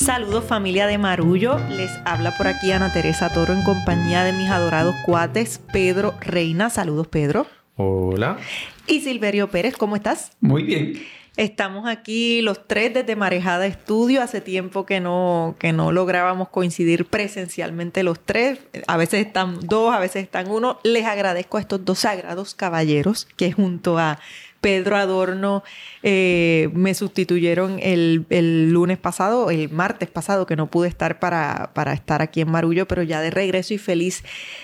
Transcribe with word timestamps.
Saludos 0.00 0.44
familia 0.44 0.86
de 0.86 0.96
Marullo, 0.96 1.58
les 1.68 1.90
habla 2.06 2.34
por 2.38 2.46
aquí 2.48 2.72
Ana 2.72 2.90
Teresa 2.90 3.28
Toro 3.28 3.52
en 3.52 3.62
compañía 3.62 4.24
de 4.24 4.32
mis 4.32 4.48
adorados 4.48 4.94
cuates 5.04 5.60
Pedro 5.74 6.14
Reina. 6.22 6.70
Saludos 6.70 7.06
Pedro. 7.06 7.46
Hola. 7.76 8.38
Y 8.86 9.02
Silverio 9.02 9.50
Pérez, 9.50 9.76
¿cómo 9.76 9.96
estás? 9.96 10.32
Muy 10.40 10.62
bien. 10.62 10.94
Estamos 11.36 11.86
aquí 11.86 12.40
los 12.40 12.66
tres 12.66 12.94
desde 12.94 13.14
Marejada 13.14 13.66
Estudio. 13.66 14.22
Hace 14.22 14.40
tiempo 14.40 14.86
que 14.86 15.00
no, 15.00 15.54
que 15.58 15.74
no 15.74 15.92
lográbamos 15.92 16.48
coincidir 16.48 17.04
presencialmente 17.04 18.02
los 18.02 18.18
tres. 18.20 18.58
A 18.86 18.96
veces 18.96 19.26
están 19.26 19.60
dos, 19.60 19.94
a 19.94 20.00
veces 20.00 20.22
están 20.22 20.50
uno. 20.50 20.80
Les 20.82 21.04
agradezco 21.04 21.58
a 21.58 21.60
estos 21.60 21.84
dos 21.84 21.98
sagrados 21.98 22.54
caballeros 22.54 23.28
que 23.36 23.52
junto 23.52 23.98
a 23.98 24.18
Pedro 24.60 24.96
Adorno 24.96 25.62
eh, 26.02 26.68
me 26.74 26.94
sustituyeron 26.94 27.78
el, 27.82 28.26
lunes 28.70 28.98
pasado, 28.98 29.50
el 29.50 29.70
martes 29.70 30.10
pasado, 30.10 30.46
que 30.46 30.56
no 30.56 30.66
pude 30.66 30.88
estar 30.88 31.18
para, 31.18 31.70
para 31.74 31.92
estar 31.92 32.22
aquí 32.22 32.40
en 32.40 32.50
Marullo, 32.50 32.86
pero 32.86 33.02
ya 33.02 33.20
de 33.20 33.30
regreso 33.30 33.74
y 33.74 33.78
feliz 33.78 34.22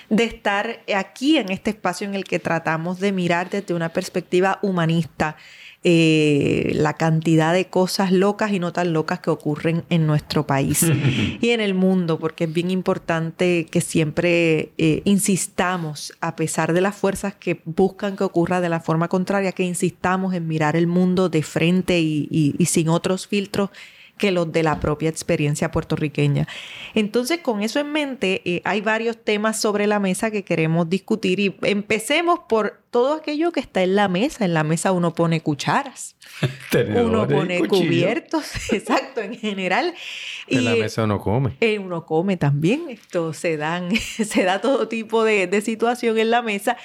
de 0.09 0.25
estar 0.25 0.81
aquí 0.95 1.37
en 1.37 1.51
este 1.51 1.71
espacio 1.71 2.07
en 2.07 2.15
el 2.15 2.23
que 2.23 2.39
tratamos 2.39 2.99
de 2.99 3.11
mirar 3.11 3.49
desde 3.49 3.73
una 3.73 3.89
perspectiva 3.89 4.59
humanista 4.61 5.35
eh, 5.89 6.73
la 6.73 6.95
cantidad 6.95 7.53
de 7.53 7.67
cosas 7.67 8.11
locas 8.11 8.51
y 8.51 8.59
no 8.59 8.73
tan 8.73 8.91
locas 8.91 9.21
que 9.21 9.29
ocurren 9.29 9.85
en 9.89 10.05
nuestro 10.05 10.45
país 10.45 10.83
y 11.41 11.51
en 11.51 11.61
el 11.61 11.75
mundo, 11.75 12.19
porque 12.19 12.43
es 12.43 12.51
bien 12.51 12.71
importante 12.71 13.65
que 13.71 13.79
siempre 13.79 14.73
eh, 14.77 15.01
insistamos, 15.05 16.11
a 16.19 16.35
pesar 16.35 16.73
de 16.73 16.81
las 16.81 16.93
fuerzas 16.93 17.35
que 17.35 17.61
buscan 17.63 18.17
que 18.17 18.25
ocurra 18.25 18.59
de 18.59 18.67
la 18.67 18.81
forma 18.81 19.07
contraria, 19.07 19.53
que 19.53 19.63
insistamos 19.63 20.33
en 20.33 20.45
mirar 20.45 20.75
el 20.75 20.87
mundo 20.87 21.29
de 21.29 21.41
frente 21.41 22.01
y 22.01 22.57
sin 22.65 22.89
otros 22.89 23.25
filtros 23.25 23.69
que 24.17 24.31
los 24.31 24.51
de 24.51 24.63
la 24.63 24.79
propia 24.79 25.09
experiencia 25.09 25.71
puertorriqueña. 25.71 26.47
Entonces, 26.93 27.39
con 27.39 27.61
eso 27.61 27.79
en 27.79 27.91
mente, 27.91 28.41
eh, 28.45 28.61
hay 28.65 28.81
varios 28.81 29.17
temas 29.23 29.59
sobre 29.59 29.87
la 29.87 29.99
mesa 29.99 30.31
que 30.31 30.43
queremos 30.43 30.89
discutir 30.89 31.39
y 31.39 31.55
empecemos 31.61 32.39
por 32.47 32.81
todo 32.91 33.13
aquello 33.13 33.51
que 33.51 33.59
está 33.59 33.83
en 33.83 33.95
la 33.95 34.07
mesa. 34.07 34.45
En 34.45 34.53
la 34.53 34.63
mesa 34.63 34.91
uno 34.91 35.13
pone 35.13 35.41
cucharas, 35.41 36.15
uno 36.95 37.27
pone 37.27 37.67
cubiertos, 37.67 38.45
exacto, 38.71 39.21
en 39.21 39.35
general. 39.35 39.93
En 40.47 40.65
la 40.65 40.75
mesa 40.75 41.03
uno 41.03 41.19
come. 41.19 41.57
Eh, 41.59 41.79
uno 41.79 42.05
come 42.05 42.37
también. 42.37 42.89
Esto 42.89 43.33
se 43.33 43.57
dan, 43.57 43.95
se 43.95 44.43
da 44.43 44.61
todo 44.61 44.87
tipo 44.87 45.23
de, 45.23 45.47
de 45.47 45.61
situación 45.61 46.17
en 46.17 46.31
la 46.31 46.41
mesa. 46.41 46.77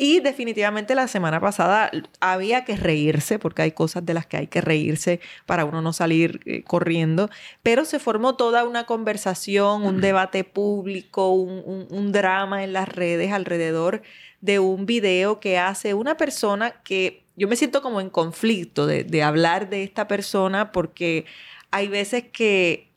Y 0.00 0.20
definitivamente 0.20 0.94
la 0.94 1.08
semana 1.08 1.40
pasada 1.40 1.90
había 2.20 2.64
que 2.64 2.76
reírse, 2.76 3.40
porque 3.40 3.62
hay 3.62 3.72
cosas 3.72 4.06
de 4.06 4.14
las 4.14 4.26
que 4.26 4.36
hay 4.36 4.46
que 4.46 4.60
reírse 4.60 5.18
para 5.44 5.64
uno 5.64 5.82
no 5.82 5.92
salir 5.92 6.38
eh, 6.46 6.62
corriendo, 6.62 7.30
pero 7.64 7.84
se 7.84 7.98
formó 7.98 8.36
toda 8.36 8.62
una 8.62 8.86
conversación, 8.86 9.82
un 9.82 10.00
debate 10.00 10.44
público, 10.44 11.32
un, 11.32 12.12
drama 12.12 12.62
en 12.62 12.74
las 12.74 12.88
redes 12.88 13.32
alrededor 13.32 14.02
de 14.40 14.60
un 14.60 14.86
video 14.86 15.40
que 15.40 15.58
hace 15.58 15.94
una 15.94 16.16
persona 16.16 16.80
que 16.84 17.24
yo 17.34 17.48
me 17.48 17.56
siento 17.56 17.82
como 17.82 18.00
en 18.00 18.08
conflicto 18.08 18.86
de, 18.86 19.02
de 19.02 19.24
hablar 19.24 19.68
de 19.68 19.82
esta 19.82 20.06
persona 20.06 20.70
porque 20.70 21.24
hay 21.72 21.88
veces 21.88 22.22
que 22.32 22.88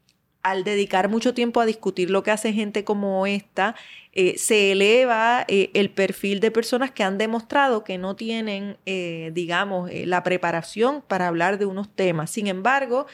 al 0.43 0.63
dedicar 0.63 1.09
mucho 1.09 1.33
tiempo 1.33 1.61
a 1.61 1.65
discutir 1.65 2.09
lo 2.09 2.23
que 2.23 2.31
hace 2.31 2.53
gente 2.53 2.83
como 2.83 3.25
esta, 3.27 3.75
eh, 4.13 4.37
se 4.37 4.73
eleva 4.73 5.45
eh, 5.47 5.71
el 5.73 5.89
perfil 5.89 6.41
de 6.41 6.51
personas 6.51 6.91
que 6.91 7.01
han 7.01 7.17
demostrado 7.17 7.85
que 7.85 7.97
no 7.97 8.17
tienen, 8.17 8.75
eh, 8.85 9.31
digamos, 9.33 9.89
la 9.93 10.21
preparación 10.21 11.01
para 11.01 11.27
hablar 11.27 11.57
de 11.57 11.65
unos 11.65 11.87
temas. 11.95 12.29
Sin 12.29 12.47
embargo, 12.47 13.07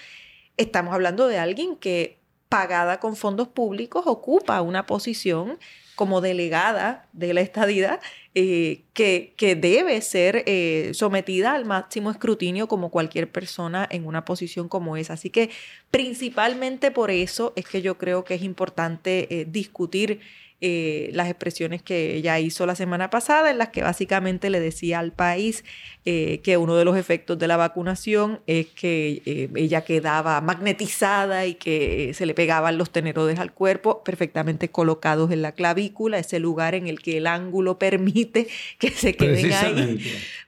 estamos 0.58 0.96
hablando 0.96 1.28
de 1.28 1.38
alguien 1.38 1.76
que 1.76 2.18
pagada 2.50 3.00
con 3.00 3.16
fondos 3.16 3.48
públicos 3.48 4.08
ocupa 4.08 4.60
una 4.62 4.88
posición 4.88 5.60
como 5.96 6.22
delegada 6.22 7.08
de 7.12 7.34
la 7.34 7.42
estadidad 7.42 8.00
que, 8.34 9.34
que, 9.36 9.56
debe 9.56 10.00
ser 10.02 10.46
sometida 10.94 11.54
al 11.54 11.66
máximo 11.66 12.12
escrutinio 12.12 12.68
como 12.68 12.92
cualquier 12.92 13.32
persona 13.32 13.88
en 13.90 14.06
una 14.06 14.24
posición 14.24 14.70
como 14.70 14.96
esa. 14.96 15.14
Así 15.14 15.32
que 15.32 15.50
principalmente 15.90 16.92
por 16.92 17.10
eso 17.10 17.52
es 17.56 17.68
que 17.68 17.82
yo 17.82 17.98
creo 17.98 18.24
que 18.24 18.36
es 18.36 18.44
importante 18.44 19.48
discutir 19.50 20.22
eh, 20.60 21.12
las 21.14 21.30
expresiones 21.30 21.84
que 21.84 22.16
ella 22.16 22.40
hizo 22.40 22.66
la 22.66 22.74
semana 22.74 23.12
pasada, 23.12 23.52
en 23.52 23.60
las 23.60 23.70
que 23.70 23.84
básicamente 23.84 24.50
le 24.50 24.60
decía 24.60 24.98
al 24.98 25.12
país 25.12 25.64
eh, 26.04 26.42
que 26.44 26.58
uno 26.58 26.76
de 26.76 26.84
los 26.84 26.98
efectos 26.98 27.38
de 27.38 27.48
la 27.48 27.58
vacunación 27.58 28.40
es 28.48 28.66
que 28.66 29.22
eh, 29.28 29.50
ella 29.56 29.82
quedaba 29.82 30.42
magnetizada 30.42 31.46
y 31.46 31.54
que 31.54 32.12
se 32.16 32.26
le 32.26 32.34
pegaban 32.34 32.80
los 32.80 32.90
tenerodes 32.90 33.38
al 33.38 33.54
cuerpo, 33.54 34.04
perfectamente 34.04 34.70
colocados 34.70 35.30
en 35.30 35.44
la 35.44 35.52
clavícula, 35.52 36.18
ese 36.18 36.40
lugar 36.40 36.74
en 36.74 36.88
el 36.88 37.02
que 37.02 37.18
el 37.18 37.28
ángulo 37.28 37.78
permite 37.78 38.48
que 38.80 38.90
se 38.90 39.16
queden 39.16 39.54
ahí. 39.54 40.00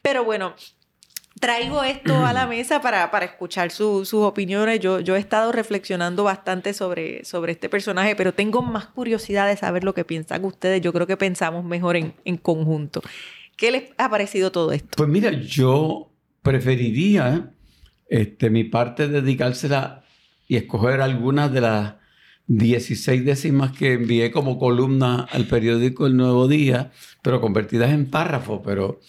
Pero 0.02 0.24
bueno, 0.24 0.56
traigo 1.40 1.84
esto 1.84 2.26
a 2.26 2.34
la 2.34 2.48
mesa 2.48 2.82
para, 2.82 3.10
para 3.12 3.26
escuchar 3.26 3.72
sus 3.72 4.14
opiniones. 4.14 4.80
Yo, 4.80 5.00
yo 5.00 5.16
he 5.16 5.20
estado 5.20 5.52
reflexionando 5.52 6.24
bastante 6.24 6.74
sobre, 6.74 7.26
sobre 7.26 7.54
este 7.54 7.70
personaje, 7.70 8.16
pero 8.16 8.34
tengo 8.34 8.62
más 8.62 8.86
curiosidad 8.86 9.48
de 9.48 9.58
saber 9.58 9.84
lo 9.84 9.94
que 9.94 10.06
piensan 10.06 10.46
ustedes. 10.46 10.82
Yo 10.82 10.94
creo 10.94 11.08
que 11.08 11.18
pensamos 11.18 11.64
mejor 11.64 11.96
en, 11.96 12.14
en 12.26 12.38
conjunto. 12.38 13.02
¿Qué 13.56 13.72
les 13.72 13.92
ha 13.98 14.10
parecido 14.10 14.52
todo 14.52 14.72
esto? 14.72 14.90
Pues 14.96 15.10
mira, 15.10 15.32
yo 15.32 16.12
preferiría 16.42 17.52
este, 18.08 18.50
mi 18.50 18.64
parte 18.64 19.08
dedicársela 19.08 20.04
y 20.48 20.56
escoger 20.56 21.02
algunas 21.02 21.52
de 21.52 21.62
las 21.62 21.96
16 22.48 23.24
décimas 23.24 23.72
que 23.78 23.94
envié 23.94 24.32
como 24.32 24.58
columna 24.58 25.28
al 25.32 25.46
periódico 25.46 26.08
El 26.08 26.18
Nuevo 26.18 26.48
Día, 26.48 26.92
pero 27.22 27.40
convertidas 27.40 27.92
en 27.92 28.10
párrafos, 28.10 28.62
pero 28.66 29.00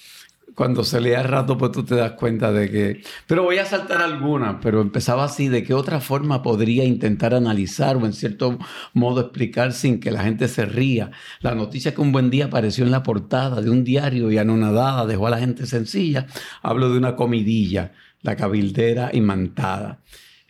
cuando 0.55 0.84
se 0.84 1.00
lea 1.00 1.22
rato, 1.22 1.56
pues 1.56 1.72
tú 1.72 1.84
te 1.84 1.94
das 1.94 2.12
cuenta 2.12 2.53
de 2.53 2.71
que... 2.71 3.03
Pero 3.27 3.43
voy 3.43 3.59
a 3.59 3.65
saltar 3.65 4.03
algunas, 4.03 4.56
pero 4.62 4.81
empezaba 4.81 5.25
así, 5.25 5.49
¿de 5.49 5.62
qué 5.62 5.75
otra 5.75 6.00
forma 6.00 6.43
podría 6.43 6.84
intentar 6.84 7.34
analizar 7.34 7.97
o 7.97 8.06
en 8.06 8.12
cierto 8.12 8.59
modo 8.93 9.21
explicar 9.21 9.72
sin 9.72 10.00
que 10.00 10.11
la 10.11 10.22
gente 10.22 10.49
se 10.49 10.66
ría? 10.66 11.11
La 11.41 11.55
noticia 11.55 11.94
que 11.94 12.00
un 12.00 12.12
buen 12.12 12.31
día 12.31 12.47
apareció 12.47 12.84
en 12.84 12.91
la 12.91 13.03
portada 13.03 13.61
de 13.61 13.71
un 13.71 13.84
diario 13.84 14.31
y 14.31 14.38
anonadada 14.38 15.06
dejó 15.06 15.27
a 15.27 15.31
la 15.31 15.38
gente 15.38 15.66
sencilla. 15.66 16.27
Hablo 16.62 16.91
de 16.91 16.99
una 16.99 17.17
comidilla, 17.17 17.93
la 18.22 18.37
cabildera 18.37 19.11
imantada. 19.12 20.00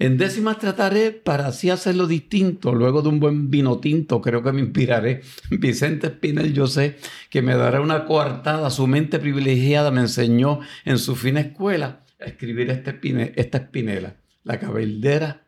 En 0.01 0.17
décimas 0.17 0.59
trataré 0.59 1.13
para 1.13 1.49
así 1.49 1.69
hacerlo 1.69 2.07
distinto. 2.07 2.75
Luego 2.75 3.03
de 3.03 3.11
un 3.11 3.21
buen 3.21 3.51
vino 3.51 3.81
tinto, 3.81 4.23
creo 4.23 4.43
que 4.43 4.51
me 4.51 4.63
inspiraré. 4.63 5.21
Vicente 5.51 6.07
Espinel, 6.07 6.55
yo 6.55 6.67
sé 6.67 6.97
que 7.29 7.43
me 7.43 7.55
dará 7.55 7.83
una 7.83 8.07
coartada. 8.07 8.71
Su 8.71 8.87
mente 8.87 9.19
privilegiada 9.19 9.91
me 9.91 10.01
enseñó 10.01 10.61
en 10.87 10.97
su 10.97 11.17
fina 11.17 11.41
escuela 11.41 12.01
a 12.19 12.25
escribir 12.25 12.71
este 12.71 12.99
esta 13.39 13.59
espinela, 13.59 14.17
la 14.43 14.59
cabildera 14.59 15.43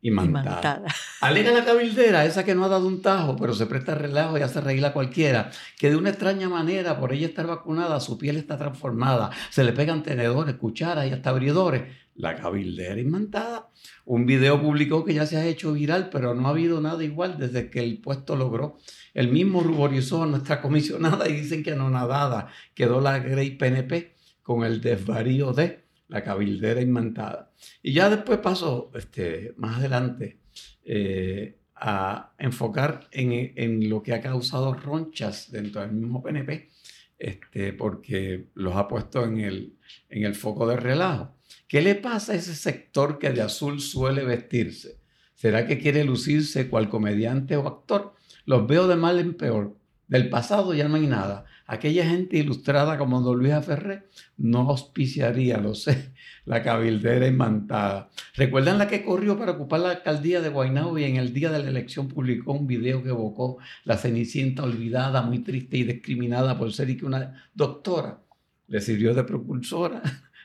imantada. 0.00 0.82
Alega 1.20 1.52
la 1.52 1.64
cabildera, 1.64 2.24
esa 2.24 2.44
que 2.44 2.56
no 2.56 2.64
ha 2.64 2.68
dado 2.68 2.88
un 2.88 3.02
tajo, 3.02 3.36
pero 3.36 3.54
se 3.54 3.66
presta 3.66 3.94
relajo 3.94 4.36
y 4.36 4.42
hace 4.42 4.60
reír 4.60 4.84
a 4.84 4.92
cualquiera, 4.92 5.52
que 5.78 5.90
de 5.90 5.96
una 5.96 6.10
extraña 6.10 6.48
manera, 6.48 6.98
por 6.98 7.12
ella 7.12 7.28
estar 7.28 7.46
vacunada, 7.46 8.00
su 8.00 8.18
piel 8.18 8.36
está 8.36 8.58
transformada. 8.58 9.30
Se 9.50 9.62
le 9.62 9.72
pegan 9.72 10.02
tenedores, 10.02 10.56
cucharas 10.56 11.06
y 11.06 11.12
hasta 11.12 11.30
abridores. 11.30 11.84
La 12.14 12.36
cabildera 12.36 13.00
imantada 13.00 13.72
un 14.04 14.26
video 14.26 14.60
público 14.60 15.04
que 15.04 15.14
ya 15.14 15.26
se 15.26 15.36
ha 15.36 15.46
hecho 15.46 15.72
viral, 15.72 16.10
pero 16.10 16.34
no 16.34 16.46
ha 16.46 16.50
habido 16.50 16.80
nada 16.80 17.02
igual 17.04 17.38
desde 17.38 17.70
que 17.70 17.80
el 17.80 17.98
puesto 18.00 18.36
logró. 18.36 18.78
El 19.14 19.28
mismo 19.28 19.60
ruborizó 19.60 20.22
a 20.22 20.26
nuestra 20.26 20.60
comisionada 20.60 21.28
y 21.30 21.34
dicen 21.34 21.62
que 21.62 21.72
anonadada 21.72 22.48
quedó 22.74 23.00
la 23.00 23.18
Grey 23.18 23.56
PNP 23.56 24.16
con 24.42 24.64
el 24.64 24.80
desvarío 24.80 25.52
de 25.52 25.84
la 26.08 26.22
cabildera 26.22 26.80
inventada. 26.80 27.52
Y 27.82 27.92
ya 27.92 28.10
después 28.10 28.38
pasó, 28.38 28.90
este, 28.94 29.54
más 29.56 29.78
adelante, 29.78 30.40
eh, 30.84 31.58
a 31.74 32.34
enfocar 32.38 33.08
en, 33.10 33.52
en, 33.56 33.88
lo 33.88 34.02
que 34.02 34.12
ha 34.12 34.20
causado 34.20 34.74
ronchas 34.74 35.50
dentro 35.50 35.80
del 35.80 35.92
mismo 35.92 36.22
PNP, 36.22 36.70
este, 37.18 37.72
porque 37.72 38.48
los 38.54 38.76
ha 38.76 38.86
puesto 38.86 39.24
en 39.24 39.40
el, 39.40 39.76
en 40.08 40.24
el 40.24 40.34
foco 40.34 40.66
de 40.66 40.76
relajo. 40.76 41.34
¿Qué 41.68 41.80
le 41.80 41.94
pasa 41.94 42.32
a 42.32 42.36
ese 42.36 42.54
sector 42.54 43.18
que 43.18 43.30
de 43.30 43.42
azul 43.42 43.80
suele 43.80 44.24
vestirse? 44.24 44.98
¿Será 45.34 45.66
que 45.66 45.78
quiere 45.78 46.04
lucirse 46.04 46.68
cual 46.68 46.88
comediante 46.88 47.56
o 47.56 47.66
actor? 47.66 48.14
Los 48.44 48.66
veo 48.66 48.86
de 48.86 48.96
mal 48.96 49.18
en 49.18 49.34
peor. 49.34 49.76
Del 50.06 50.28
pasado 50.28 50.74
ya 50.74 50.88
no 50.88 50.96
hay 50.96 51.06
nada. 51.06 51.46
Aquella 51.66 52.04
gente 52.04 52.36
ilustrada 52.36 52.98
como 52.98 53.22
Don 53.22 53.38
Luis 53.38 53.54
Ferré 53.64 54.02
no 54.36 54.68
auspiciaría, 54.68 55.56
lo 55.56 55.74
sé, 55.74 56.12
la 56.44 56.62
cabildera 56.62 57.26
imantada. 57.26 58.10
¿Recuerdan 58.34 58.76
la 58.76 58.88
que 58.88 59.02
corrió 59.02 59.38
para 59.38 59.52
ocupar 59.52 59.80
la 59.80 59.90
alcaldía 59.90 60.42
de 60.42 60.50
Guaynabo 60.50 60.98
y 60.98 61.04
en 61.04 61.16
el 61.16 61.32
día 61.32 61.50
de 61.50 61.60
la 61.60 61.70
elección 61.70 62.08
publicó 62.08 62.52
un 62.52 62.66
video 62.66 63.02
que 63.02 63.08
evocó 63.08 63.56
la 63.84 63.96
cenicienta 63.96 64.64
olvidada, 64.64 65.22
muy 65.22 65.38
triste 65.38 65.78
y 65.78 65.84
discriminada 65.84 66.58
por 66.58 66.72
ser 66.74 66.90
y 66.90 66.98
que 66.98 67.06
una 67.06 67.48
doctora 67.54 68.20
le 68.66 68.80
sirvió 68.80 69.14
de 69.14 69.24
propulsora? 69.24 70.02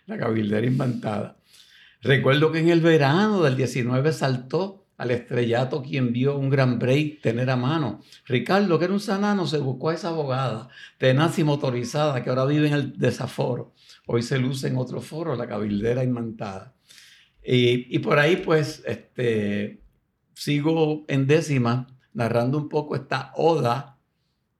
La 0.08 0.18
cabildera 0.18 0.66
inventada. 0.66 1.38
Recuerdo 2.02 2.52
que 2.52 2.60
en 2.60 2.70
el 2.70 2.82
verano 2.82 3.44
del 3.44 3.56
19 3.56 4.12
saltó 4.14 4.86
al 4.98 5.12
estrellato 5.12 5.84
quien 5.84 6.12
vio 6.12 6.38
un 6.38 6.50
gran 6.50 6.80
break 6.80 7.22
tener 7.22 7.50
a 7.50 7.56
mano. 7.56 8.02
Ricardo, 8.26 8.80
que 8.80 8.86
era 8.86 8.94
un 8.94 9.00
sanano, 9.00 9.46
se 9.46 9.60
buscó 9.60 9.90
a 9.90 9.94
esa 9.94 10.10
abogada 10.10 10.70
tenaz 10.98 11.38
y 11.38 11.44
motorizada 11.44 12.24
que 12.24 12.30
ahora 12.30 12.46
vive 12.46 12.68
en 12.68 12.74
el 12.74 12.98
desaforo. 12.98 13.74
Hoy 14.08 14.24
se 14.24 14.40
luce 14.40 14.68
en 14.68 14.78
otro 14.78 15.02
foro, 15.02 15.36
la 15.36 15.48
cabildera 15.48 16.04
imantada. 16.04 16.74
Y, 17.44 17.96
y 17.96 18.00
por 18.00 18.18
ahí, 18.20 18.38
pues, 18.38 18.84
este, 18.86 19.82
sigo 20.34 21.06
en 21.08 21.28
décima, 21.28 21.88
narrando 22.14 22.58
un 22.58 22.70
poco 22.70 22.96
esta 22.96 23.32
oda, 23.36 23.98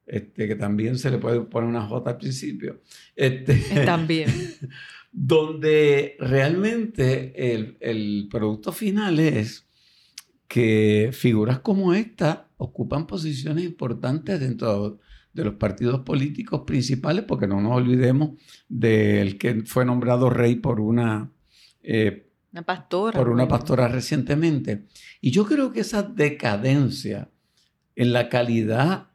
este, 0.06 0.48
que 0.48 0.56
también 0.56 0.98
se 0.98 1.12
le 1.12 1.18
puede 1.18 1.42
poner 1.42 1.70
una 1.70 1.82
J 1.82 2.10
al 2.10 2.18
principio. 2.18 2.82
Este, 3.16 3.56
también. 3.86 4.30
donde 5.20 6.16
realmente 6.20 7.56
el, 7.56 7.76
el 7.80 8.28
producto 8.30 8.72
final 8.72 9.20
es 9.20 9.66
que 10.48 11.10
figuras 11.12 11.58
como 11.58 11.96
esta 11.96 12.50
ocupan 12.58 13.08
posiciones 13.08 13.66
importantes 13.66 14.40
dentro 14.40 15.00
de 15.34 15.44
los 15.44 15.56
partidos 15.56 16.02
políticos 16.02 16.62
principales, 16.68 17.26
porque 17.26 17.48
no 17.48 17.60
nos 17.60 17.72
olvidemos 17.72 18.40
del 18.70 19.40
que 19.40 19.64
fue 19.66 19.86
nombrado 19.86 20.30
rey 20.30 20.58
por 20.58 20.80
una, 20.80 21.32
eh, 21.82 22.30
una 22.52 22.62
pastora. 22.62 23.18
Por 23.18 23.30
una 23.30 23.48
pastora 23.48 23.88
recientemente. 23.88 24.86
Y 25.20 25.32
yo 25.32 25.48
creo 25.48 25.72
que 25.72 25.80
esa 25.80 26.04
decadencia 26.04 27.32
en 27.96 28.14
la 28.14 28.30
calidad 28.30 29.08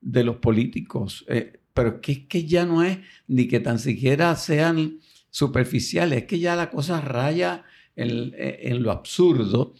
de 0.00 0.22
los 0.22 0.36
políticos, 0.36 1.24
eh, 1.28 1.58
pero 1.74 2.00
que 2.00 2.12
es 2.12 2.18
que 2.28 2.44
ya 2.46 2.64
no 2.64 2.84
es 2.84 2.98
ni 3.26 3.48
que 3.48 3.58
tan 3.58 3.80
siquiera 3.80 4.36
sean 4.36 5.00
superficiales, 5.30 6.20
es 6.20 6.24
que 6.26 6.38
ya 6.38 6.56
la 6.56 6.70
cosa 6.70 7.00
raya 7.00 7.64
en, 7.96 8.32
en 8.36 8.82
lo 8.82 8.90
absurdo 8.90 9.74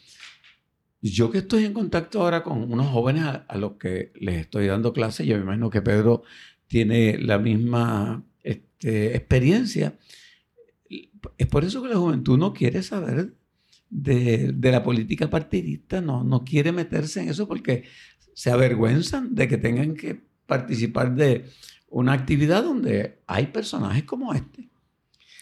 yo 1.03 1.31
que 1.31 1.39
estoy 1.39 1.65
en 1.65 1.73
contacto 1.73 2.21
ahora 2.21 2.43
con 2.43 2.71
unos 2.71 2.89
jóvenes 2.89 3.25
a, 3.25 3.57
los 3.57 3.73
que 3.73 4.13
les 4.17 4.37
estoy 4.37 4.67
dando 4.67 4.93
clases, 4.93 5.27
yo 5.27 5.37
me 5.37 5.43
imagino 5.43 5.71
que 5.71 5.83
Pedro 5.83 6.23
tiene 6.67 7.19
la 7.19 7.39
misma 7.39 8.23
este, 8.43 9.17
experiencia. 9.17 9.99
Es 11.39 11.47
por 11.47 11.65
eso 11.65 11.83
que 11.83 11.89
la 11.89 11.97
juventud 11.97 12.39
no 12.39 12.53
quiere 12.53 12.83
saber 12.83 13.35
de, 13.89 14.55
la 14.61 14.83
política 14.83 15.31
partidista, 15.31 16.01
no, 16.01 16.23
no 16.23 16.45
quiere 16.45 16.71
meterse 16.71 17.23
en 17.23 17.31
eso 17.31 17.49
porque 17.49 17.85
se 18.35 18.51
avergüenzan 18.51 19.35
de 19.35 19.49
que 19.49 19.57
tengan 19.57 19.95
que 19.95 20.21
participar 20.47 21.15
de 21.15 21.47
una 21.89 22.13
actividad 22.13 22.63
donde 22.63 23.21
hay 23.27 23.47
personajes 23.47 24.05
como 24.05 24.35
este. 24.35 24.69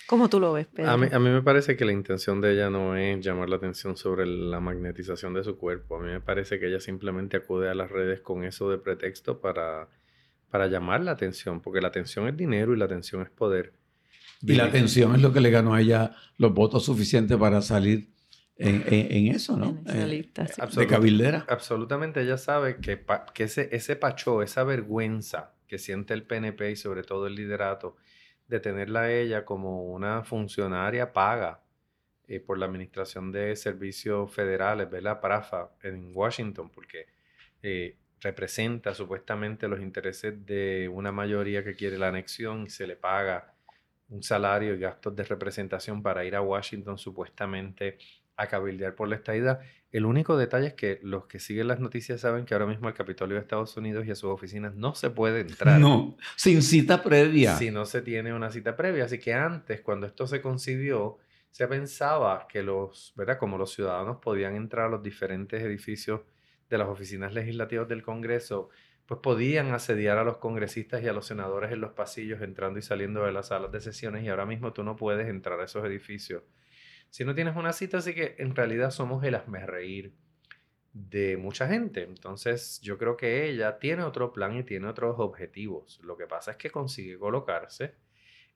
¿Cómo 0.08 0.30
tú 0.30 0.40
lo 0.40 0.54
ves, 0.54 0.66
Pedro? 0.66 0.90
A 0.90 0.96
mí, 0.96 1.06
a 1.12 1.18
mí, 1.18 1.28
me 1.28 1.42
parece 1.42 1.76
que 1.76 1.84
la 1.84 1.92
intención 1.92 2.40
de 2.40 2.54
ella 2.54 2.70
no 2.70 2.96
es 2.96 3.22
llamar 3.22 3.50
la 3.50 3.56
atención 3.56 3.94
sobre 3.94 4.24
la 4.24 4.58
magnetización 4.58 5.34
de 5.34 5.44
su 5.44 5.58
cuerpo. 5.58 5.98
A 5.98 6.00
mí 6.00 6.08
me 6.08 6.22
parece 6.22 6.58
que 6.58 6.66
ella 6.66 6.80
simplemente 6.80 7.36
acude 7.36 7.68
a 7.68 7.74
las 7.74 7.90
redes 7.90 8.22
con 8.22 8.42
eso 8.42 8.70
de 8.70 8.78
pretexto 8.78 9.42
para, 9.42 9.90
para 10.48 10.66
llamar 10.66 11.02
la 11.02 11.10
atención, 11.10 11.60
porque 11.60 11.82
la 11.82 11.88
atención 11.88 12.26
es 12.26 12.34
dinero 12.38 12.72
y 12.72 12.78
la 12.78 12.86
atención 12.86 13.20
es 13.20 13.28
poder. 13.28 13.74
Y 14.40 14.54
la 14.54 14.64
atención 14.64 15.14
es 15.14 15.20
lo 15.20 15.30
que 15.30 15.40
le 15.40 15.50
ganó 15.50 15.74
a 15.74 15.82
ella 15.82 16.12
los 16.38 16.54
votos 16.54 16.86
suficientes 16.86 17.36
para 17.36 17.60
salir 17.60 18.08
en, 18.56 18.84
en, 18.86 19.26
eso, 19.34 19.58
¿no? 19.58 19.78
En 19.84 19.88
esa 19.88 20.04
eh, 20.04 20.08
lista, 20.08 20.46
De 20.74 20.86
cabildera. 20.86 21.44
Absolutamente, 21.50 22.22
ella 22.22 22.38
sabe 22.38 22.78
que, 22.78 23.04
que 23.34 23.44
ese, 23.44 23.68
ese 23.72 23.94
pachó, 23.94 24.42
esa 24.42 24.64
vergüenza 24.64 25.52
que 25.66 25.78
siente 25.78 26.14
el 26.14 26.22
PNP 26.22 26.70
y 26.70 26.76
sobre 26.76 27.02
todo 27.02 27.26
el 27.26 27.34
liderato, 27.34 27.96
de 28.48 28.60
tenerla 28.60 29.02
a 29.02 29.12
ella 29.12 29.44
como 29.44 29.84
una 29.84 30.24
funcionaria 30.24 31.12
paga 31.12 31.60
eh, 32.26 32.40
por 32.40 32.58
la 32.58 32.66
Administración 32.66 33.30
de 33.30 33.54
Servicios 33.56 34.32
Federales, 34.34 34.90
¿verdad? 34.90 35.20
PRAFA, 35.20 35.70
en 35.82 36.10
Washington, 36.14 36.70
porque 36.70 37.06
eh, 37.62 37.96
representa 38.20 38.94
supuestamente 38.94 39.68
los 39.68 39.80
intereses 39.80 40.44
de 40.44 40.88
una 40.88 41.12
mayoría 41.12 41.62
que 41.64 41.74
quiere 41.74 41.98
la 41.98 42.08
anexión 42.08 42.64
y 42.64 42.70
se 42.70 42.86
le 42.86 42.96
paga 42.96 43.54
un 44.08 44.22
salario 44.22 44.74
y 44.74 44.78
gastos 44.78 45.14
de 45.14 45.24
representación 45.24 46.02
para 46.02 46.24
ir 46.24 46.34
a 46.34 46.42
Washington 46.42 46.98
supuestamente 46.98 47.98
a 48.38 48.46
cabildear 48.46 48.94
por 48.94 49.08
la 49.08 49.16
estadidad. 49.16 49.60
El 49.90 50.06
único 50.06 50.36
detalle 50.36 50.68
es 50.68 50.74
que 50.74 51.00
los 51.02 51.26
que 51.26 51.40
siguen 51.40 51.66
las 51.66 51.80
noticias 51.80 52.20
saben 52.20 52.44
que 52.44 52.54
ahora 52.54 52.66
mismo 52.66 52.86
al 52.86 52.94
Capitolio 52.94 53.34
de 53.34 53.42
Estados 53.42 53.76
Unidos 53.76 54.06
y 54.06 54.12
a 54.12 54.14
sus 54.14 54.30
oficinas 54.30 54.74
no 54.76 54.94
se 54.94 55.10
puede 55.10 55.40
entrar. 55.42 55.80
No, 55.80 56.16
sin 56.36 56.62
cita 56.62 57.02
previa. 57.02 57.56
Si 57.56 57.70
no 57.70 57.84
se 57.84 58.00
tiene 58.00 58.32
una 58.32 58.50
cita 58.50 58.76
previa. 58.76 59.04
Así 59.04 59.18
que 59.18 59.34
antes, 59.34 59.80
cuando 59.80 60.06
esto 60.06 60.26
se 60.28 60.40
concibió, 60.40 61.18
se 61.50 61.66
pensaba 61.66 62.46
que 62.48 62.62
los, 62.62 63.12
¿verdad? 63.16 63.38
Como 63.38 63.58
los 63.58 63.72
ciudadanos 63.74 64.18
podían 64.18 64.54
entrar 64.54 64.86
a 64.86 64.88
los 64.88 65.02
diferentes 65.02 65.60
edificios 65.60 66.20
de 66.70 66.78
las 66.78 66.88
oficinas 66.88 67.34
legislativas 67.34 67.88
del 67.88 68.02
Congreso, 68.02 68.70
pues 69.04 69.20
podían 69.20 69.72
asediar 69.72 70.18
a 70.18 70.22
los 70.22 70.36
congresistas 70.36 71.02
y 71.02 71.08
a 71.08 71.12
los 71.12 71.26
senadores 71.26 71.72
en 71.72 71.80
los 71.80 71.92
pasillos 71.92 72.40
entrando 72.42 72.78
y 72.78 72.82
saliendo 72.82 73.24
de 73.24 73.32
las 73.32 73.48
salas 73.48 73.72
de 73.72 73.80
sesiones 73.80 74.22
y 74.22 74.28
ahora 74.28 74.46
mismo 74.46 74.72
tú 74.72 74.84
no 74.84 74.94
puedes 74.96 75.28
entrar 75.28 75.58
a 75.60 75.64
esos 75.64 75.84
edificios 75.84 76.42
si 77.10 77.24
no 77.24 77.34
tienes 77.34 77.56
una 77.56 77.72
cita, 77.72 77.98
así 77.98 78.14
que 78.14 78.36
en 78.38 78.54
realidad 78.54 78.90
somos 78.90 79.24
el 79.24 79.38
reír 79.66 80.12
de 80.92 81.36
mucha 81.36 81.68
gente. 81.68 82.02
Entonces, 82.02 82.80
yo 82.82 82.98
creo 82.98 83.16
que 83.16 83.48
ella 83.48 83.78
tiene 83.78 84.02
otro 84.02 84.32
plan 84.32 84.56
y 84.56 84.64
tiene 84.64 84.88
otros 84.88 85.16
objetivos. 85.18 86.00
Lo 86.02 86.16
que 86.16 86.26
pasa 86.26 86.52
es 86.52 86.56
que 86.56 86.70
consigue 86.70 87.18
colocarse 87.18 87.94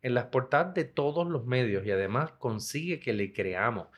en 0.03 0.15
las 0.15 0.27
portadas 0.27 0.75
de 0.75 0.85
todos 0.85 1.27
los 1.27 1.47
medios 1.47 1.87
y 1.87 1.91
además 1.91 2.33
consigue 2.33 2.99
que 2.99 3.13
le 3.13 3.33
creamos. 3.33 3.89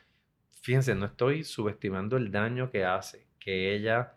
Fíjense, 0.61 0.95
no 0.95 1.05
estoy 1.05 1.43
subestimando 1.43 2.17
el 2.17 2.31
daño 2.31 2.71
que 2.71 2.85
hace 2.85 3.25
que 3.39 3.75
ella 3.75 4.15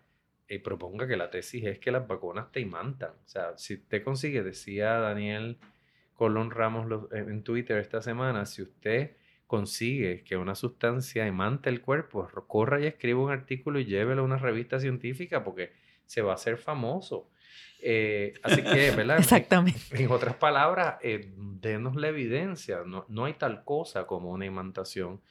eh, 0.48 0.60
proponga 0.60 1.06
que 1.06 1.16
la 1.16 1.30
tesis 1.30 1.64
es 1.64 1.78
que 1.78 1.90
las 1.90 2.06
vacunas 2.06 2.50
te 2.52 2.60
imantan. 2.60 3.10
O 3.10 3.28
sea, 3.28 3.56
si 3.58 3.78
te 3.78 4.02
consigue, 4.02 4.42
decía 4.42 4.98
Daniel 4.98 5.58
Colón 6.14 6.50
Ramos 6.50 7.12
en 7.12 7.42
Twitter 7.42 7.78
esta 7.78 8.00
semana, 8.02 8.46
si 8.46 8.62
usted 8.62 9.16
consigue 9.48 10.22
que 10.24 10.36
una 10.36 10.54
sustancia 10.54 11.26
emante 11.26 11.70
el 11.70 11.80
cuerpo, 11.80 12.28
corra 12.46 12.80
y 12.80 12.86
escriba 12.86 13.20
un 13.20 13.32
artículo 13.32 13.80
y 13.80 13.86
llévelo 13.86 14.20
a 14.20 14.24
una 14.26 14.36
revista 14.36 14.78
científica 14.78 15.42
porque 15.42 15.72
se 16.04 16.20
va 16.20 16.32
a 16.32 16.34
hacer 16.34 16.58
famoso. 16.58 17.30
Eh, 17.80 18.34
así 18.42 18.62
que, 18.62 18.90
¿verdad? 18.96 19.18
Exactamente. 19.18 19.80
En, 19.90 20.10
otras 20.10 20.36
palabras, 20.36 20.96
eh, 21.02 21.32
denos 21.34 21.96
la 21.96 22.08
evidencia. 22.08 22.82
No, 22.84 23.06
no 23.08 23.24
hay 23.24 23.34
tal 23.34 23.64
cosa 23.64 24.06
como 24.06 24.30
una 24.30 24.44
imantación 24.44 25.22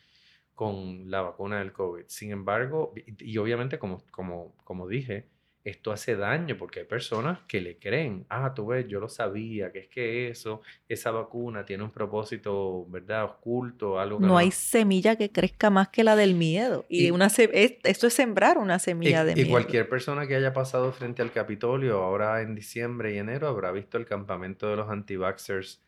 con 0.56 1.12
la 1.12 1.22
vacuna 1.22 1.60
del 1.60 1.72
COVID. 1.72 2.06
Sin 2.08 2.32
embargo, 2.32 2.94
y, 2.96 3.34
y 3.34 3.38
obviamente, 3.38 3.78
como, 3.78 4.04
como, 4.10 4.56
como 4.64 4.88
dije, 4.88 5.28
esto 5.70 5.92
hace 5.92 6.16
daño 6.16 6.56
porque 6.58 6.80
hay 6.80 6.86
personas 6.86 7.40
que 7.48 7.60
le 7.60 7.78
creen, 7.78 8.26
ah, 8.30 8.54
tú 8.54 8.68
ves, 8.68 8.88
yo 8.88 9.02
lo 9.02 9.10
sabía, 9.10 9.72
que 9.72 9.80
es 9.80 9.88
que 9.88 10.30
eso, 10.30 10.62
esa 10.88 11.12
vacuna 11.12 11.66
tiene 11.66 11.84
un 11.84 11.92
propósito, 11.92 12.86
¿verdad? 12.88 13.26
Oculto, 13.26 14.00
algo 14.00 14.18
no, 14.20 14.38
hay 14.38 14.52
semilla 14.52 15.18
que 15.18 15.30
crezca 15.30 15.70
más 15.70 15.90
que 15.90 16.06
la 16.06 16.16
del 16.16 16.36
miedo. 16.36 16.86
Y, 16.88 17.12
una 17.12 17.28
esto 17.28 18.08
es 18.08 18.14
sembrar 18.14 18.58
una 18.58 18.80
semilla 18.80 19.26
de 19.26 19.36
miedo. 19.36 19.48
Y 19.48 19.52
cualquier 19.52 19.90
persona 19.90 20.26
que 20.26 20.36
haya 20.36 20.54
pasado 20.54 20.94
frente 20.94 21.22
al 21.22 21.34
Capitolio 21.34 22.02
ahora 22.02 22.42
en 22.42 22.56
diciembre 22.56 23.14
y 23.14 23.18
enero 23.18 23.48
habrá 23.48 23.72
visto 23.72 23.98
el 23.98 24.06
campamento 24.06 24.70
de 24.70 24.78
los 24.78 24.90
anti-vaxxers 24.90 25.82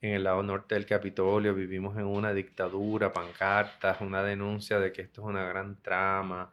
en 0.00 0.14
el 0.14 0.24
lado 0.24 0.42
norte 0.42 0.74
del 0.74 0.86
Capitolio. 0.86 1.54
Vivimos 1.54 1.98
en 1.98 2.06
una 2.06 2.32
dictadura, 2.32 3.12
pancartas, 3.12 4.00
una 4.00 4.22
denuncia 4.22 4.80
de 4.80 4.90
que 4.90 5.02
esto 5.02 5.20
es 5.20 5.26
una 5.26 5.44
gran 5.44 5.76
trama 5.82 6.50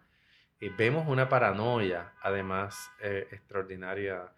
y 0.59 0.69
vemos 0.69 1.07
una 1.07 1.27
paranoia, 1.29 2.13
además, 2.21 2.91
eh, 3.01 3.27
extraordinaria 3.31 4.31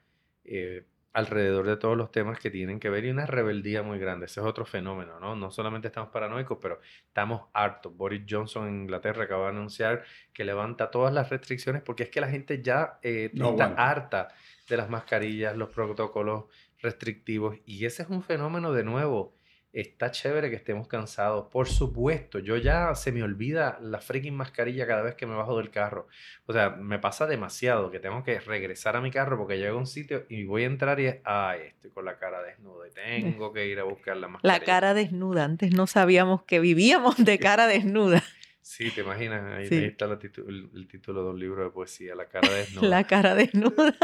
eh, 0.43 0.85
alrededor 1.13 1.65
de 1.65 1.77
todos 1.77 1.97
los 1.97 2.11
temas 2.11 2.39
que 2.39 2.51
tienen 2.51 2.79
que 2.79 2.89
ver 2.89 3.05
y 3.05 3.09
una 3.09 3.25
rebeldía 3.25 3.81
muy 3.81 3.97
grande. 3.97 4.27
Ese 4.27 4.39
es 4.39 4.45
otro 4.45 4.65
fenómeno, 4.65 5.19
¿no? 5.19 5.35
No 5.35 5.51
solamente 5.51 5.87
estamos 5.87 6.09
paranoicos, 6.09 6.59
pero 6.61 6.79
estamos 7.07 7.49
hartos. 7.53 7.95
Boris 7.95 8.23
Johnson 8.29 8.67
en 8.67 8.81
Inglaterra 8.81 9.23
acaba 9.23 9.45
de 9.45 9.49
anunciar 9.49 10.03
que 10.33 10.43
levanta 10.43 10.91
todas 10.91 11.13
las 11.13 11.29
restricciones 11.29 11.81
porque 11.81 12.03
es 12.03 12.09
que 12.09 12.21
la 12.21 12.29
gente 12.29 12.61
ya 12.61 12.99
eh, 13.01 13.31
está 13.33 13.73
harta 13.77 14.27
de 14.69 14.77
las 14.77 14.89
mascarillas, 14.89 15.55
los 15.57 15.69
protocolos 15.69 16.45
restrictivos 16.79 17.57
y 17.65 17.85
ese 17.85 18.03
es 18.03 18.09
un 18.09 18.21
fenómeno 18.21 18.71
de 18.71 18.83
nuevo 18.83 19.36
está 19.81 20.11
chévere 20.11 20.49
que 20.49 20.55
estemos 20.55 20.87
cansados. 20.87 21.47
Por 21.51 21.67
supuesto, 21.67 22.39
yo 22.39 22.57
ya 22.57 22.95
se 22.95 23.11
me 23.11 23.23
olvida 23.23 23.77
la 23.81 23.99
freaking 23.99 24.35
mascarilla 24.35 24.87
cada 24.87 25.03
vez 25.03 25.15
que 25.15 25.25
me 25.25 25.35
bajo 25.35 25.57
del 25.57 25.69
carro. 25.69 26.07
O 26.45 26.53
sea, 26.53 26.71
me 26.71 26.99
pasa 26.99 27.27
demasiado 27.27 27.91
que 27.91 27.99
tengo 27.99 28.23
que 28.23 28.39
regresar 28.39 28.95
a 28.95 29.01
mi 29.01 29.11
carro 29.11 29.37
porque 29.37 29.57
llego 29.57 29.77
a 29.77 29.79
un 29.79 29.87
sitio 29.87 30.25
y 30.29 30.45
voy 30.45 30.63
a 30.63 30.67
entrar 30.67 30.99
y 30.99 31.05
es, 31.05 31.17
ay, 31.23 31.61
estoy 31.67 31.91
con 31.91 32.05
la 32.05 32.17
cara 32.17 32.41
desnuda 32.41 32.87
y 32.87 32.91
tengo 32.91 33.53
que 33.53 33.67
ir 33.67 33.79
a 33.79 33.83
buscar 33.83 34.17
la 34.17 34.27
mascarilla. 34.27 34.59
La 34.59 34.65
cara 34.65 34.93
desnuda. 34.93 35.43
Antes 35.43 35.73
no 35.73 35.87
sabíamos 35.87 36.43
que 36.43 36.59
vivíamos 36.59 37.17
de 37.17 37.37
cara 37.39 37.67
desnuda. 37.67 38.23
Sí, 38.67 38.91
te 38.91 38.99
imaginas, 38.99 39.49
ahí, 39.53 39.85
está 39.85 40.05
el, 40.05 40.69
el, 40.75 40.87
título 40.89 41.23
de 41.23 41.29
un 41.29 41.39
libro 41.39 41.63
de 41.63 41.69
poesía, 41.69 42.15
La 42.15 42.25
cara 42.25 42.49
desnuda. 42.53 42.87
La 42.89 43.03
cara 43.05 43.33
desnuda. 43.33 43.95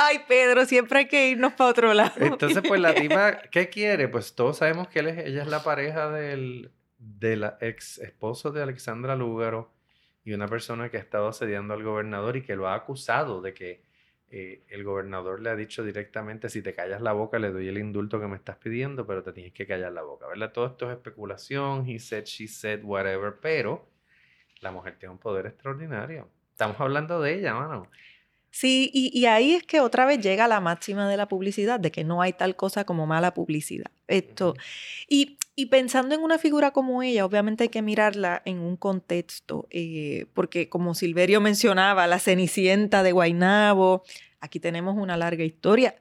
Ay, 0.00 0.20
Pedro, 0.28 0.64
siempre 0.64 1.00
hay 1.00 1.08
que 1.08 1.28
irnos 1.30 1.54
para 1.54 1.70
otro 1.70 1.92
lado. 1.92 2.12
Entonces, 2.18 2.62
pues 2.66 2.80
la 2.80 2.94
tipa, 2.94 3.42
¿qué 3.50 3.68
quiere? 3.68 4.06
Pues 4.06 4.36
todos 4.36 4.58
sabemos 4.58 4.86
que 4.86 5.00
ella 5.00 5.42
es 5.42 5.48
la 5.48 5.64
pareja 5.64 6.08
del, 6.08 6.70
ex 7.60 7.98
esposo 7.98 8.52
de 8.52 8.62
Alexandra 8.62 9.16
Lúgaro 9.16 9.72
y 10.24 10.34
una 10.34 10.46
persona 10.46 10.88
que 10.88 10.98
ha 10.98 11.00
estado 11.00 11.26
asediando 11.26 11.74
al 11.74 11.82
gobernador 11.82 12.36
y 12.36 12.42
que 12.42 12.54
lo 12.54 12.68
ha 12.68 12.74
acusado 12.74 13.40
de 13.42 13.54
que 13.54 13.82
eh, 14.30 14.62
el 14.68 14.84
gobernador 14.84 15.40
le 15.40 15.50
ha 15.50 15.56
dicho 15.56 15.82
directamente, 15.82 16.48
si 16.48 16.62
te 16.62 16.74
callas 16.74 17.02
la 17.02 17.12
boca, 17.12 17.40
le 17.40 17.50
doy 17.50 17.66
el 17.66 17.78
indulto 17.78 18.20
que 18.20 18.28
me 18.28 18.36
estás 18.36 18.56
pidiendo, 18.56 19.04
pero 19.04 19.24
te 19.24 19.32
tienes 19.32 19.52
que 19.52 19.66
callar 19.66 19.90
la 19.90 20.02
boca, 20.02 20.28
¿verdad? 20.28 20.52
Todo 20.52 20.66
esto 20.66 20.88
es 20.88 20.96
especulación, 20.96 21.88
he 21.88 21.98
said, 21.98 22.22
she 22.22 22.46
said, 22.46 22.84
whatever, 22.84 23.34
pero 23.42 23.88
la 24.60 24.70
mujer 24.70 24.96
tiene 24.96 25.14
un 25.14 25.18
poder 25.18 25.46
extraordinario. 25.46 26.28
Estamos 26.52 26.80
hablando 26.80 27.20
de 27.20 27.34
ella, 27.34 27.54
mano. 27.54 27.90
Sí, 28.60 28.90
y, 28.92 29.24
ahí 29.26 29.52
es 29.52 29.62
que 29.62 29.78
otra 29.78 30.04
vez 30.04 30.18
llega 30.18 30.48
la 30.48 30.58
máxima 30.58 31.08
de 31.08 31.16
la 31.16 31.28
publicidad, 31.28 31.78
de 31.78 31.92
que 31.92 32.02
no 32.02 32.22
hay 32.22 32.32
tal 32.32 32.56
cosa 32.56 32.82
como 32.82 33.06
mala 33.06 33.32
publicidad. 33.32 33.92
Esto. 34.08 34.56
Y, 35.08 35.36
pensando 35.66 36.16
en 36.16 36.22
una 36.22 36.38
figura 36.38 36.72
como 36.72 37.04
ella, 37.04 37.24
obviamente 37.24 37.62
hay 37.62 37.68
que 37.68 37.82
mirarla 37.82 38.42
en 38.44 38.58
un 38.58 38.76
contexto, 38.76 39.68
eh, 39.70 40.26
porque 40.34 40.68
como 40.68 40.96
Silverio 40.96 41.40
mencionaba, 41.50 42.08
la 42.08 42.18
Cenicienta 42.18 43.04
de 43.04 43.12
Guainabo, 43.12 44.02
aquí 44.40 44.58
tenemos 44.58 44.96
una 44.96 45.16
larga 45.16 45.44
historia. 45.44 45.94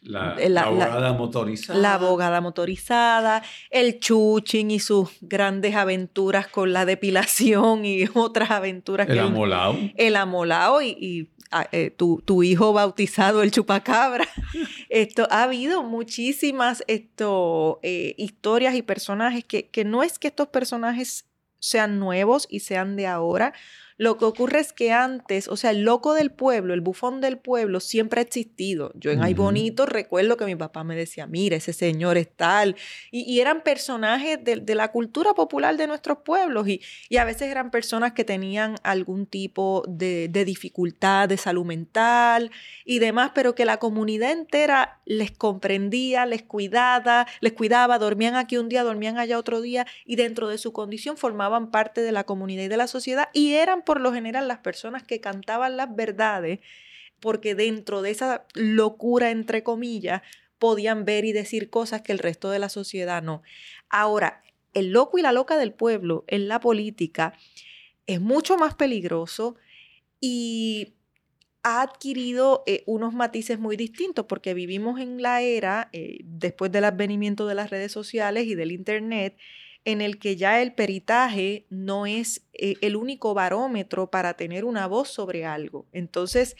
La, 0.00 0.34
eh, 0.38 0.50
abogada 0.56 1.12
motorizada. 1.12 1.78
La 1.78 1.94
abogada 1.94 2.40
motorizada, 2.40 3.42
el 3.68 4.00
chuchín 4.00 4.70
y 4.70 4.78
sus 4.78 5.10
grandes 5.20 5.74
aventuras 5.74 6.48
con 6.48 6.72
la 6.72 6.86
depilación 6.86 7.84
y 7.84 8.04
otras 8.14 8.50
aventuras. 8.50 9.10
El 9.10 9.18
amolao. 9.18 9.76
El 9.94 10.16
amolao 10.16 10.80
y 10.80 11.28
eh, 11.72 11.90
tu, 11.90 12.42
hijo 12.42 12.72
bautizado 12.72 13.42
el 13.42 13.50
chupacabra. 13.50 14.26
Esto, 14.88 15.26
ha 15.30 15.44
habido 15.44 15.82
muchísimas 15.82 16.82
esto, 16.86 17.78
eh, 17.82 18.14
historias 18.16 18.74
y 18.74 18.82
personajes 18.82 19.44
que, 19.44 19.68
que 19.68 19.84
no 19.84 20.02
es 20.02 20.18
que 20.18 20.28
estos 20.28 20.48
personajes 20.48 21.26
sean 21.58 21.98
nuevos 21.98 22.46
y 22.48 22.60
sean 22.60 22.96
de 22.96 23.06
ahora, 23.06 23.52
lo 23.98 24.16
que 24.16 24.24
ocurre 24.24 24.60
es 24.60 24.72
que 24.72 24.92
antes, 24.92 25.48
o 25.48 25.56
sea, 25.56 25.70
el 25.70 25.82
loco 25.82 26.14
del 26.14 26.30
pueblo, 26.30 26.72
el 26.72 26.80
bufón 26.80 27.20
del 27.20 27.36
pueblo, 27.36 27.80
siempre 27.80 28.20
ha 28.20 28.22
existido. 28.22 28.92
Yo 28.94 29.10
en 29.10 29.24
Ay 29.24 29.34
Bonito 29.34 29.86
recuerdo 29.86 30.36
que 30.36 30.44
mi 30.44 30.54
papá 30.54 30.84
me 30.84 30.94
decía, 30.94 31.26
mire, 31.26 31.56
ese 31.56 31.72
señor 31.72 32.16
es 32.16 32.30
tal. 32.34 32.76
Y, 33.10 33.40
eran 33.40 33.62
personajes 33.62 34.38
de, 34.42 34.74
la 34.76 34.92
cultura 34.92 35.34
popular 35.34 35.76
de 35.76 35.88
nuestros 35.88 36.18
pueblos. 36.24 36.68
Y, 36.68 36.80
y, 37.08 37.16
a 37.16 37.24
veces 37.24 37.50
eran 37.50 37.72
personas 37.72 38.12
que 38.12 38.22
tenían 38.22 38.76
algún 38.84 39.26
tipo 39.26 39.82
de, 39.88 40.28
de 40.28 40.44
dificultad 40.44 41.28
de 41.28 41.36
salud 41.36 41.64
mental 41.64 42.52
y 42.84 43.00
demás, 43.00 43.32
pero 43.34 43.56
que 43.56 43.64
la 43.64 43.78
comunidad 43.78 44.30
entera 44.30 45.00
les 45.06 45.32
comprendía, 45.32 46.24
les 46.24 46.44
cuidaba, 46.44 47.26
les 47.40 47.52
cuidaba, 47.52 47.98
dormían 47.98 48.36
aquí 48.36 48.58
un 48.58 48.68
día, 48.68 48.84
dormían 48.84 49.18
allá 49.18 49.38
otro 49.38 49.60
día 49.60 49.86
y 50.04 50.14
dentro 50.14 50.46
de 50.46 50.58
su 50.58 50.72
condición 50.72 51.16
formaban 51.16 51.72
parte 51.72 52.00
de 52.00 52.12
la 52.12 52.22
comunidad 52.24 52.62
y 52.62 52.68
de 52.68 52.76
la 52.76 52.86
sociedad 52.86 53.28
y 53.32 53.54
eran 53.54 53.82
por 53.88 54.02
lo 54.02 54.12
general 54.12 54.48
las 54.48 54.58
personas 54.58 55.02
que 55.02 55.22
cantaban 55.22 55.78
las 55.78 55.96
verdades, 55.96 56.60
porque 57.20 57.54
dentro 57.54 58.02
de 58.02 58.10
esa 58.10 58.44
locura, 58.52 59.30
entre 59.30 59.62
comillas, 59.62 60.20
podían 60.58 61.06
ver 61.06 61.24
y 61.24 61.32
decir 61.32 61.70
cosas 61.70 62.02
que 62.02 62.12
el 62.12 62.18
resto 62.18 62.50
de 62.50 62.58
la 62.58 62.68
sociedad 62.68 63.22
no. 63.22 63.42
Ahora, 63.88 64.42
el 64.74 64.92
loco 64.92 65.16
y 65.16 65.22
la 65.22 65.32
loca 65.32 65.56
del 65.56 65.72
pueblo 65.72 66.26
en 66.26 66.48
la 66.48 66.60
política 66.60 67.32
es 68.06 68.20
mucho 68.20 68.58
más 68.58 68.74
peligroso 68.74 69.56
y 70.20 70.92
ha 71.62 71.80
adquirido 71.80 72.64
eh, 72.66 72.82
unos 72.84 73.14
matices 73.14 73.58
muy 73.58 73.78
distintos 73.78 74.26
porque 74.26 74.52
vivimos 74.52 75.00
en 75.00 75.22
la 75.22 75.40
era, 75.40 75.88
eh, 75.94 76.18
después 76.24 76.70
del 76.70 76.84
advenimiento 76.84 77.46
de 77.46 77.54
las 77.54 77.70
redes 77.70 77.90
sociales 77.90 78.44
y 78.48 78.54
del 78.54 78.70
Internet, 78.70 79.38
en 79.84 80.00
el 80.00 80.18
que 80.18 80.36
ya 80.36 80.60
el 80.60 80.74
peritaje 80.74 81.66
no 81.70 82.06
es 82.06 82.42
eh, 82.52 82.74
el 82.80 82.96
único 82.96 83.34
barómetro 83.34 84.10
para 84.10 84.34
tener 84.34 84.64
una 84.64 84.86
voz 84.86 85.08
sobre 85.08 85.44
algo. 85.44 85.86
Entonces, 85.92 86.56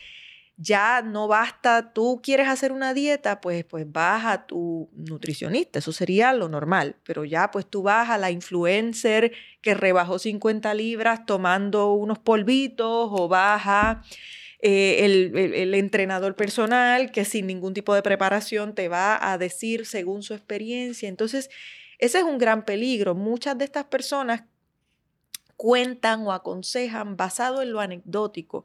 ya 0.61 1.01
no 1.01 1.29
basta, 1.29 1.93
tú 1.93 2.19
quieres 2.21 2.49
hacer 2.49 2.73
una 2.73 2.93
dieta, 2.93 3.39
pues, 3.39 3.63
pues 3.63 3.89
vas 3.89 4.25
a 4.25 4.45
tu 4.45 4.89
nutricionista, 4.93 5.79
eso 5.79 5.93
sería 5.93 6.33
lo 6.33 6.49
normal, 6.49 6.97
pero 7.05 7.23
ya 7.23 7.49
pues 7.49 7.65
tú 7.65 7.81
vas 7.81 8.09
a 8.09 8.17
la 8.17 8.29
influencer 8.29 9.31
que 9.61 9.73
rebajó 9.73 10.19
50 10.19 10.73
libras 10.73 11.25
tomando 11.25 11.93
unos 11.93 12.19
polvitos 12.19 13.09
o 13.09 13.29
vas 13.29 13.61
a 13.67 14.03
eh, 14.61 15.05
el, 15.05 15.37
el, 15.37 15.73
entrenador 15.73 16.35
personal 16.35 17.11
que 17.11 17.23
sin 17.23 17.47
ningún 17.47 17.73
tipo 17.73 17.95
de 17.95 18.01
preparación 18.01 18.75
te 18.75 18.89
va 18.89 19.31
a 19.31 19.37
decir 19.37 19.85
según 19.85 20.23
su 20.23 20.33
experiencia. 20.33 21.07
Entonces, 21.07 21.49
ese 21.99 22.19
es 22.19 22.23
un 22.23 22.37
gran 22.37 22.65
peligro. 22.65 23.13
Muchas 23.13 23.57
de 23.57 23.65
estas 23.65 23.85
personas 23.85 24.43
cuentan 25.57 26.25
o 26.25 26.31
aconsejan 26.31 27.17
basado 27.17 27.61
en 27.61 27.73
lo 27.73 27.81
anecdótico 27.81 28.63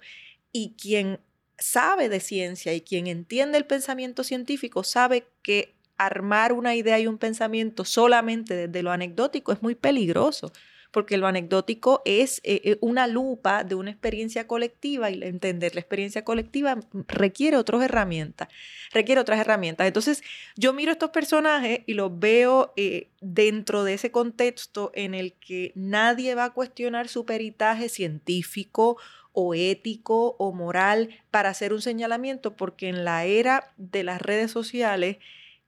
y 0.53 0.75
quien 0.81 1.21
sabe 1.59 2.09
de 2.09 2.21
ciencia 2.21 2.73
y 2.73 2.81
quien 2.81 3.09
entiende 3.09 3.59
el 3.59 3.67
pensamiento 3.67 4.23
científico 4.23 4.85
sabe 4.85 5.27
que 5.43 5.75
armar 5.97 6.53
una 6.53 6.75
idea 6.75 6.99
y 6.99 7.07
un 7.07 7.19
pensamiento 7.19 7.85
solamente 7.85 8.55
desde 8.55 8.83
lo 8.83 8.93
anecdótico 8.93 9.53
es 9.53 9.63
muy 9.63 9.75
peligroso 9.75 10.53
porque 10.95 11.17
lo 11.17 11.27
anecdótico 11.27 12.03
es 12.05 12.41
eh, 12.45 12.61
eh, 12.63 12.79
una 12.81 13.09
lupa 13.09 13.65
de 13.65 13.75
una 13.75 13.91
experiencia 13.91 14.47
colectiva 14.47 15.11
y 15.11 15.21
entender 15.25 15.75
la 15.75 15.81
experiencia 15.81 16.25
colectiva 16.25 16.79
requiere 17.09 17.57
otras 17.57 17.83
herramientas, 17.83 18.47
requiere 18.93 19.21
otras 19.21 19.41
herramientas. 19.41 19.89
Entonces, 19.89 20.23
yo 20.55 20.73
miro 20.73 20.93
estos 20.93 21.11
personajes 21.11 21.81
y 21.87 21.95
los 21.95 22.17
veo 22.17 22.73
eh, 22.77 23.09
dentro 23.21 23.83
de 23.83 23.95
ese 23.95 24.13
contexto 24.13 24.93
en 24.95 25.15
el 25.15 25.33
que 25.33 25.73
nadie 25.75 26.37
va 26.37 26.45
a 26.45 26.53
cuestionar 26.53 27.09
su 27.09 27.27
peritaje 27.27 27.89
científico 27.89 28.97
o 29.33 29.53
ético 29.53 30.37
o 30.39 30.53
moral 30.53 31.09
para 31.33 31.49
hacer 31.49 31.73
un 31.73 31.83
señalamiento, 31.83 32.55
porque 32.55 32.89
en 32.89 33.05
la 33.05 33.25
era 33.25 33.73
de 33.79 34.05
las 34.05 34.23
redes 34.23 34.53
sociales, 34.53 35.17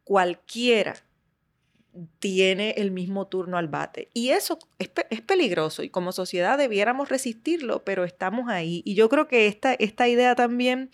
cualquiera 0.04 0.94
tiene 2.18 2.70
el 2.78 2.90
mismo 2.90 3.26
turno 3.26 3.58
al 3.58 3.68
bate. 3.68 4.08
Y 4.14 4.30
eso 4.30 4.58
es, 4.78 4.90
peligroso 5.22 5.82
y 5.82 5.88
como 5.88 6.12
sociedad 6.12 6.58
debiéramos 6.58 7.08
resistirlo, 7.08 7.84
pero 7.84 8.04
estamos 8.04 8.48
ahí. 8.48 8.82
Y 8.84 8.94
yo 8.94 9.08
creo 9.08 9.28
que 9.28 9.46
esta, 9.46 9.74
esta 9.74 10.08
idea 10.08 10.34
también 10.34 10.90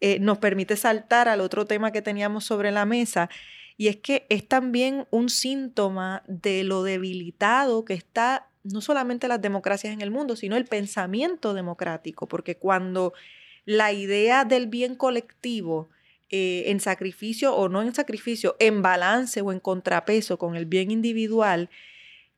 eh, 0.00 0.18
nos 0.20 0.38
permite 0.38 0.76
saltar 0.76 1.28
al 1.28 1.40
otro 1.40 1.66
tema 1.66 1.92
que 1.92 2.02
teníamos 2.02 2.44
sobre 2.44 2.70
la 2.70 2.84
mesa. 2.84 3.28
Y 3.76 3.88
es 3.88 3.96
que 3.96 4.26
es 4.28 4.46
también 4.46 5.06
un 5.10 5.28
síntoma 5.28 6.22
de 6.26 6.64
lo 6.64 6.82
debilitado 6.82 7.84
que 7.84 7.94
está 7.94 8.48
no 8.64 8.80
solamente 8.80 9.28
las 9.28 9.40
democracias 9.40 9.92
en 9.92 10.00
el 10.00 10.10
mundo, 10.10 10.36
sino 10.36 10.56
el 10.56 10.64
pensamiento 10.64 11.54
democrático, 11.54 12.26
porque 12.26 12.56
cuando 12.56 13.14
la 13.64 13.92
idea 13.92 14.44
del 14.44 14.66
bien 14.66 14.94
colectivo 14.94 15.90
eh, 16.30 16.64
en 16.66 16.80
sacrificio 16.80 17.54
o 17.54 17.68
no 17.68 17.82
en 17.82 17.94
sacrificio, 17.94 18.56
en 18.58 18.82
balance 18.82 19.40
o 19.40 19.52
en 19.52 19.60
contrapeso 19.60 20.38
con 20.38 20.56
el 20.56 20.66
bien 20.66 20.90
individual, 20.90 21.70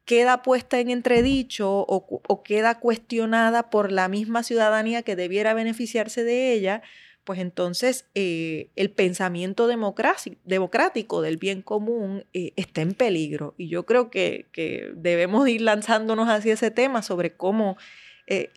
queda 0.04 0.42
puesta 0.42 0.80
en 0.80 0.90
entredicho 0.90 1.85
o, 1.88 2.42
queda 2.42 2.80
cuestionada 2.80 3.70
por 3.70 3.92
la 3.92 4.09
misma 4.09 4.42
ciudadanía 4.42 5.02
que 5.02 5.16
debiera 5.16 5.54
beneficiarse 5.54 6.25
de 6.25 6.52
ella, 6.52 6.82
pues 7.25 7.38
entonces 7.38 8.06
eh, 8.14 8.70
el 8.76 8.90
pensamiento 8.90 9.68
democrático 9.68 11.23
del 11.23 11.37
bien 11.37 11.62
común 11.62 12.25
eh, 12.32 12.52
está 12.56 12.80
en 12.82 12.94
peligro. 12.94 13.54
Y 13.56 13.68
yo 13.68 13.87
creo 13.87 14.11
que, 14.11 14.47
que, 14.52 14.90
debemos 14.97 15.49
ir 15.49 15.61
lanzándonos 15.61 16.28
hacia 16.28 16.54
ese 16.54 16.70
tema 16.70 17.02
sobre 17.02 17.37
cómo 17.37 17.76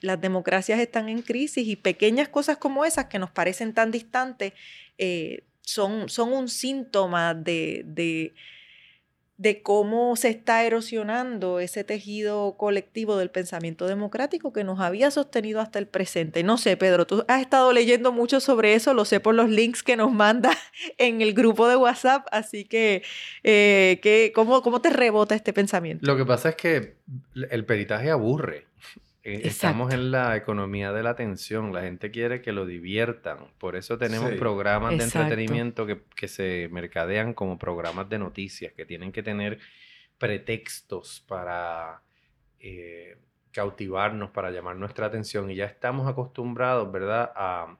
las 0.02 0.22
democracias 0.22 0.80
están 0.80 1.10
en 1.10 1.22
crisis 1.22 1.68
y 1.68 1.76
pequeñas 1.76 2.30
cosas 2.30 2.58
como 2.58 2.86
esas 2.86 3.06
que 3.06 3.20
nos 3.20 3.32
parecen 3.32 3.74
tan 3.74 3.92
distantes 3.92 4.54
eh, 4.98 5.44
son, 5.62 6.10
son 6.10 6.34
un 6.34 6.50
síntoma 6.50 7.34
de, 7.34 7.84
de, 7.86 8.34
de, 9.38 9.62
cómo 9.64 10.16
se 10.16 10.30
está 10.30 10.64
erosionando 10.66 11.60
ese 11.60 11.84
tejido 11.84 12.58
colectivo 12.58 13.18
del 13.18 13.32
pensamiento 13.32 13.88
democrático 13.88 14.52
que 14.54 14.64
nos 14.64 14.82
había 14.82 15.10
sostenido 15.10 15.62
hasta 15.62 15.80
el 15.80 15.88
presente. 15.88 16.44
No 16.44 16.58
sé, 16.58 16.78
Pedro, 16.78 17.08
tú 17.08 17.24
has 17.28 17.42
estado 17.42 17.72
leyendo 17.72 18.12
mucho 18.12 18.40
sobre 18.42 18.76
eso, 18.76 18.94
lo 18.94 19.06
sé 19.06 19.20
por 19.20 19.36
los 19.36 19.50
links 19.50 19.84
que 19.84 19.96
nos 19.96 20.12
manda 20.12 20.52
en 20.98 21.22
el 21.22 21.34
grupo 21.34 21.68
de 21.68 21.78
WhatsApp, 21.78 22.28
así 22.32 22.66
que, 22.66 23.04
eh, 23.44 24.32
¿cómo, 24.36 24.62
¿cómo 24.62 24.82
te 24.82 24.90
rebota 24.90 25.34
este 25.34 25.54
pensamiento? 25.54 26.06
Lo 26.06 26.18
que 26.18 26.26
pasa 26.26 26.50
es 26.50 26.56
que 26.56 26.98
el 27.50 27.66
peritaje 27.66 28.12
aburre. 28.12 28.68
Eh, 29.26 29.42
estamos 29.46 29.94
en 29.94 30.12
la 30.12 30.36
economía 30.36 30.92
de 30.92 31.02
la 31.02 31.12
atención, 31.12 31.72
la 31.72 31.82
gente 31.82 32.12
quiere 32.12 32.42
que 32.42 32.52
lo 32.52 32.66
diviertan, 32.66 33.38
por 33.58 33.78
eso 33.78 33.98
tenemos 33.98 34.32
programas 34.34 34.98
de 34.98 35.04
entretenimiento 35.06 35.88
que, 35.88 36.28
se 36.28 36.68
mercadean 36.72 37.34
como 37.34 37.58
programas 37.58 38.10
de 38.10 38.20
noticias, 38.20 38.74
que 38.74 38.86
tienen 38.86 39.14
que 39.14 39.24
tener 39.24 39.60
pretextos 40.18 41.24
para 41.26 42.02
eh, 42.60 43.18
cautivarnos, 43.52 44.32
para 44.32 44.52
llamar 44.52 44.76
nuestra 44.76 45.06
atención, 45.06 45.50
y 45.50 45.56
ya 45.56 45.66
estamos 45.66 46.06
acostumbrados, 46.06 46.92
¿verdad?, 46.92 47.32
a, 47.34 47.78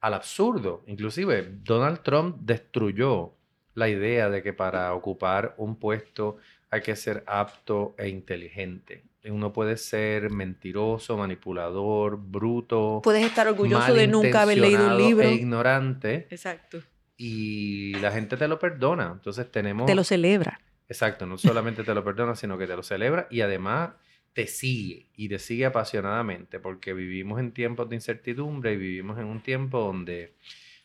al 0.00 0.14
absurdo. 0.14 0.84
Inclusive, 0.86 1.56
Donald 1.64 2.02
Trump 2.02 2.36
destruyó 2.40 3.34
la 3.74 3.88
idea 3.88 4.30
de 4.30 4.44
que 4.44 4.52
para 4.52 4.94
ocupar 4.94 5.54
un 5.56 5.76
puesto 5.76 6.36
hay 6.70 6.82
que 6.82 6.94
ser 6.94 7.24
apto 7.26 7.96
e 7.98 8.08
inteligente. 8.08 9.04
Uno 9.30 9.52
puede 9.52 9.76
ser 9.76 10.30
mentiroso, 10.30 11.16
manipulador, 11.16 12.18
bruto. 12.18 13.00
Puedes 13.02 13.24
estar 13.24 13.48
orgulloso 13.48 13.94
de 13.94 14.06
nunca 14.06 14.42
haber 14.42 14.58
leído 14.58 14.86
un 14.86 14.96
libro. 14.96 15.28
E 15.28 15.34
ignorante. 15.34 16.26
Exacto. 16.30 16.82
Y 17.16 17.94
la 17.94 18.12
gente 18.12 18.36
te 18.36 18.46
lo 18.46 18.58
perdona. 18.58 19.10
Entonces 19.12 19.50
tenemos... 19.50 19.86
Te 19.86 19.94
lo 19.94 20.04
celebra. 20.04 20.60
Exacto, 20.88 21.26
no 21.26 21.36
solamente 21.36 21.84
te 21.84 21.94
lo 21.94 22.02
perdona, 22.02 22.34
sino 22.34 22.56
que 22.56 22.66
te 22.66 22.74
lo 22.74 22.82
celebra 22.82 23.26
y 23.30 23.42
además 23.42 23.90
te 24.32 24.46
sigue 24.46 25.06
y 25.16 25.28
te 25.28 25.38
sigue 25.38 25.66
apasionadamente 25.66 26.60
porque 26.60 26.94
vivimos 26.94 27.40
en 27.40 27.52
tiempos 27.52 27.88
de 27.88 27.96
incertidumbre 27.96 28.72
y 28.72 28.76
vivimos 28.76 29.18
en 29.18 29.26
un 29.26 29.42
tiempo 29.42 29.80
donde 29.80 30.34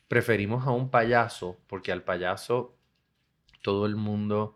preferimos 0.07 0.67
a 0.67 0.71
un 0.71 0.89
payaso 0.89 1.57
porque 1.67 1.91
al 1.91 2.03
payaso 2.03 2.75
todo 3.61 3.85
el 3.85 3.95
mundo 3.95 4.55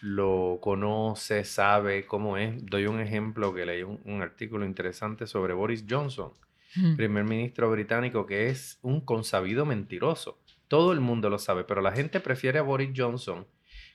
lo 0.00 0.58
conoce, 0.60 1.44
sabe 1.44 2.06
cómo 2.06 2.36
es. 2.36 2.64
Doy 2.66 2.86
un 2.86 3.00
ejemplo 3.00 3.54
que 3.54 3.66
leí 3.66 3.82
un, 3.82 4.22
artículo 4.22 4.64
interesante 4.64 5.26
sobre 5.26 5.54
Boris 5.54 5.84
Johnson, 5.88 6.32
primer 6.96 7.24
ministro 7.24 7.70
británico, 7.70 8.26
que 8.26 8.48
es 8.48 8.78
un 8.82 9.00
consabido 9.00 9.64
mentiroso. 9.66 10.38
Todo 10.68 10.92
el 10.92 11.00
mundo 11.00 11.30
lo 11.30 11.38
sabe, 11.38 11.64
pero 11.64 11.80
la 11.80 11.92
gente 11.92 12.20
prefiere 12.20 12.58
a 12.58 12.62
Boris 12.62 12.90
Johnson, 12.94 13.46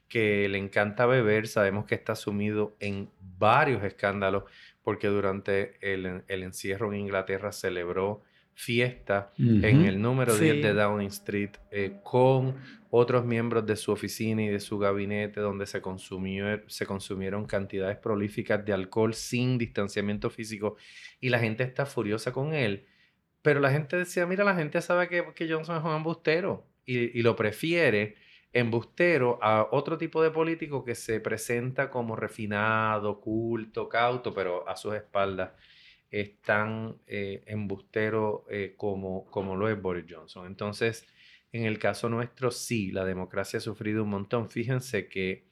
que 0.09 0.47
le 0.49 0.57
encanta 0.57 1.05
beber, 1.05 1.47
sabemos 1.47 1.85
que 1.85 1.95
está 1.95 2.15
sumido 2.15 2.75
en 2.79 3.09
varios 3.37 3.83
escándalos, 3.83 4.43
porque 4.83 5.07
durante 5.07 5.77
el, 5.81 6.23
el 6.27 6.43
encierro 6.43 6.91
en 6.91 6.99
Inglaterra 6.99 7.51
celebró 7.51 8.23
fiesta 8.55 9.31
en 9.37 9.85
el 9.85 10.01
número 10.01 10.35
10 10.35 10.61
de 10.61 10.73
Downing 10.73 11.07
Street 11.07 11.51
eh, 11.71 11.99
con 12.03 12.55
otros 12.95 13.25
miembros 13.25 13.65
de 13.65 13.75
su 13.75 13.91
oficina 13.91 14.43
y 14.43 14.49
de 14.49 14.59
su 14.59 14.77
gabinete 14.77 15.39
donde 15.39 15.65
se, 15.65 15.81
consumió, 15.81 16.61
se 16.67 16.85
consumieron 16.85 17.45
cantidades 17.45 17.97
prolíficas 17.97 18.63
de 18.63 18.71
alcohol 18.71 19.15
sin 19.15 19.57
distanciamiento 19.57 20.29
físico 20.29 20.77
y 21.19 21.29
la 21.29 21.39
gente 21.39 21.63
está 21.63 21.87
furiosa 21.87 22.31
con 22.31 22.53
él. 22.53 22.85
Pero 23.41 23.59
la 23.61 23.71
gente 23.71 23.97
decía, 23.97 24.27
mira, 24.27 24.43
la 24.43 24.53
gente 24.53 24.79
sabe 24.79 25.07
que, 25.07 25.33
que 25.33 25.51
Johnson 25.51 25.77
es 25.77 25.83
un 25.83 25.95
embustero 25.95 26.67
y, 26.85 27.17
y 27.17 27.23
lo 27.23 27.35
prefiere 27.35 28.15
embustero 28.51 29.39
a 29.41 29.69
otro 29.71 29.97
tipo 29.97 30.21
de 30.21 30.29
político 30.29 30.85
que 30.85 30.93
se 30.93 31.19
presenta 31.19 31.89
como 31.89 32.15
refinado, 32.15 33.19
culto, 33.19 33.89
cauto, 33.89 34.35
pero 34.35 34.69
a 34.69 34.75
sus 34.75 34.93
espaldas 34.93 35.53
es 36.11 36.39
tan 36.43 36.99
eh, 37.07 37.41
embustero 37.47 38.45
eh, 38.51 38.75
como, 38.77 39.25
como 39.31 39.55
lo 39.55 39.67
es 39.67 39.81
Boris 39.81 40.05
Johnson. 40.07 40.45
Entonces, 40.45 41.07
en 41.53 41.65
el 41.65 41.77
caso 41.77 42.09
nuestro, 42.09 42.51
sí, 42.51 42.91
la 42.91 43.05
democracia 43.05 43.57
ha 43.57 43.61
sufrido 43.61 44.03
un 44.03 44.09
montón. 44.09 44.49
Fíjense 44.49 45.07
que 45.07 45.45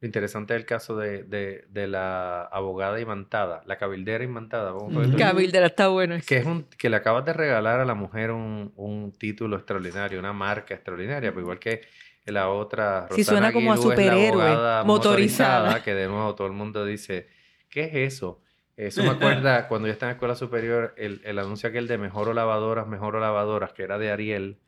lo 0.00 0.06
interesante 0.06 0.52
del 0.52 0.66
caso 0.66 0.96
de, 0.96 1.22
de, 1.22 1.86
la 1.86 2.42
abogada 2.42 3.00
imantada, 3.00 3.62
la 3.64 3.78
cabildera 3.78 4.24
imantada. 4.24 4.74
Cabildera 5.16 5.66
está 5.66 5.88
bueno. 5.88 6.16
Que, 6.26 6.38
es 6.38 6.44
un, 6.44 6.64
que 6.76 6.90
le 6.90 6.96
acabas 6.96 7.24
de 7.24 7.32
regalar 7.32 7.78
a 7.78 7.84
la 7.84 7.94
mujer 7.94 8.32
un, 8.32 8.72
un 8.74 9.12
título 9.12 9.56
extraordinario, 9.56 10.18
una 10.18 10.32
marca 10.32 10.74
extraordinaria, 10.74 11.32
pues 11.32 11.44
igual 11.44 11.60
que 11.60 11.82
la 12.26 12.48
otra, 12.48 13.02
Rosana 13.02 13.16
sí, 13.16 13.24
suena 13.24 13.52
como 13.52 13.72
a 13.72 13.76
superhéroe, 13.76 14.84
motorizada. 14.84 15.84
Que 15.84 15.94
de 15.94 16.08
nuevo 16.08 16.34
todo 16.34 16.48
el 16.48 16.52
mundo 16.52 16.84
dice, 16.84 17.28
¿qué 17.70 17.84
es 17.84 18.14
eso? 18.14 18.40
Eso 18.76 19.04
me 19.04 19.10
acuerda 19.10 19.68
cuando 19.68 19.86
yo 19.86 19.92
estaba 19.92 20.10
en 20.10 20.16
escuela 20.16 20.34
superior, 20.34 20.94
el, 20.96 21.20
el 21.24 21.38
anuncio 21.38 21.68
aquel 21.68 21.86
de 21.86 21.96
mejoro 21.96 22.34
lavadoras, 22.34 22.88
mejoro 22.88 23.20
lavadoras, 23.20 23.72
que 23.72 23.84
era 23.84 23.98
de 23.98 24.10
Ariel, 24.10 24.58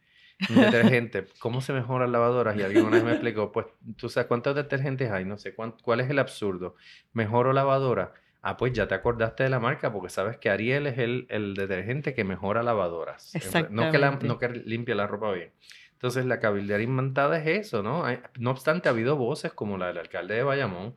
detergente. 0.48 1.26
¿Cómo 1.38 1.60
se 1.60 1.72
mejoran 1.72 2.12
lavadoras? 2.12 2.56
Y 2.56 2.62
alguien 2.62 2.84
una 2.84 2.96
vez 2.96 3.04
me 3.04 3.12
explicó, 3.12 3.52
pues, 3.52 3.66
¿tú 3.96 4.08
sabes 4.08 4.26
cuántos 4.26 4.54
detergentes 4.54 5.10
hay? 5.10 5.24
No 5.24 5.38
sé, 5.38 5.54
¿cuál 5.54 6.00
es 6.00 6.10
el 6.10 6.18
absurdo? 6.18 6.76
¿Mejoro 7.12 7.52
lavadora? 7.52 8.12
Ah, 8.42 8.56
pues 8.56 8.72
ya 8.72 8.86
te 8.86 8.94
acordaste 8.94 9.42
de 9.42 9.50
la 9.50 9.58
marca 9.58 9.92
porque 9.92 10.08
sabes 10.08 10.36
que 10.36 10.50
Ariel 10.50 10.86
es 10.86 10.98
el, 10.98 11.26
el 11.30 11.54
detergente 11.54 12.14
que 12.14 12.22
mejora 12.22 12.62
lavadoras. 12.62 13.32
No 13.70 13.90
que, 13.90 13.98
no 13.98 14.38
que 14.38 14.48
limpia 14.48 14.94
la 14.94 15.06
ropa 15.06 15.32
bien. 15.32 15.50
Entonces, 15.96 16.26
la 16.26 16.38
cabildería 16.38 16.84
inventada 16.84 17.38
es 17.38 17.46
eso, 17.66 17.82
¿no? 17.82 18.04
no 18.38 18.50
obstante, 18.50 18.88
ha 18.88 18.92
habido 18.92 19.16
voces 19.16 19.52
como 19.52 19.78
la 19.78 19.88
del 19.88 19.98
alcalde 19.98 20.34
de 20.34 20.42
Bayamón, 20.42 20.94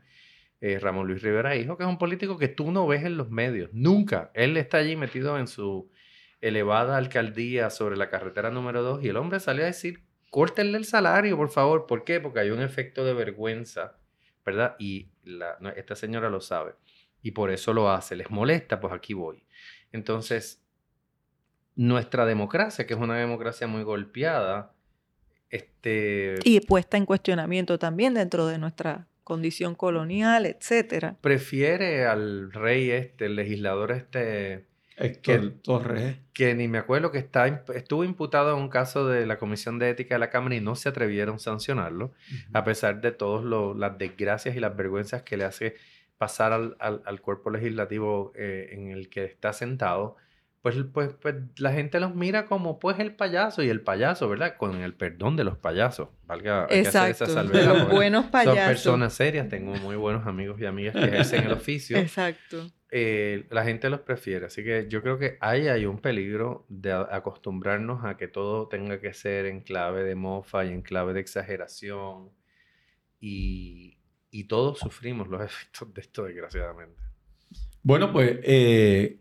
eh, 0.59 0.77
Ramón 0.77 1.07
Luis 1.07 1.23
Rivera 1.23 1.55
Hijo, 1.55 1.77
que 1.77 1.83
es 1.83 1.89
un 1.89 1.97
político 1.97 2.37
que 2.37 2.49
tú 2.49 2.71
no 2.71 2.85
ves 2.85 3.05
en 3.05 3.15
los 3.15 3.31
medios, 3.31 3.69
nunca. 3.71 4.29
Él 4.33 4.57
está 4.57 4.77
allí 4.77 4.97
metido 4.97 5.39
en 5.39 5.47
su 5.47 5.89
elevada 6.41 6.97
alcaldía 6.97 7.69
sobre 7.69 7.97
la 7.97 8.09
carretera 8.09 8.49
número 8.49 8.81
2 8.81 9.03
y 9.03 9.09
el 9.09 9.17
hombre 9.17 9.39
salió 9.39 9.63
a 9.63 9.67
decir, 9.67 10.03
córtenle 10.29 10.77
el 10.77 10.85
salario, 10.85 11.35
por 11.37 11.49
favor. 11.49 11.85
¿Por 11.85 12.03
qué? 12.03 12.19
Porque 12.19 12.39
hay 12.39 12.51
un 12.51 12.61
efecto 12.61 13.03
de 13.03 13.13
vergüenza, 13.13 13.97
¿verdad? 14.45 14.75
Y 14.79 15.09
esta 15.75 15.95
señora 15.95 16.29
lo 16.29 16.41
sabe. 16.41 16.75
Y 17.21 17.31
por 17.31 17.51
eso 17.51 17.73
lo 17.73 17.91
hace. 17.91 18.15
¿Les 18.15 18.29
molesta? 18.29 18.79
Pues 18.79 18.93
aquí 18.93 19.13
voy. 19.13 19.43
Entonces, 19.91 20.63
nuestra 21.75 22.25
democracia, 22.25 22.87
que 22.87 22.93
es 22.93 22.99
una 22.99 23.17
democracia 23.17 23.67
muy 23.67 23.83
golpeada, 23.83 24.73
este... 25.49 26.35
Y 26.43 26.61
puesta 26.61 26.97
en 26.97 27.05
cuestionamiento 27.05 27.79
también 27.79 28.13
dentro 28.13 28.45
de 28.47 28.57
nuestra 28.57 29.07
condición 29.23 29.75
colonial, 29.75 30.45
etcétera. 30.45 31.17
Prefiere 31.21 32.05
al 32.05 32.51
rey 32.53 32.91
este, 32.91 33.25
el 33.25 33.35
legislador 33.35 33.91
este... 33.91 34.68
Héctor 34.99 35.53
Torres. 35.63 36.17
Que 36.33 36.53
ni 36.55 36.67
me 36.67 36.77
acuerdo 36.77 37.11
que 37.11 37.17
está, 37.17 37.47
estuvo 37.47 38.03
imputado 38.03 38.55
en 38.55 38.61
un 38.61 38.69
caso 38.69 39.07
de 39.07 39.25
la 39.25 39.37
Comisión 39.37 39.79
de 39.79 39.89
Ética 39.89 40.15
de 40.15 40.19
la 40.19 40.29
Cámara 40.29 40.55
y 40.55 40.61
no 40.61 40.75
se 40.75 40.89
atrevieron 40.89 41.35
a 41.35 41.39
sancionarlo, 41.39 42.11
a 42.53 42.63
pesar 42.63 43.01
de 43.01 43.11
todas 43.11 43.43
las 43.77 43.97
desgracias 43.97 44.55
y 44.55 44.59
las 44.59 44.75
vergüenzas 44.75 45.23
que 45.23 45.37
le 45.37 45.45
hace 45.45 45.75
pasar 46.17 46.51
al, 46.53 46.75
al, 46.79 47.21
cuerpo 47.21 47.49
legislativo 47.49 48.33
eh, 48.35 48.69
en 48.71 48.89
el 48.89 49.09
que 49.09 49.23
está 49.23 49.53
sentado 49.53 50.17
pues, 50.61 50.75
pues, 50.93 51.11
pues, 51.21 51.35
la 51.57 51.71
gente 51.71 52.01
los 52.01 52.15
mira 52.15 52.45
como 52.45 52.79
pues 52.79 52.99
el 52.99 53.15
payaso 53.15 53.63
y 53.63 53.69
el 53.69 53.79
payaso, 53.79 54.27
¿verdad? 54.27 54.57
Con 54.57 54.75
el 54.81 54.93
perdón 54.93 55.37
de 55.37 55.45
los 55.45 55.57
payasos. 55.57 56.09
Valga 56.25 56.65
esa 56.65 57.05
de 57.05 57.63
los 57.65 57.89
buenos 57.89 58.25
payasos. 58.25 58.57
Son 58.57 58.67
personas 58.67 59.13
serias, 59.13 59.47
tengo 59.47 59.73
muy 59.75 59.95
buenos 59.95 60.27
amigos 60.27 60.59
y 60.59 60.65
amigas 60.65 60.95
que 60.95 61.05
ejercen 61.05 61.45
el 61.45 61.53
oficio. 61.53 61.97
Exacto. 61.97 62.67
Eh, 62.91 63.45
la 63.51 63.63
gente 63.63 63.89
los 63.89 63.99
prefiere, 64.01 64.47
así 64.47 64.63
que 64.63 64.87
yo 64.89 65.03
creo 65.03 65.19
que 65.19 65.37
ahí 65.41 65.67
hay 65.67 65.85
un 65.85 65.99
peligro 65.99 66.65
de 66.69 66.91
acostumbrarnos 66.91 68.03
a 68.03 68.17
que 68.17 68.27
todo 68.27 68.67
tenga 68.67 68.99
que 68.99 69.13
ser 69.13 69.45
en 69.45 69.61
clave 69.61 70.03
de 70.03 70.15
mofa 70.15 70.65
y 70.65 70.69
en 70.69 70.81
clave 70.81 71.13
de 71.13 71.19
exageración 71.19 72.29
y, 73.21 73.99
y 74.31 74.45
todos 74.45 74.79
sufrimos 74.79 75.27
los 75.27 75.41
efectos 75.45 75.93
de 75.93 76.01
esto 76.01 76.23
desgraciadamente. 76.23 76.99
Bueno, 77.83 78.11
pues 78.11 78.39
eh, 78.43 79.19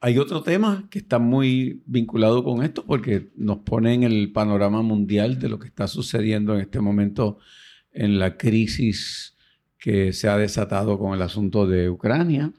hay 0.00 0.18
otro 0.18 0.42
tema 0.42 0.86
que 0.90 1.00
está 1.00 1.18
muy 1.18 1.82
vinculado 1.86 2.42
con 2.44 2.62
esto 2.62 2.84
porque 2.84 3.30
nos 3.36 3.58
pone 3.58 3.94
en 3.94 4.04
el 4.04 4.32
panorama 4.32 4.82
mundial 4.82 5.38
de 5.38 5.48
lo 5.48 5.58
que 5.58 5.66
está 5.66 5.88
sucediendo 5.88 6.54
en 6.54 6.60
este 6.60 6.80
momento 6.80 7.38
en 7.92 8.18
la 8.18 8.36
crisis 8.36 9.36
que 9.78 10.12
se 10.12 10.28
ha 10.28 10.36
desatado 10.36 10.98
con 10.98 11.14
el 11.14 11.22
asunto 11.22 11.66
de 11.66 11.90
Ucrania. 11.90 12.52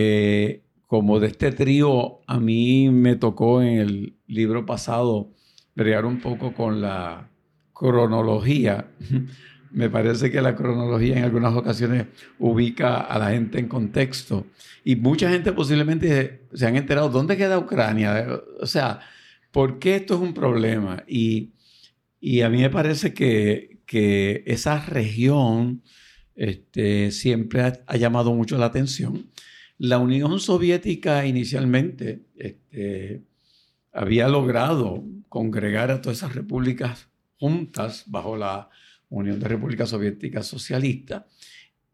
Eh, 0.00 0.62
como 0.86 1.18
de 1.18 1.26
este 1.26 1.50
trío, 1.50 2.20
a 2.26 2.38
mí 2.38 2.88
me 2.88 3.16
tocó 3.16 3.62
en 3.62 3.78
el 3.78 4.16
libro 4.26 4.64
pasado 4.64 5.32
crear 5.74 6.04
un 6.06 6.20
poco 6.20 6.54
con 6.54 6.80
la 6.80 7.28
cronología 7.72 8.90
me 9.70 9.90
parece 9.90 10.30
que 10.30 10.40
la 10.40 10.54
cronología 10.54 11.18
en 11.18 11.24
algunas 11.24 11.54
ocasiones 11.54 12.06
ubica 12.38 13.00
a 13.00 13.18
la 13.18 13.30
gente 13.30 13.58
en 13.58 13.68
contexto. 13.68 14.46
Y 14.84 14.96
mucha 14.96 15.30
gente 15.30 15.52
posiblemente 15.52 16.46
se 16.54 16.66
han 16.66 16.76
enterado, 16.76 17.08
¿dónde 17.08 17.36
queda 17.36 17.58
Ucrania? 17.58 18.40
O 18.60 18.66
sea, 18.66 19.00
¿por 19.50 19.78
qué 19.78 19.96
esto 19.96 20.14
es 20.14 20.20
un 20.20 20.34
problema? 20.34 21.04
Y, 21.06 21.52
a 22.42 22.48
mí 22.48 22.58
me 22.58 22.70
parece 22.70 23.12
que, 23.14 23.78
esa 24.46 24.84
región 24.84 25.82
este, 26.34 27.10
siempre 27.10 27.62
ha, 27.62 27.96
llamado 27.96 28.34
mucho 28.34 28.58
la 28.58 28.66
atención. 28.66 29.30
La 29.78 29.98
Unión 29.98 30.40
Soviética 30.40 31.26
inicialmente 31.26 32.26
este, 32.36 33.22
había 33.92 34.28
logrado 34.28 35.04
congregar 35.28 35.90
a 35.90 36.00
todas 36.00 36.18
esas 36.18 36.34
repúblicas 36.34 37.08
juntas 37.38 38.04
bajo 38.06 38.36
la 38.36 38.68
Unión 39.08 39.38
de 39.40 39.48
República 39.48 39.86
Soviética 39.86 40.42
Socialista, 40.42 41.26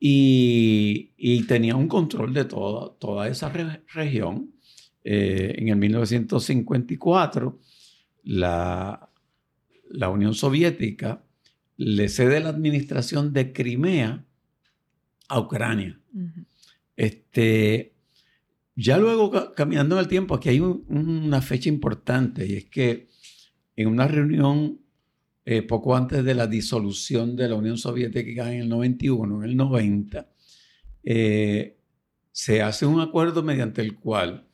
y, 0.07 1.43
tenía 1.49 1.77
un 1.77 1.89
control 1.89 2.35
de 2.35 2.45
toda, 2.45 2.93
toda 2.99 3.27
esa 3.29 3.49
región. 3.49 4.53
Eh, 5.03 5.55
en 5.57 5.69
el 5.69 5.77
1954, 5.77 7.59
la, 8.25 9.09
la 9.89 10.09
Unión 10.11 10.35
Soviética 10.35 11.25
le 11.79 12.11
cede 12.11 12.41
la 12.41 12.51
administración 12.51 13.33
de 13.33 13.55
Crimea 13.55 14.27
a 15.29 15.41
Ucrania. 15.41 15.99
Este, 16.97 17.95
ya 18.77 18.99
luego, 18.99 19.53
caminando 19.55 19.97
en 19.97 20.01
el 20.01 20.09
tiempo, 20.09 20.35
aquí 20.35 20.49
hay 20.49 20.61
una 20.61 21.41
fecha 21.43 21.69
importante 21.69 22.47
y 22.47 22.55
es 22.55 22.65
que 22.67 23.09
en 23.77 23.89
una 23.89 24.09
reunión 24.09 24.81
eh, 25.45 25.63
poco 25.63 25.95
antes 25.95 26.25
de 26.25 26.35
la 26.35 26.47
disolución 26.47 27.37
de 27.37 27.49
la 27.49 27.57
Unión 27.57 27.77
Soviética 27.77 28.53
en 28.53 28.63
el 28.63 28.69
91, 28.69 29.45
en 29.45 29.51
el 29.51 29.57
90, 29.57 30.29
eh, 31.03 31.79
se 32.33 32.63
hace 32.63 32.87
un 32.87 33.01
acuerdo 33.01 33.43
mediante 33.43 33.83
el 33.83 33.95
cual 33.95 34.49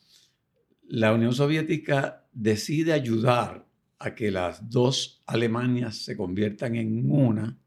la 0.82 1.14
Unión 1.14 1.32
Soviética 1.32 2.26
decide 2.32 2.92
ayudar 2.92 3.66
a 4.00 4.14
que 4.14 4.30
las 4.30 4.68
dos 4.68 5.22
Alemanias 5.26 5.96
se 5.98 6.16
conviertan 6.16 6.74
en 6.74 7.10
una, 7.10 7.58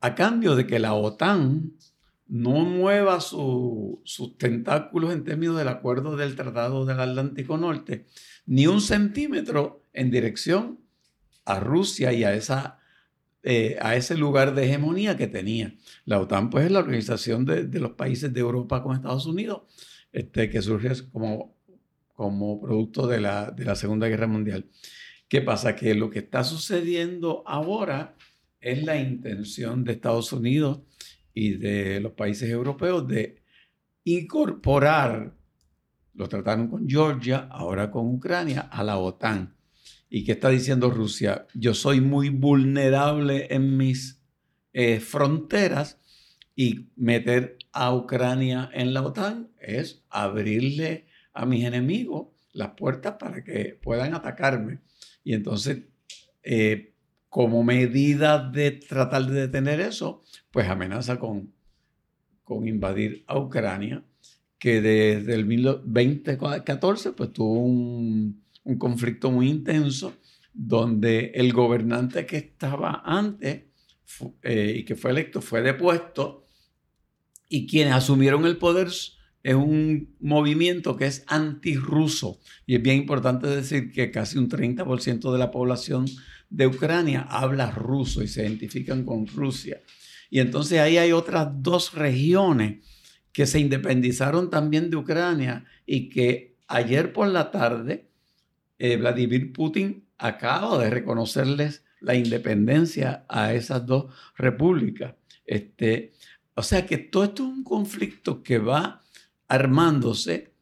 a 0.00 0.14
cambio 0.14 0.56
de 0.56 0.66
que 0.66 0.78
la 0.78 0.94
OTAN 0.94 1.74
no 2.28 2.64
mueva 2.64 3.20
sus 3.20 4.36
tentáculos 4.38 5.12
en 5.12 5.24
términos 5.24 5.56
del 5.56 5.68
acuerdo 5.68 6.16
del 6.16 6.36
Tratado 6.36 6.84
del 6.84 7.00
Atlántico 7.00 7.56
Norte, 7.56 8.06
ni 8.44 8.66
un 8.66 8.82
centímetro 8.82 9.82
en 9.94 10.10
dirección 10.10 10.78
a 11.46 11.58
Rusia 11.58 12.12
y 12.12 12.24
a, 12.24 12.34
esa, 12.34 12.78
eh, 13.42 13.78
a 13.80 13.96
ese 13.96 14.14
lugar 14.16 14.54
de 14.54 14.66
hegemonía 14.66 15.16
que 15.16 15.26
tenía. 15.26 15.74
La 16.04 16.20
OTAN, 16.20 16.50
pues, 16.50 16.66
es 16.66 16.70
la 16.70 16.80
organización 16.80 17.46
de, 17.46 17.66
los 17.80 17.92
países 17.92 18.32
de 18.32 18.40
Europa 18.40 18.82
con 18.82 18.94
Estados 18.94 19.24
Unidos, 19.24 19.62
este, 20.12 20.50
que 20.50 20.60
surge 20.60 20.92
como, 21.10 21.56
como 22.12 22.60
producto 22.60 23.06
de 23.06 23.20
la, 23.20 23.50
de 23.50 23.64
la 23.64 23.74
Segunda 23.74 24.06
Guerra 24.06 24.26
Mundial. 24.26 24.66
¿Qué 25.28 25.40
pasa? 25.40 25.74
Que 25.74 25.94
lo 25.94 26.10
que 26.10 26.18
está 26.18 26.44
sucediendo 26.44 27.42
ahora 27.46 28.14
es 28.60 28.82
la 28.84 29.00
intención 29.00 29.84
de 29.84 29.92
Estados 29.92 30.32
Unidos 30.32 30.80
y 31.38 31.52
de 31.52 32.00
los 32.00 32.14
países 32.14 32.50
europeos 32.50 33.06
de 33.06 33.44
incorporar, 34.02 35.36
lo 36.14 36.28
trataron 36.28 36.66
con 36.66 36.88
Georgia, 36.88 37.46
ahora 37.48 37.92
con 37.92 38.12
Ucrania, 38.12 38.62
a 38.62 38.82
la 38.82 38.98
OTAN. 38.98 39.54
¿Y 40.10 40.24
qué 40.24 40.32
está 40.32 40.48
diciendo 40.48 40.90
Rusia? 40.90 41.46
Yo 41.54 41.74
soy 41.74 42.00
muy 42.00 42.30
vulnerable 42.30 43.46
en 43.50 43.76
mis 43.76 44.20
eh, 44.72 44.98
fronteras 44.98 46.00
y 46.56 46.90
meter 46.96 47.56
a 47.70 47.94
Ucrania 47.94 48.68
en 48.74 48.92
la 48.92 49.02
OTAN 49.02 49.52
es 49.60 50.02
abrirle 50.10 51.06
a 51.34 51.46
mis 51.46 51.64
enemigos 51.64 52.30
las 52.52 52.70
puertas 52.70 53.14
para 53.16 53.44
que 53.44 53.78
puedan 53.80 54.12
atacarme. 54.12 54.80
Y 55.22 55.34
entonces, 55.34 55.84
eh, 56.42 56.96
como 57.28 57.62
medida 57.62 58.50
de 58.50 58.72
tratar 58.72 59.26
de 59.26 59.42
detener 59.42 59.78
eso, 59.78 60.24
pues 60.58 60.70
amenaza 60.70 61.20
con, 61.20 61.54
con 62.42 62.66
invadir 62.66 63.22
a 63.28 63.38
Ucrania, 63.38 64.02
que 64.58 64.80
desde 64.80 65.34
el 65.34 65.46
2014 65.62 67.12
pues 67.12 67.32
tuvo 67.32 67.60
un, 67.60 68.42
conflicto 68.76 69.30
muy 69.30 69.50
intenso 69.50 70.16
donde 70.52 71.30
el 71.36 71.52
gobernante 71.52 72.26
que 72.26 72.38
estaba 72.38 73.02
antes 73.04 73.66
eh, 74.42 74.74
y 74.78 74.84
que 74.84 74.96
fue 74.96 75.12
electo 75.12 75.40
fue 75.40 75.62
depuesto 75.62 76.44
y 77.48 77.68
quienes 77.68 77.94
asumieron 77.94 78.44
el 78.44 78.56
poder 78.56 78.88
es 78.88 79.54
un 79.54 80.16
movimiento 80.18 80.96
que 80.96 81.06
es 81.06 81.22
antirruso 81.28 82.40
y 82.66 82.74
es 82.74 82.82
bien 82.82 82.96
importante 82.96 83.46
decir 83.46 83.92
que 83.92 84.10
casi 84.10 84.38
un 84.38 84.48
30% 84.48 85.30
de 85.30 85.38
la 85.38 85.52
población 85.52 86.06
de 86.50 86.66
Ucrania 86.66 87.28
habla 87.30 87.70
ruso 87.70 88.24
y 88.24 88.26
se 88.26 88.42
identifican 88.42 89.04
con 89.04 89.28
Rusia. 89.28 89.80
Y 90.30 90.40
entonces 90.40 90.80
ahí 90.80 90.98
hay 90.98 91.12
otras 91.12 91.48
dos 91.62 91.94
regiones 91.94 92.84
que 93.32 93.46
se 93.46 93.60
independizaron 93.60 94.50
también 94.50 94.90
de 94.90 94.96
Ucrania 94.96 95.64
y 95.86 96.08
que 96.08 96.56
ayer 96.66 97.12
por 97.12 97.28
la 97.28 97.50
tarde 97.50 98.08
eh, 98.78 98.96
Vladimir 98.96 99.52
Putin 99.52 100.06
acaba 100.18 100.78
de 100.78 100.90
reconocerles 100.90 101.84
la 102.00 102.14
independencia 102.14 103.24
a 103.28 103.54
esas 103.54 103.86
dos 103.86 104.12
repúblicas. 104.36 105.14
Este, 105.44 106.12
o 106.54 106.62
sea 106.62 106.86
que 106.86 106.98
todo 106.98 107.24
esto 107.24 107.44
es 107.44 107.48
un 107.48 107.64
conflicto 107.64 108.42
que 108.42 108.58
va 108.58 109.02
armándose, 109.48 110.52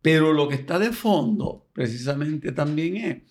pero 0.00 0.32
lo 0.32 0.48
que 0.48 0.54
está 0.54 0.78
de 0.78 0.92
fondo 0.92 1.68
precisamente 1.72 2.52
también 2.52 2.96
es 2.96 3.22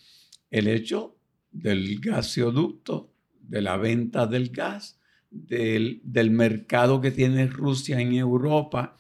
el 0.52 0.68
hecho 0.68 1.18
del 1.52 2.00
gasoducto, 2.00 3.14
de 3.40 3.62
la 3.62 3.78
venta 3.78 4.28
del 4.28 4.50
gas, 4.50 5.00
del, 5.36 6.32
mercado 6.32 7.02
que 7.02 7.12
tiene 7.12 7.48
Rusia 7.48 8.00
en 8.00 8.13
Europa, 8.13 8.98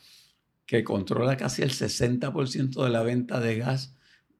que 0.65 0.83
controla 0.83 1.37
casi 1.37 1.61
el 1.61 1.71
60% 1.71 2.83
de 2.83 2.89
la 2.89 3.03
venta 3.03 3.39
de 3.39 3.57
gas 3.57 3.95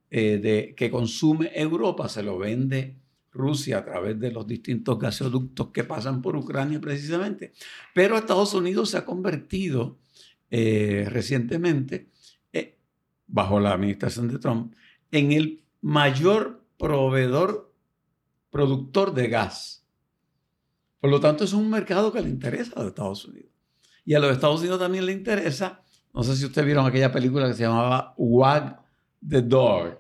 eh, 0.10 0.38
de, 0.38 0.76
que 0.76 0.90
consume 0.90 1.52
Europa, 1.54 2.10
se 2.10 2.24
lo 2.24 2.38
vende 2.38 2.98
Rusia 3.32 3.80
a 3.80 3.86
través 3.86 4.20
de 4.20 4.32
los 4.32 4.48
distintos 4.48 4.98
gasoductos 4.98 5.70
que 5.72 5.84
pasan 5.84 6.22
por 6.22 6.36
Ucrania 6.36 6.80
precisamente. 6.80 7.54
Pero 7.94 8.18
Estados 8.18 8.54
Unidos 8.54 8.92
se 8.92 8.98
ha 8.98 9.06
convertido 9.06 9.98
eh, 10.50 11.06
recientemente, 11.10 12.10
eh, 12.54 12.78
bajo 13.28 13.60
la 13.60 13.74
administración 13.74 14.28
de 14.28 14.40
Trump, 14.40 14.74
en 15.12 15.32
el 15.32 15.62
mayor 15.82 16.64
proveedor, 16.78 17.74
productor 18.50 19.14
de 19.14 19.28
gas 19.28 19.85
por 21.00 21.10
lo 21.10 21.20
tanto, 21.20 21.44
es 21.44 21.54
un 21.54 21.70
mercado 21.70 22.12
que 22.12 22.22
le 22.22 22.30
interesa 22.30 22.74
a 22.76 22.80
los 22.80 22.90
Estados 22.90 23.26
Unidos. 23.26 23.52
Y 24.06 24.14
a 24.14 24.20
los 24.20 24.32
Estados 24.32 24.62
Unidos 24.62 24.80
también 24.80 25.06
le 25.06 25.12
interesa, 25.12 25.82
no 26.14 26.24
sé 26.24 26.36
si 26.36 26.46
ustedes 26.46 26.66
vieron 26.66 26.86
aquella 26.86 27.12
película 27.12 27.48
que 27.48 27.54
se 27.54 27.64
llamaba 27.64 28.14
Wag 28.18 28.80
the 29.28 29.42
Dog, 29.42 29.98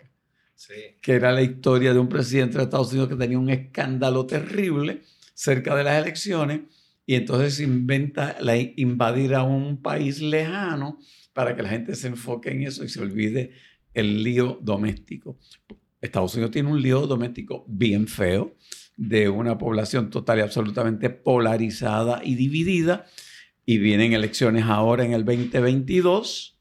que 1.01 1.11
era 1.11 1.31
la 1.31 1.41
historia 1.41 1.93
de 1.93 1.99
un 1.99 2.07
presidente 2.07 2.57
de 2.57 2.63
Estados 2.63 2.91
Unidos 2.91 3.09
que 3.09 3.15
tenía 3.15 3.39
un 3.39 3.49
escándalo 3.49 4.25
terrible 4.25 5.01
cerca 5.33 5.75
de 5.75 5.83
las 5.83 6.01
elecciones 6.01 6.61
y 7.05 7.15
entonces 7.15 7.59
inventa 7.59 8.35
la, 8.39 8.55
invadir 8.57 9.35
a 9.35 9.43
un 9.43 9.81
país 9.81 10.21
lejano 10.21 10.99
para 11.33 11.55
que 11.55 11.61
la 11.61 11.69
gente 11.69 11.95
se 11.95 12.07
enfoque 12.07 12.51
en 12.51 12.63
eso 12.63 12.83
y 12.83 12.89
se 12.89 13.01
olvide 13.01 13.51
el 13.93 14.23
lío 14.23 14.59
doméstico. 14.61 15.37
Estados 16.01 16.33
Unidos 16.35 16.51
tiene 16.51 16.69
un 16.71 16.81
lío 16.81 17.05
doméstico 17.07 17.65
bien 17.67 18.07
feo 18.07 18.55
de 18.97 19.29
una 19.29 19.57
población 19.57 20.09
total 20.09 20.39
y 20.39 20.41
absolutamente 20.41 21.09
polarizada 21.09 22.21
y 22.23 22.35
dividida. 22.35 23.05
Y 23.65 23.77
vienen 23.79 24.13
elecciones 24.13 24.65
ahora 24.65 25.05
en 25.05 25.13
el 25.13 25.25
2022 25.25 26.59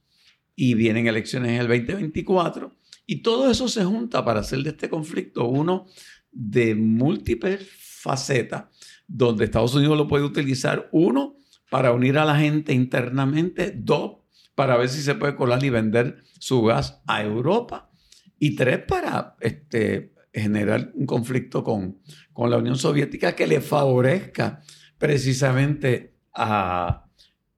y 0.56 0.74
vienen 0.74 1.06
elecciones 1.06 1.50
en 1.52 1.60
el 1.60 1.68
2024. 1.68 2.72
Y 3.06 3.16
todo 3.22 3.50
eso 3.50 3.68
se 3.68 3.84
junta 3.84 4.24
para 4.24 4.40
hacer 4.40 4.60
de 4.60 4.70
este 4.70 4.88
conflicto 4.88 5.46
uno 5.46 5.86
de 6.30 6.74
múltiples 6.74 7.68
facetas, 7.78 8.64
donde 9.06 9.44
Estados 9.44 9.74
Unidos 9.74 9.96
lo 9.96 10.08
puede 10.08 10.24
utilizar, 10.24 10.88
uno, 10.92 11.36
para 11.70 11.92
unir 11.92 12.18
a 12.18 12.24
la 12.24 12.38
gente 12.38 12.72
internamente, 12.72 13.72
dos, 13.76 14.18
para 14.54 14.76
ver 14.76 14.88
si 14.88 15.02
se 15.02 15.14
puede 15.14 15.36
colar 15.36 15.64
y 15.64 15.70
vender 15.70 16.22
su 16.38 16.62
gas 16.62 17.02
a 17.06 17.22
Europa, 17.22 17.90
y 18.38 18.56
tres, 18.56 18.80
para 18.86 19.36
este, 19.40 20.12
generar 20.34 20.90
un 20.94 21.06
conflicto 21.06 21.62
con, 21.62 22.00
con 22.32 22.50
la 22.50 22.58
Unión 22.58 22.76
Soviética 22.76 23.36
que 23.36 23.46
le 23.46 23.60
favorezca 23.60 24.60
precisamente 24.98 26.14
a, 26.32 27.06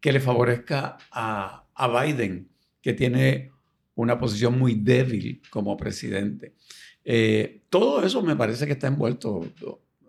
que 0.00 0.12
le 0.12 0.20
favorezca 0.20 0.98
a, 1.10 1.62
Biden, 1.78 2.48
que 2.80 2.92
tiene 2.92 3.50
una 3.94 4.18
posición 4.18 4.58
muy 4.58 4.74
débil 4.74 5.42
como 5.50 5.76
presidente. 5.76 6.54
Eh, 7.04 7.62
todo 7.70 8.02
eso 8.04 8.22
me 8.22 8.36
parece 8.36 8.66
que 8.66 8.72
está 8.72 8.88
envuelto. 8.88 9.52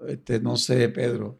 Este, 0.08 0.40
no 0.40 0.58
sé, 0.58 0.90
Pedro. 0.90 1.40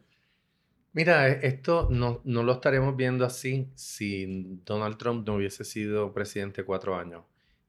Mira, 0.92 1.28
e, 1.28 1.46
esto 1.46 1.88
no, 1.90 2.20
no, 2.24 2.42
lo 2.42 2.52
estaremos 2.52 2.96
viendo 2.96 3.24
así 3.24 3.68
si 3.74 4.60
Donald 4.64 4.96
Trump 4.96 5.26
no 5.26 5.36
hubiese 5.36 5.64
sido 5.64 6.12
presidente 6.12 6.64
cuatro 6.64 6.96
años. 6.96 7.24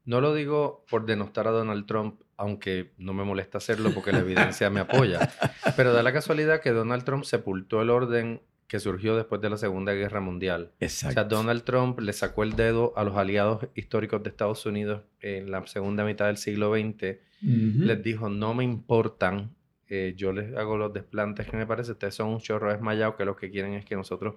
No 0.06 0.22
lo 0.22 0.34
digo 0.34 0.86
por 0.89 1.06
denostar 1.06 1.48
a 1.48 1.52
Donald 1.52 1.86
Trump 1.86 2.22
aunque 2.39 2.91
no 2.97 3.13
me 3.13 3.25
molesta 3.25 3.58
hacerlo 3.58 3.91
porque 3.93 4.13
la 4.13 4.19
evidencia 4.19 4.69
me 4.69 4.80
apoya. 4.80 5.30
Pero 5.75 5.91
da 5.91 6.02
la 6.02 6.13
casualidad 6.13 6.62
que 6.62 6.71
Donald 6.71 7.04
Trump 7.04 7.25
sepultó 7.25 7.82
el 7.82 7.89
orden 7.89 8.41
que 8.69 8.80
surgió 8.80 9.17
después 9.17 9.41
de 9.41 9.49
la 9.49 9.58
Segunda 9.58 9.91
Guerra 9.93 10.21
Mundial. 10.21 10.71
Exacto. 10.80 11.10
O 11.10 11.13
sea, 11.13 11.23
Donald 11.25 11.63
Trump 11.63 11.99
le 11.99 12.13
sacó 12.13 12.43
el 12.43 12.56
dedo 12.56 12.93
a 12.95 13.04
los 13.04 13.17
aliados 13.17 13.67
históricos 13.75 14.23
de 14.23 14.30
Estados 14.30 14.65
Unidos 14.65 15.02
en 15.19 15.52
la 15.52 15.67
segunda 15.67 16.06
mitad 16.06 16.28
del 16.28 16.38
siglo 16.38 16.73
XX. 16.73 17.17
Les 17.41 18.04
dijo, 18.04 18.30
no 18.30 18.54
me 18.54 18.63
importan, 18.63 19.54
eh, 19.89 20.13
yo 20.15 20.32
les 20.32 20.56
hago 20.56 20.78
los 20.78 20.93
desplantes 20.93 21.47
que 21.47 21.58
me 21.58 21.65
parece, 21.65 21.91
ustedes 21.91 22.15
son 22.15 22.30
un 22.30 22.39
chorro 22.39 22.71
desmayado 22.71 23.17
que 23.17 23.25
lo 23.25 23.36
que 23.36 23.49
quieren 23.49 23.73
es 23.73 23.84
que 23.84 23.95
nosotros 23.95 24.36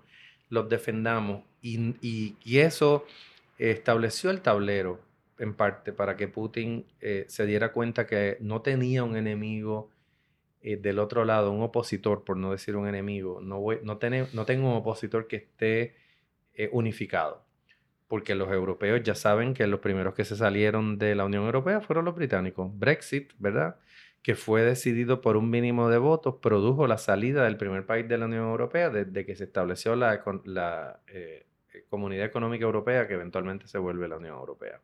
los 0.49 0.69
defendamos. 0.69 1.45
Y, 1.61 1.95
y 2.43 2.59
eso 2.59 3.05
estableció 3.59 4.31
el 4.31 4.41
tablero 4.41 5.12
en 5.39 5.55
parte 5.55 5.93
para 5.93 6.17
que 6.17 6.29
Putin 6.29 6.87
eh, 7.01 7.25
se 7.29 7.47
diera 7.47 7.73
cuenta 7.73 8.07
que 8.07 8.37
no 8.41 8.63
tenía 8.63 9.05
un 9.05 9.17
enemigo 9.17 9.91
eh, 10.61 10.77
del 10.77 10.99
otro 10.99 11.25
lado, 11.25 11.51
un 11.51 11.63
opositor, 11.63 12.25
por 12.25 12.37
no 12.37 12.53
decir 12.53 12.77
un 12.77 12.87
enemigo. 12.87 13.41
No, 13.41 13.61
no, 13.83 13.99
no 14.33 14.45
tengo 14.47 14.71
un 14.71 14.77
opositor 14.77 15.27
que 15.27 15.37
esté 15.37 15.97
eh, 16.55 16.69
unificado. 16.73 17.45
Porque 18.09 18.35
los 18.35 18.53
europeos 18.53 19.03
ya 19.03 19.15
saben 19.15 19.55
que 19.55 19.67
los 19.67 19.81
primeros 19.81 20.15
que 20.15 20.25
se 20.25 20.37
salieron 20.37 20.99
de 20.99 21.15
la 21.15 21.25
Unión 21.25 21.45
Europea 21.45 21.81
fueron 21.81 22.05
los 22.05 22.15
británicos. 22.15 22.71
Brexit, 22.79 23.33
¿verdad? 23.39 23.77
Que 24.23 24.35
fue 24.35 24.63
decidido 24.63 25.23
por 25.23 25.37
un 25.37 25.49
mínimo 25.51 25.89
de 25.89 25.99
votos, 25.99 26.37
produjo 26.43 26.87
la 26.87 26.99
salida 26.99 27.45
del 27.45 27.57
primer 27.57 27.87
país 27.87 28.07
de 28.07 28.19
la 28.19 28.27
Unión 28.27 28.45
Europea 28.51 28.91
desde 28.91 29.25
que 29.25 29.35
se 29.35 29.45
estableció 29.45 29.97
la, 29.97 30.23
la 30.45 31.01
Comunidad 31.89 32.27
Económica 32.27 32.65
Europea 32.65 33.09
que 33.09 33.15
eventualmente 33.15 33.67
se 33.67 33.79
vuelve 33.79 34.09
la 34.09 34.19
Unión 34.19 34.37
Europea. 34.37 34.81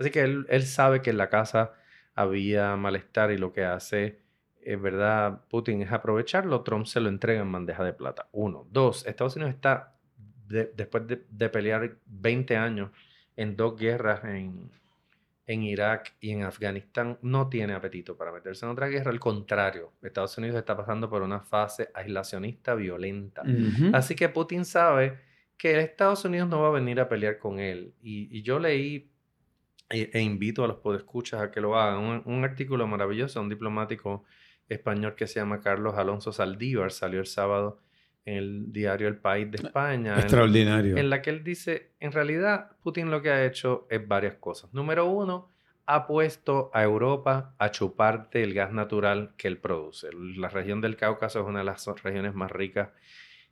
Así 0.00 0.10
que 0.10 0.22
él, 0.22 0.46
él 0.48 0.62
sabe 0.62 1.02
que 1.02 1.10
en 1.10 1.18
la 1.18 1.28
casa 1.28 1.74
había 2.14 2.74
malestar 2.76 3.30
y 3.30 3.38
lo 3.38 3.52
que 3.52 3.64
hace, 3.64 4.20
es 4.62 4.80
verdad, 4.80 5.42
Putin 5.48 5.82
es 5.82 5.92
aprovecharlo, 5.92 6.62
Trump 6.62 6.86
se 6.86 7.00
lo 7.00 7.10
entrega 7.10 7.42
en 7.42 7.52
bandeja 7.52 7.84
de 7.84 7.92
plata. 7.92 8.28
Uno. 8.32 8.66
Dos, 8.70 9.06
Estados 9.06 9.36
Unidos 9.36 9.54
está, 9.54 9.94
después 10.48 11.06
de, 11.06 11.24
de, 11.28 11.48
pelear 11.50 11.98
20 12.06 12.56
años 12.56 12.90
en 13.36 13.56
dos 13.56 13.76
guerras 13.78 14.24
en, 14.24 14.70
en 15.46 15.62
Irak 15.62 16.14
y 16.20 16.30
en 16.30 16.44
Afganistán, 16.44 17.18
no 17.22 17.48
tiene 17.48 17.74
apetito 17.74 18.16
para 18.16 18.32
meterse 18.32 18.64
en 18.64 18.72
otra 18.72 18.88
guerra. 18.88 19.10
Al 19.10 19.20
contrario, 19.20 19.92
Estados 20.02 20.36
Unidos 20.38 20.56
está 20.56 20.76
pasando 20.76 21.10
por 21.10 21.22
una 21.22 21.40
fase 21.40 21.90
aislacionista 21.92 22.74
violenta. 22.74 23.42
Así 23.92 24.14
que 24.14 24.28
Putin 24.28 24.64
sabe 24.64 25.18
que 25.56 25.78
Estados 25.80 26.24
Unidos 26.24 26.48
no 26.48 26.62
va 26.62 26.68
a 26.68 26.72
venir 26.72 27.00
a 27.00 27.08
pelear 27.08 27.38
con 27.38 27.58
él. 27.58 27.94
Y, 28.00 28.34
y 28.34 28.42
yo 28.42 28.58
leí 28.58 29.09
e, 29.90 30.10
e, 30.12 30.20
invito 30.20 30.64
a 30.64 30.68
los 30.68 30.76
podescuchas 30.76 31.42
a 31.42 31.50
que 31.50 31.60
lo 31.60 31.76
hagan. 31.76 32.22
Un, 32.24 32.44
artículo 32.44 32.86
maravilloso, 32.86 33.40
un 33.40 33.48
diplomático 33.48 34.24
español 34.68 35.16
que 35.16 35.26
se 35.26 35.40
llama 35.40 35.60
Carlos 35.60 35.96
Alonso 35.96 36.32
Saldívar, 36.32 36.92
salió 36.92 37.18
el 37.18 37.26
sábado 37.26 37.80
en 38.24 38.36
el 38.36 38.72
diario 38.72 39.08
El 39.08 39.18
País 39.18 39.50
de 39.50 39.56
España. 39.56 40.14
Extraordinario. 40.18 40.96
En, 40.96 41.10
la 41.10 41.20
que 41.20 41.30
él 41.30 41.42
dice, 41.42 41.92
en 41.98 42.12
realidad, 42.12 42.70
Putin 42.82 43.10
lo 43.10 43.20
que 43.20 43.30
ha 43.30 43.44
hecho 43.44 43.88
es 43.90 44.06
varias 44.06 44.34
cosas. 44.34 44.72
Número 44.72 45.06
uno, 45.06 45.50
ha 45.86 46.06
puesto 46.06 46.70
a 46.72 46.84
Europa 46.84 47.56
a 47.58 47.72
chuparte 47.72 48.44
el 48.44 48.54
gas 48.54 48.72
natural 48.72 49.34
que 49.36 49.48
él 49.48 49.58
produce. 49.58 50.08
La 50.12 50.48
región 50.48 50.80
del 50.80 50.96
Cáucaso 50.96 51.40
es 51.40 51.46
una 51.46 51.60
de 51.60 51.64
las 51.64 51.84
regiones 52.04 52.32
más 52.32 52.52
ricas 52.52 52.90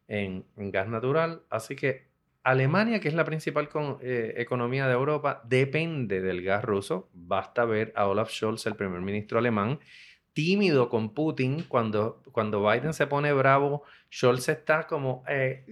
en, 0.07 0.47
en 0.57 0.71
gas 0.71 0.87
natural, 0.87 1.43
así 1.51 1.75
que 1.75 2.08
Alemania, 2.49 2.99
que 2.99 3.09
es 3.09 3.15
la 3.15 3.27
principal 3.27 3.69
eh, 4.01 4.33
economía 4.39 4.87
de 4.87 4.95
Europa, 4.95 5.43
depende 5.45 6.23
del 6.23 6.43
gas 6.43 6.65
ruso. 6.65 7.11
Basta 7.13 7.67
ver 7.67 7.93
a 7.95 8.07
Olaf 8.07 8.31
Scholz, 8.31 8.67
el 8.67 8.75
primer 8.75 9.03
ministro 9.03 9.39
alemán, 9.39 9.81
tímido 10.33 10.89
con 10.89 11.13
Putin. 11.13 11.65
Cuando, 11.69 12.23
cuando 12.33 12.67
Biden 12.67 12.95
se 12.95 13.07
pone 13.07 13.35
bravo, 13.35 13.83
Scholz 14.11 14.49
está 14.49 14.87
como... 14.87 15.25
Eh, 15.29 15.67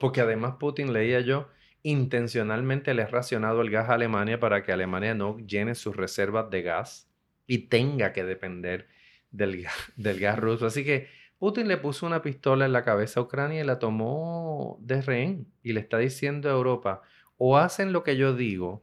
porque 0.00 0.22
además 0.22 0.56
Putin, 0.58 0.92
leía 0.92 1.20
yo, 1.20 1.50
intencionalmente 1.84 2.92
le 2.92 3.02
ha 3.02 3.06
racionado 3.06 3.62
el 3.62 3.70
gas 3.70 3.88
a 3.88 3.94
Alemania 3.94 4.40
para 4.40 4.64
que 4.64 4.72
Alemania 4.72 5.14
no 5.14 5.38
llene 5.38 5.76
sus 5.76 5.94
reservas 5.94 6.50
de 6.50 6.62
gas 6.62 7.08
y 7.46 7.68
tenga 7.68 8.12
que 8.12 8.24
depender 8.24 8.88
del, 9.30 9.64
del 9.96 10.18
gas 10.18 10.36
ruso. 10.36 10.66
Así 10.66 10.84
que 10.84 11.06
Putin 11.38 11.68
le 11.68 11.76
puso 11.76 12.06
una 12.06 12.22
pistola 12.22 12.64
en 12.64 12.72
la 12.72 12.84
cabeza 12.84 13.20
a 13.20 13.22
Ucrania 13.22 13.60
y 13.60 13.64
la 13.64 13.78
tomó 13.78 14.78
de 14.80 15.02
rehén 15.02 15.46
y 15.62 15.74
le 15.74 15.80
está 15.80 15.98
diciendo 15.98 16.48
a 16.48 16.52
Europa, 16.52 17.02
o 17.36 17.58
hacen 17.58 17.92
lo 17.92 18.02
que 18.02 18.16
yo 18.16 18.34
digo, 18.34 18.82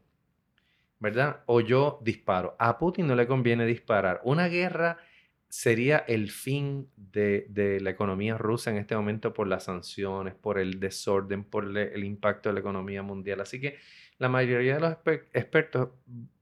¿verdad? 1.00 1.42
O 1.48 1.62
yo 1.62 2.00
disparo. 2.04 2.56
A 2.60 2.78
Putin 2.78 3.08
no 3.08 3.16
le 3.16 3.28
conviene 3.28 3.66
disparar. 3.66 4.22
Una 4.24 4.48
guerra 4.48 4.98
sería 5.50 5.98
el 5.98 6.32
fin 6.32 6.90
de, 6.96 7.48
la 7.82 7.90
economía 7.90 8.38
rusa 8.38 8.72
en 8.72 8.78
este 8.78 8.96
momento 8.96 9.34
por 9.34 9.48
las 9.48 9.66
sanciones, 9.66 10.36
por 10.36 10.60
el 10.60 10.80
desorden, 10.80 11.44
por 11.44 11.78
el 11.78 12.04
impacto 12.04 12.50
de 12.50 12.54
la 12.54 12.60
economía 12.60 13.04
mundial. 13.04 13.42
Así 13.42 13.60
que 13.60 13.78
la 14.20 14.30
mayoría 14.30 14.76
de 14.76 14.80
los 14.80 14.98
expertos 15.34 15.90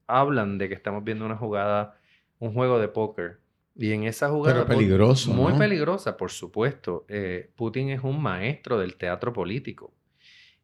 hablan 0.06 0.58
de 0.58 0.68
que 0.68 0.74
estamos 0.74 1.04
viendo 1.04 1.24
una 1.26 1.36
jugada, 1.36 1.98
un 2.38 2.52
juego 2.52 2.78
de 2.78 2.88
póker 2.88 3.41
y 3.74 3.92
en 3.92 4.04
esa 4.04 4.28
jugada... 4.28 4.64
Pero 4.64 4.78
peligroso. 4.78 5.32
Muy 5.32 5.54
peligrosa, 5.54 6.16
por 6.16 6.30
supuesto. 6.30 7.04
Eh, 7.08 7.50
Putin 7.56 7.90
es 7.90 8.02
un 8.02 8.20
maestro 8.20 8.78
del 8.78 8.96
teatro 8.96 9.32
político 9.32 9.92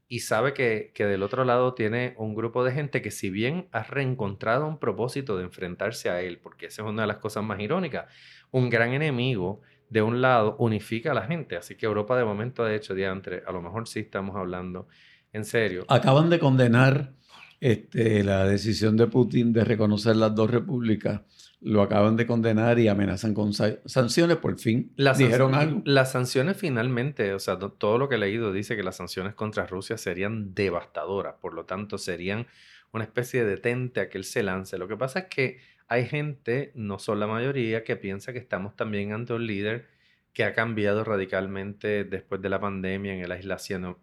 y 0.09 0.21
sabe 0.21 0.55
que, 0.55 0.91
que, 0.95 1.05
del 1.07 1.23
otro 1.23 1.45
lado 1.45 1.75
tiene 1.75 2.15
un 2.17 2.35
grupo 2.35 2.65
de 2.65 2.73
gente 2.73 3.03
que 3.03 3.11
si 3.11 3.31
bien 3.31 3.69
ha 3.73 3.83
reencontrado 3.83 4.67
un 4.67 4.79
propósito 4.79 5.37
de 5.37 5.45
enfrentarse 5.45 6.09
a 6.09 6.23
él, 6.23 6.39
porque 6.39 6.67
esa 6.67 6.83
es 6.83 6.89
una 6.89 7.03
de 7.03 7.09
las 7.09 7.19
cosas 7.19 7.45
más 7.45 7.61
irónicas, 7.61 8.07
un 8.51 8.71
gran 8.71 8.93
enemigo 8.93 9.61
de 9.91 10.03
un 10.03 10.21
lado 10.21 10.57
unifica 10.59 11.13
a 11.13 11.15
la 11.15 11.27
gente. 11.27 11.57
Así 11.57 11.77
que 11.77 11.87
Europa 11.87 12.17
de 12.17 12.25
momento 12.25 12.65
ha 12.65 12.75
hecho 12.75 12.95
diantre, 12.95 13.43
a 13.47 13.53
lo 13.53 13.63
mejor 13.63 13.87
sí 13.87 14.01
estamos 14.01 14.37
hablando 14.37 14.89
en 15.33 15.45
serio. 15.45 15.85
Acaban 15.89 16.31
de 16.31 16.39
condenar 16.39 17.13
este, 17.61 18.25
la 18.25 18.47
decisión 18.47 18.97
de 18.97 19.07
Putin 19.07 19.53
de 19.53 19.65
reconocer 19.65 20.17
las 20.17 20.35
dos 20.35 20.51
repúblicas 20.51 21.21
lo 21.61 21.83
acaban 21.83 22.17
de 22.17 22.27
condenar 22.27 22.79
y 22.79 22.89
amenazan 22.89 23.35
con 23.35 23.53
sanciones, 23.53 24.37
por 24.37 24.59
fin 24.59 24.93
las 24.97 25.19
dijeron 25.19 25.55
algo. 25.55 25.83
Las 25.85 26.13
sanciones 26.13 26.57
finalmente, 26.57 27.35
o 27.35 27.41
sea, 27.41 27.59
todo 27.59 27.99
lo 27.99 28.09
que 28.09 28.15
he 28.15 28.19
leído 28.19 28.53
dice 28.53 28.77
que 28.77 28.83
las 28.83 28.97
sanciones 28.97 29.35
contra 29.35 29.67
Rusia 29.67 29.99
serían 29.99 30.55
devastadoras, 30.55 31.35
por 31.41 31.55
lo 31.55 31.65
tanto 31.65 31.99
serían 31.99 32.47
una 32.93 33.05
especie 33.05 33.45
de 33.45 33.51
detente 33.51 34.01
a 34.01 34.09
que 34.09 34.19
él 34.19 34.25
se 34.25 34.43
lance. 34.43 34.79
Lo 34.79 34.89
que 34.89 34.97
pasa 34.97 35.21
es 35.21 35.25
que 35.27 35.59
hay 35.89 36.07
gente, 36.07 36.71
no 36.75 36.99
son 36.99 37.19
la 37.19 37.27
mayoría, 37.27 37.83
que 37.83 37.97
piensa 37.97 38.33
que 38.33 38.39
estamos 38.39 38.77
también 38.77 39.13
ante 39.13 39.33
un 39.33 39.47
líder 39.47 39.89
que 40.33 40.45
ha 40.45 40.55
cambiado 40.55 41.03
radicalmente 41.03 42.05
después 42.05 42.41
de 42.41 42.49
la 42.49 42.61
pandemia 42.61 43.15
en 43.15 43.21
el 43.21 43.33
aislación, 43.33 43.97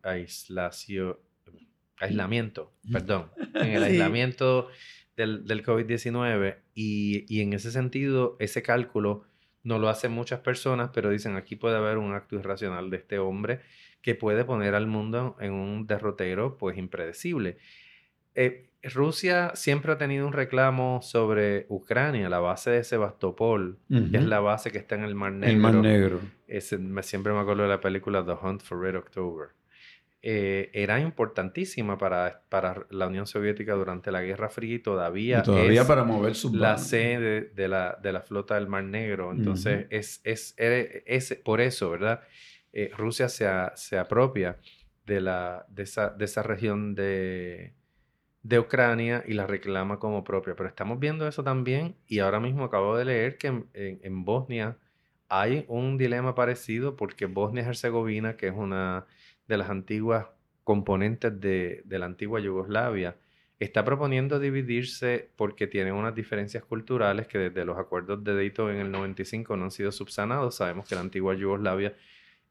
aislamiento, 2.00 2.74
perdón, 2.92 3.32
en 3.54 3.72
el 3.72 3.84
aislamiento 3.86 4.68
del, 5.16 5.46
del 5.46 5.64
COVID-19 5.64 6.58
y, 6.74 7.26
y, 7.34 7.42
en 7.42 7.54
ese 7.54 7.72
sentido, 7.72 8.36
ese 8.40 8.62
cálculo 8.62 9.24
no 9.64 9.80
lo 9.80 9.90
hacen 9.90 10.12
muchas 10.12 10.40
personas, 10.42 10.92
pero 10.94 11.10
dicen 11.10 11.36
aquí 11.36 11.56
puede 11.56 11.78
haber 11.78 11.98
un 11.98 12.14
acto 12.14 12.36
irracional 12.36 12.90
de 12.90 12.98
este 12.98 13.20
hombre 13.20 13.62
que 14.02 14.14
puede 14.14 14.46
poner 14.46 14.76
al 14.76 14.86
mundo 14.86 15.36
en 15.40 15.54
un 15.54 15.88
derrotero 15.88 16.58
pues 16.58 16.78
impredecible. 16.78 17.58
Eh, 18.36 18.70
Rusia 18.84 19.52
siempre 19.56 19.92
ha 19.92 19.98
tenido 19.98 20.28
un 20.28 20.34
reclamo 20.34 21.00
sobre 21.02 21.66
Ucrania, 21.70 22.30
la 22.30 22.40
base 22.40 22.70
de 22.70 22.84
Sebastopol, 22.84 23.80
que 23.90 24.18
es 24.18 24.26
la 24.26 24.40
base 24.42 24.72
que 24.72 24.78
está 24.78 24.94
en 24.94 25.04
el 25.04 25.16
Mar 25.16 25.32
Negro. 25.32 25.52
El 25.52 25.58
Mar 25.58 25.76
Negro. 25.76 26.20
siempre 27.02 27.34
me 27.34 27.40
acuerdo 27.40 27.64
de 27.64 27.70
la 27.70 27.82
película 27.82 28.24
The 28.24 28.34
Hunt 28.34 28.62
for 28.62 28.80
Red 28.80 28.98
October. 28.98 29.50
Eh, 30.28 30.72
era 30.74 31.00
importantísima 31.00 32.00
para, 32.00 32.42
para 32.50 32.88
la 32.90 33.06
Unión 33.06 33.28
Soviética 33.28 33.76
durante 33.76 34.12
la 34.12 34.24
Guerra 34.24 34.50
Fría 34.50 34.74
y 34.74 34.80
todavía, 34.80 35.44
todavía 35.44 35.82
es 35.82 35.88
para 35.88 36.04
mover 36.04 36.34
la 36.52 36.80
sede 36.80 37.42
de, 37.42 37.68
la, 37.68 38.00
de 38.02 38.12
la 38.12 38.22
flota 38.22 38.56
del 38.56 38.66
Mar 38.66 38.86
Negro. 38.86 39.32
Entonces, 39.32 39.86
es, 39.92 40.22
es, 40.24 40.56
es, 40.58 41.40
por 41.44 41.62
eso, 41.62 41.92
¿verdad? 41.92 42.22
Eh, 42.74 42.90
Rusia 42.98 43.30
se, 43.30 43.48
se, 43.76 44.00
apropia 44.00 44.58
de, 45.06 45.22
la, 45.22 45.64
de, 45.70 45.84
esa, 45.84 46.10
de 46.10 46.26
esa 46.26 46.42
región 46.42 46.96
de, 46.96 47.76
de 48.42 48.58
Ucrania 48.58 49.24
y 49.28 49.34
la 49.34 49.46
reclama 49.46 50.00
como 50.00 50.24
propia. 50.24 50.56
Pero 50.56 50.68
estamos 50.68 51.00
viendo 51.00 51.28
eso 51.28 51.44
también 51.44 51.98
y 52.08 52.18
ahora 52.18 52.40
mismo 52.40 52.64
acabo 52.64 52.98
de 52.98 53.06
leer 53.06 53.38
que 53.38 53.46
en, 53.46 53.70
en 53.76 54.26
Bosnia 54.26 54.76
hay 55.30 55.66
un 55.68 56.00
dilema 56.00 56.34
parecido 56.34 56.96
porque 56.96 57.28
Bosnia-Herzegovina, 57.28 58.38
que 58.38 58.48
es 58.48 58.56
una 58.56 59.06
de 59.48 59.58
las 59.58 59.70
antiguas 59.70 60.28
componentes 60.64 61.40
de, 61.40 61.84
la 61.88 62.06
antigua 62.06 62.40
Yugoslavia, 62.40 63.16
está 63.60 63.86
proponiendo 63.86 64.40
dividirse 64.40 65.30
porque 65.38 65.68
tiene 65.68 65.92
unas 65.92 66.14
diferencias 66.16 66.64
culturales 66.64 67.28
que 67.28 67.38
desde 67.38 67.64
los 67.64 67.78
acuerdos 67.78 68.24
de 68.24 68.36
Dayton 68.36 68.72
en 68.72 68.78
el 68.78 68.92
95 68.92 69.56
no 69.56 69.66
han 69.66 69.72
sido 69.72 69.92
subsanados. 69.92 70.56
Sabemos 70.56 70.88
que 70.88 70.96
la 70.96 71.02
antigua 71.02 71.36
Yugoslavia 71.36 71.96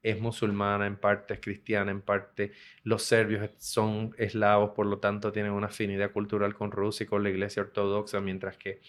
es 0.04 0.20
musulmana 0.20 0.86
en 0.86 0.96
parte, 0.96 1.34
es 1.34 1.40
cristiana 1.40 1.90
en 1.90 2.02
parte, 2.02 2.52
los 2.84 3.02
serbios 3.02 3.50
son 3.56 4.14
eslavos, 4.18 4.70
por 4.76 4.86
lo 4.86 4.98
tanto 4.98 5.32
tienen 5.32 5.52
una 5.52 5.68
afinidad 5.68 6.12
cultural 6.12 6.54
con 6.54 6.70
Rusia 6.70 7.04
y 7.04 7.06
con 7.06 7.22
la 7.22 7.30
iglesia 7.30 7.62
ortodoxa, 7.62 8.20
mientras 8.20 8.58
que 8.58 8.82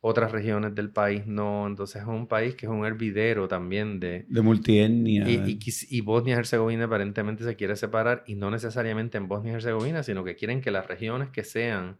otras 0.00 0.32
regiones 0.32 0.74
del 0.74 0.90
país 0.90 1.26
no. 1.26 1.66
Entonces 1.66 2.02
es 2.02 2.08
un 2.08 2.26
país 2.26 2.54
que 2.54 2.66
es 2.66 2.72
un 2.72 2.84
hervidero 2.84 3.48
también 3.48 3.98
de... 4.00 4.26
De 4.28 4.40
multietnia. 4.40 5.28
Y, 5.28 5.58
y, 5.88 6.00
Bosnia 6.00 6.36
y 6.36 6.38
Herzegovina 6.38 6.84
aparentemente 6.84 7.44
se 7.44 7.56
quiere 7.56 7.76
separar 7.76 8.24
y 8.26 8.34
no 8.34 8.50
necesariamente 8.50 9.18
en 9.18 9.28
Bosnia 9.28 9.52
y 9.52 9.56
Herzegovina, 9.56 10.02
sino 10.02 10.24
que 10.24 10.36
quieren 10.36 10.60
que 10.60 10.70
las 10.70 10.86
regiones 10.86 11.30
que 11.30 11.44
sean 11.44 11.98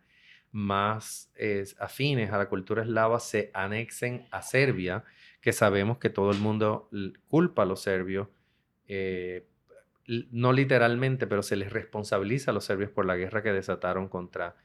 más 0.50 1.30
afines 1.78 2.32
a 2.32 2.38
la 2.38 2.48
cultura 2.48 2.82
eslava 2.82 3.20
se 3.20 3.50
anexen 3.52 4.26
a 4.30 4.42
Serbia, 4.42 5.04
que 5.40 5.52
sabemos 5.52 5.98
que 5.98 6.10
todo 6.10 6.30
el 6.30 6.38
mundo 6.38 6.88
culpa 7.28 7.62
a 7.62 7.66
los 7.66 7.82
serbios. 7.82 8.28
Eh, 8.86 9.46
no 10.30 10.52
literalmente, 10.52 11.26
pero 11.26 11.42
se 11.42 11.56
les 11.56 11.70
responsabiliza 11.70 12.50
a 12.50 12.54
los 12.54 12.64
serbios 12.64 12.90
por 12.90 13.04
la 13.04 13.16
guerra 13.16 13.42
que 13.42 13.52
desataron 13.52 14.08
contra 14.08 14.56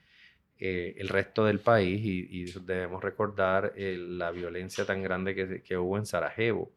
eh, 0.66 0.96
el 0.98 1.10
resto 1.10 1.44
del 1.44 1.60
país 1.60 2.00
y, 2.06 2.46
debemos 2.62 3.04
recordar 3.04 3.74
eh, 3.76 3.98
la 4.00 4.32
violencia 4.32 4.86
tan 4.86 5.04
grande 5.04 5.36
que, 5.62 5.78
hubo 5.78 5.98
en 5.98 6.06
Sarajevo, 6.06 6.72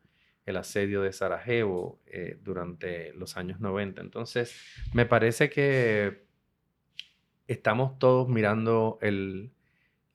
el 0.44 0.57
asedio 0.57 1.03
de 1.03 1.12
Sarajevo 1.12 2.01
eh, 2.09 2.37
durante 2.42 3.12
los 3.12 3.37
años 3.37 3.61
90. 3.61 4.01
Entonces, 4.01 4.61
me 4.92 5.07
parece 5.07 5.51
que 5.51 6.25
estamos 7.46 7.96
todos 8.01 8.29
mirando 8.29 8.99
el, 9.03 9.53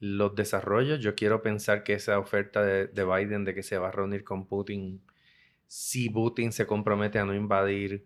los 0.02 0.36
desarrollos. 0.36 1.00
Yo 1.00 1.16
quiero 1.16 1.42
pensar 1.42 1.86
que 1.86 1.94
esa 1.94 2.20
oferta 2.20 2.62
de, 2.66 2.88
de 2.88 3.06
Biden 3.06 3.46
de 3.46 3.56
que 3.56 3.64
se 3.64 3.78
va 3.78 3.88
a 3.88 3.92
reunir 3.92 4.26
con 4.26 4.48
Putin, 4.48 5.02
si 5.66 6.10
Putin 6.10 6.52
se 6.52 6.68
compromete 6.68 7.20
a 7.20 7.26
no 7.26 7.34
invadir 7.34 8.04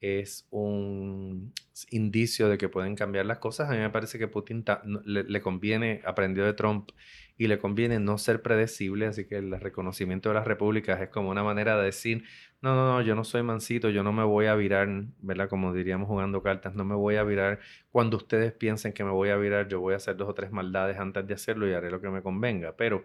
es 0.00 0.46
un 0.50 1.52
indicio 1.90 2.48
de 2.48 2.58
que 2.58 2.68
pueden 2.68 2.94
cambiar 2.94 3.26
las 3.26 3.38
cosas. 3.38 3.70
A 3.70 3.72
mí 3.72 3.78
me 3.78 3.90
parece 3.90 4.18
que 4.18 4.28
Putin 4.28 4.64
le, 5.04 5.40
conviene, 5.40 6.02
aprendió 6.04 6.44
de 6.44 6.52
Trump 6.52 6.90
y 7.38 7.48
le 7.48 7.58
conviene 7.58 7.98
no 7.98 8.18
ser 8.18 8.42
predecible, 8.42 9.06
así 9.06 9.26
que 9.26 9.36
el 9.36 9.58
reconocimiento 9.60 10.30
de 10.30 10.36
las 10.36 10.46
repúblicas 10.46 11.00
es 11.00 11.08
como 11.10 11.30
una 11.30 11.42
manera 11.42 11.76
de 11.76 11.84
decir, 11.84 12.24
no, 12.62 12.74
no, 12.74 12.86
no, 12.86 13.02
yo 13.02 13.14
no 13.14 13.24
soy 13.24 13.42
mansito, 13.42 13.90
yo 13.90 14.02
no 14.02 14.12
me 14.12 14.24
voy 14.24 14.46
a 14.46 14.54
virar, 14.54 14.88
¿verdad? 15.20 15.48
Como 15.48 15.74
diríamos 15.74 16.08
jugando 16.08 16.42
cartas, 16.42 16.74
no 16.74 16.84
me 16.84 16.94
voy 16.94 17.16
a 17.16 17.24
virar 17.24 17.60
cuando 17.90 18.16
ustedes 18.16 18.52
piensen 18.52 18.92
que 18.92 19.04
me 19.04 19.10
voy 19.10 19.28
a 19.28 19.36
virar, 19.36 19.68
yo 19.68 19.80
voy 19.80 19.94
a 19.94 19.96
hacer 19.96 20.16
dos 20.16 20.28
o 20.28 20.34
tres 20.34 20.50
maldades 20.50 20.98
antes 20.98 21.26
de 21.26 21.34
hacerlo 21.34 21.68
y 21.68 21.74
haré 21.74 21.90
lo 21.90 22.00
que 22.00 22.08
me 22.08 22.22
convenga, 22.22 22.74
pero 22.76 23.04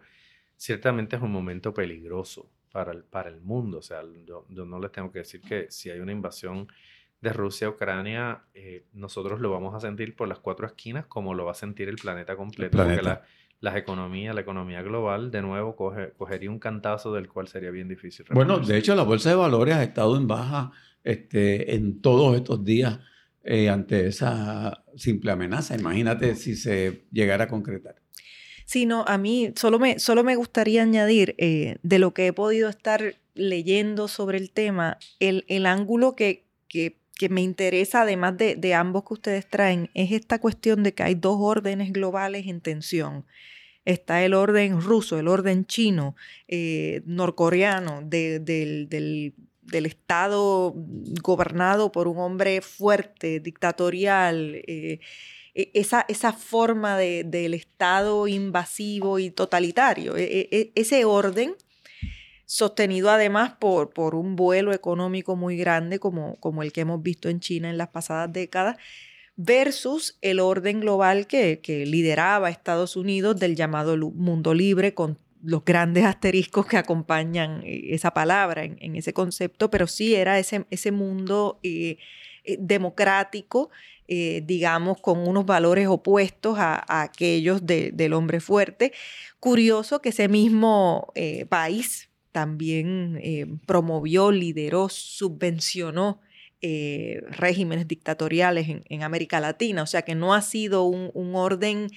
ciertamente 0.61 1.15
es 1.15 1.23
un 1.23 1.31
momento 1.31 1.73
peligroso 1.73 2.47
para 2.71 2.91
el, 2.91 3.03
para 3.03 3.29
el 3.29 3.41
mundo, 3.41 3.79
o 3.79 3.81
sea, 3.81 4.03
yo, 4.27 4.45
no 4.49 4.79
les 4.79 4.91
tengo 4.91 5.11
que 5.11 5.19
decir 5.19 5.41
que 5.41 5.65
si 5.71 5.89
hay 5.89 5.99
una 5.99 6.11
invasión 6.11 6.67
de 7.19 7.33
Rusia 7.33 7.65
a 7.65 7.71
Ucrania, 7.71 8.43
eh, 8.53 8.85
nosotros 8.93 9.41
lo 9.41 9.49
vamos 9.49 9.73
a 9.73 9.79
sentir 9.79 10.15
por 10.15 10.27
las 10.27 10.37
cuatro 10.37 10.67
esquinas 10.67 11.07
como 11.07 11.33
lo 11.33 11.45
va 11.45 11.53
a 11.53 11.55
sentir 11.55 11.89
el 11.89 11.95
planeta 11.95 12.35
completo, 12.35 12.77
porque 12.77 13.01
la, 13.01 13.23
las 13.59 13.75
economías, 13.75 14.35
la 14.35 14.41
economía 14.41 14.83
global, 14.83 15.31
de 15.31 15.41
nuevo 15.41 15.75
cogería 15.75 16.51
un 16.51 16.59
cantazo 16.59 17.11
del 17.11 17.27
cual 17.27 17.47
sería 17.47 17.71
bien 17.71 17.87
difícil. 17.87 18.27
Bueno, 18.29 18.59
de 18.59 18.77
hecho, 18.77 18.93
la 18.93 19.03
bolsa 19.03 19.29
de 19.29 19.35
valores 19.35 19.73
ha 19.73 19.83
estado 19.83 20.15
en 20.15 20.27
baja 20.27 20.71
este, 21.03 21.73
en 21.73 22.03
todos 22.03 22.35
estos 22.35 22.63
días 22.63 22.99
eh, 23.43 23.67
ante 23.67 24.05
esa 24.05 24.83
simple 24.95 25.31
amenaza. 25.31 25.75
Imagínate 25.75 26.35
si 26.35 26.55
se 26.55 27.07
llegara 27.11 27.45
a 27.45 27.47
concretar. 27.47 27.95
Sí, 28.65 28.85
no, 28.85 29.03
a 29.07 29.17
mí 29.17 29.53
solo 29.55 29.79
me, 29.79 29.99
solo 29.99 30.23
me 30.23 30.35
gustaría 30.35 30.83
añadir 30.83 31.35
eh, 31.37 31.77
de 31.83 31.99
lo 31.99 32.13
que 32.13 32.27
he 32.27 32.33
podido 32.33 32.69
estar 32.69 33.15
leyendo 33.33 34.07
sobre 34.07 34.37
el 34.37 34.51
tema, 34.51 34.97
el, 35.19 35.45
el 35.47 35.65
ángulo 35.65 36.15
que, 36.15 36.45
que, 36.67 36.95
me 37.29 37.41
interesa, 37.41 38.01
además 38.01 38.35
de, 38.35 38.55
de 38.55 38.73
ambos 38.73 39.03
que 39.03 39.13
ustedes 39.13 39.47
traen, 39.47 39.91
es 39.93 40.11
esta 40.11 40.39
cuestión 40.39 40.81
de 40.81 40.95
que 40.95 41.03
hay 41.03 41.13
dos 41.13 41.37
órdenes 41.39 41.93
globales 41.93 42.47
en 42.47 42.61
tensión 42.61 43.25
está 43.85 44.23
el 44.23 44.33
orden 44.33 44.81
ruso, 44.81 45.19
el 45.19 45.27
orden 45.27 45.65
chino, 45.65 46.15
eh, 46.47 47.01
norcoreano, 47.05 48.01
del, 48.03 48.45
del, 48.45 49.33
Estado 49.85 50.73
gobernado 51.23 51.93
por 51.93 52.09
un 52.09 52.17
hombre 52.17 52.61
fuerte, 52.61 53.39
dictatorial. 53.39 54.61
Eh, 54.67 54.99
esa, 55.53 56.05
esa, 56.07 56.33
forma 56.33 56.97
del 56.97 57.53
Estado 57.53 58.27
invasivo 58.27 59.19
y 59.19 59.31
totalitario, 59.31 60.15
e, 60.15 60.47
e, 60.51 60.71
ese 60.75 61.03
orden 61.05 61.55
sostenido 62.45 63.09
además 63.09 63.53
por, 63.59 63.91
por 63.91 64.13
un 64.13 64.35
vuelo 64.35 64.73
económico 64.73 65.37
muy 65.37 65.55
grande 65.55 65.99
como, 65.99 66.35
como 66.41 66.63
el 66.63 66.73
que 66.73 66.81
hemos 66.81 67.01
visto 67.01 67.29
en 67.29 67.39
China 67.39 67.69
en 67.69 67.77
las 67.77 67.87
pasadas 67.87 68.31
décadas, 68.33 68.75
versus 69.37 70.17
el 70.21 70.39
orden 70.39 70.81
global 70.81 71.27
que, 71.27 71.61
lideraba 71.87 72.49
Estados 72.49 72.95
Unidos 72.95 73.39
del 73.39 73.55
llamado 73.55 73.95
mundo 73.97 74.53
libre 74.53 74.93
con 74.93 75.17
los 75.41 75.63
grandes 75.65 76.03
asteriscos 76.03 76.65
que 76.65 76.77
acompañan 76.77 77.63
eh, 77.63 77.93
esa 77.95 78.11
palabra 78.13 78.65
en, 78.65 78.95
ese 78.95 79.13
concepto, 79.13 79.71
pero 79.71 79.87
sí 79.87 80.15
era 80.15 80.37
ese, 80.37 80.65
ese 80.69 80.91
mundo 80.91 81.59
eh, 81.63 81.97
eh, 84.13 84.43
digamos, 84.45 84.99
con 84.99 85.25
unos 85.25 85.45
valores 85.45 85.87
opuestos 85.87 86.57
a, 86.59 87.01
aquellos 87.01 87.65
del 87.65 88.13
hombre 88.13 88.41
fuerte. 88.41 88.91
Curioso 89.39 90.01
que 90.01 90.09
ese 90.09 90.27
mismo 90.27 91.13
país 91.49 92.09
también 92.31 93.59
promovió, 93.65 94.31
lideró, 94.31 94.89
subvencionó 94.89 96.19
eh, 96.63 97.23
regímenes 97.31 97.87
dictatoriales 97.87 98.67
en, 98.85 99.01
América 99.01 99.39
Latina, 99.39 99.81
o 99.81 99.87
sea 99.87 100.03
que 100.03 100.13
no 100.13 100.35
ha 100.35 100.43
sido 100.43 100.83
un, 100.83 101.35
orden, 101.35 101.87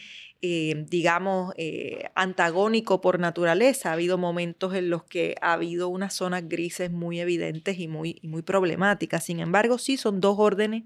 eh, 0.41 0.87
digamos, 0.89 1.53
eh, 1.59 2.05
antagónico 2.15 3.03
por 3.03 3.21
naturaleza. 3.21 3.91
Ha 3.91 3.93
habido 3.93 4.17
momentos 4.17 4.75
en 4.75 4.89
los 4.89 5.05
que 5.05 5.35
ha 5.43 5.53
habido 5.53 5.89
unas 5.89 6.15
zonas 6.15 6.49
grises 6.49 6.91
muy 6.91 7.21
evidentes 7.21 7.79
y 7.79 7.89
muy, 7.89 8.19
y 8.23 8.29
muy 8.29 8.41
problemáticas. 8.41 9.25
Sin 9.25 9.39
embargo, 9.41 9.77
sí 9.77 9.99
son 9.99 10.23
dos 10.23 10.37
órdenes 10.39 10.85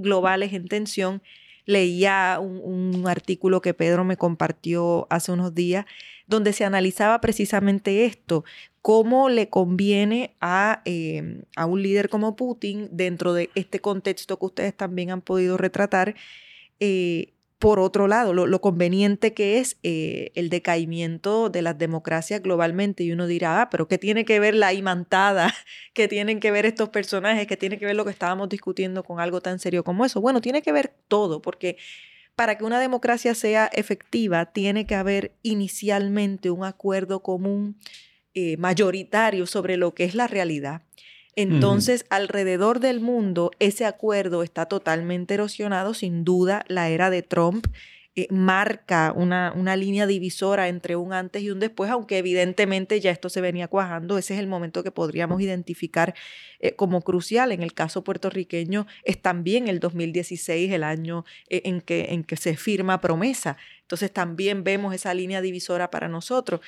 globales 0.00 0.52
en 0.52 0.68
tensión. 0.68 1.22
Leía 1.66 2.38
un 2.40 3.04
artículo 3.06 3.60
que 3.60 3.74
Pedro 3.74 4.04
me 4.04 4.16
compartió 4.16 5.06
hace 5.10 5.32
unos 5.32 5.54
días 5.54 5.86
donde 6.30 6.52
se 6.52 6.64
analizaba 6.64 7.20
precisamente 7.20 8.04
esto, 8.06 8.44
cómo 8.82 9.28
le 9.28 9.48
conviene 9.50 10.36
a, 10.40 10.80
em, 10.84 11.42
a, 11.56 11.66
un 11.66 11.82
líder 11.82 12.08
como 12.08 12.36
Putin, 12.36 12.88
dentro 12.92 13.34
de 13.34 13.50
este 13.56 13.80
contexto 13.80 14.38
que 14.38 14.46
ustedes 14.46 14.76
también 14.76 15.10
han 15.10 15.22
podido 15.22 15.56
retratar, 15.56 16.14
eh, 16.78 17.32
por 17.60 17.78
otro 17.78 18.08
lado, 18.08 18.32
lo, 18.32 18.60
conveniente 18.62 19.34
que 19.34 19.58
es 19.58 19.76
eh, 19.82 20.32
el 20.34 20.48
decaimiento 20.48 21.50
de 21.50 21.60
las 21.60 21.76
democracias 21.76 22.42
globalmente. 22.42 23.04
Y 23.04 23.12
uno 23.12 23.26
dirá, 23.26 23.60
ah, 23.60 23.68
pero 23.68 23.86
¿qué 23.86 23.98
tiene 23.98 24.24
que 24.24 24.40
ver 24.40 24.54
la 24.54 24.72
imantada? 24.72 25.54
¿Qué 25.92 26.08
tienen 26.08 26.40
que 26.40 26.50
ver 26.50 26.64
estos 26.64 26.88
personajes? 26.88 27.46
¿Qué 27.46 27.58
tiene 27.58 27.78
que 27.78 27.84
ver 27.84 27.96
lo 27.96 28.06
que 28.06 28.12
estábamos 28.12 28.48
discutiendo 28.48 29.04
con 29.04 29.20
algo 29.20 29.42
tan 29.42 29.58
serio 29.58 29.84
como 29.84 30.06
eso? 30.06 30.22
Bueno, 30.22 30.40
tiene 30.40 30.62
que 30.62 30.72
ver 30.72 30.94
todo, 31.06 31.42
porque 31.42 31.76
para 32.34 32.56
que 32.56 32.64
una 32.64 32.80
democracia 32.80 33.34
sea 33.34 33.66
efectiva, 33.66 34.46
tiene 34.46 34.86
que 34.86 34.94
haber 34.94 35.32
inicialmente 35.42 36.48
un 36.48 36.64
acuerdo 36.64 37.20
común 37.22 37.76
eh, 38.32 38.56
mayoritario 38.56 39.44
sobre 39.44 39.76
lo 39.76 39.92
que 39.92 40.04
es 40.04 40.14
la 40.14 40.28
realidad. 40.28 40.80
Entonces, 41.36 42.04
alrededor 42.10 42.80
del 42.80 43.00
mundo, 43.00 43.50
ese 43.58 43.86
acuerdo 43.86 44.42
está 44.42 44.66
totalmente 44.66 45.34
erosionado. 45.34 45.94
Sin 45.94 46.24
duda, 46.24 46.64
la 46.68 46.88
era 46.88 47.10
de 47.10 47.22
Trump 47.22 47.66
eh, 48.16 48.26
marca 48.30 49.12
una, 49.14 49.52
una, 49.54 49.76
línea 49.76 50.04
divisora 50.04 50.66
entre 50.66 50.96
un 50.96 51.12
antes 51.12 51.42
y 51.42 51.50
un 51.50 51.60
después, 51.60 51.92
aunque 51.92 52.18
evidentemente 52.18 52.98
ya 52.98 53.12
esto 53.12 53.28
se 53.28 53.40
venía 53.40 53.68
cuajando, 53.68 54.18
ese 54.18 54.34
es 54.34 54.40
el 54.40 54.48
momento 54.48 54.82
que 54.82 54.90
podríamos 54.90 55.40
identificar 55.40 56.14
eh, 56.58 56.74
como 56.74 57.02
crucial. 57.02 57.52
En 57.52 57.62
el 57.62 57.72
caso 57.72 58.02
puertorriqueño 58.02 58.88
es 59.04 59.22
también 59.22 59.68
el 59.68 59.78
2016 59.78 60.72
el 60.72 60.82
año 60.82 61.24
eh, 61.48 61.62
en, 61.66 61.80
que, 61.80 62.06
en 62.10 62.24
que 62.24 62.36
se 62.36 62.56
firma 62.56 63.00
promesa. 63.00 63.56
Entonces 63.82 64.12
también 64.12 64.64
vemos 64.64 64.92
esa 64.92 65.14
línea 65.14 65.40
divisora 65.40 65.90
para 65.90 66.08
nosotros. 66.08 66.60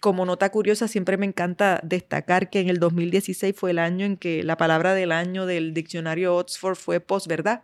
como 0.00 0.24
nota 0.24 0.50
curiosa, 0.50 0.86
siempre 0.86 1.16
me 1.16 1.26
encanta 1.26 1.80
destacar 1.82 2.48
que 2.48 2.60
en 2.60 2.68
el 2.68 2.78
2016 2.78 3.54
fue 3.56 3.72
el 3.72 3.80
año 3.80 4.06
en 4.06 4.16
que 4.16 4.44
la 4.44 4.56
palabra 4.56 4.94
del 4.94 5.10
año 5.10 5.46
del 5.46 5.74
diccionario 5.74 6.36
Oxford 6.36 6.76
fue 6.76 7.00
posverdad. 7.00 7.62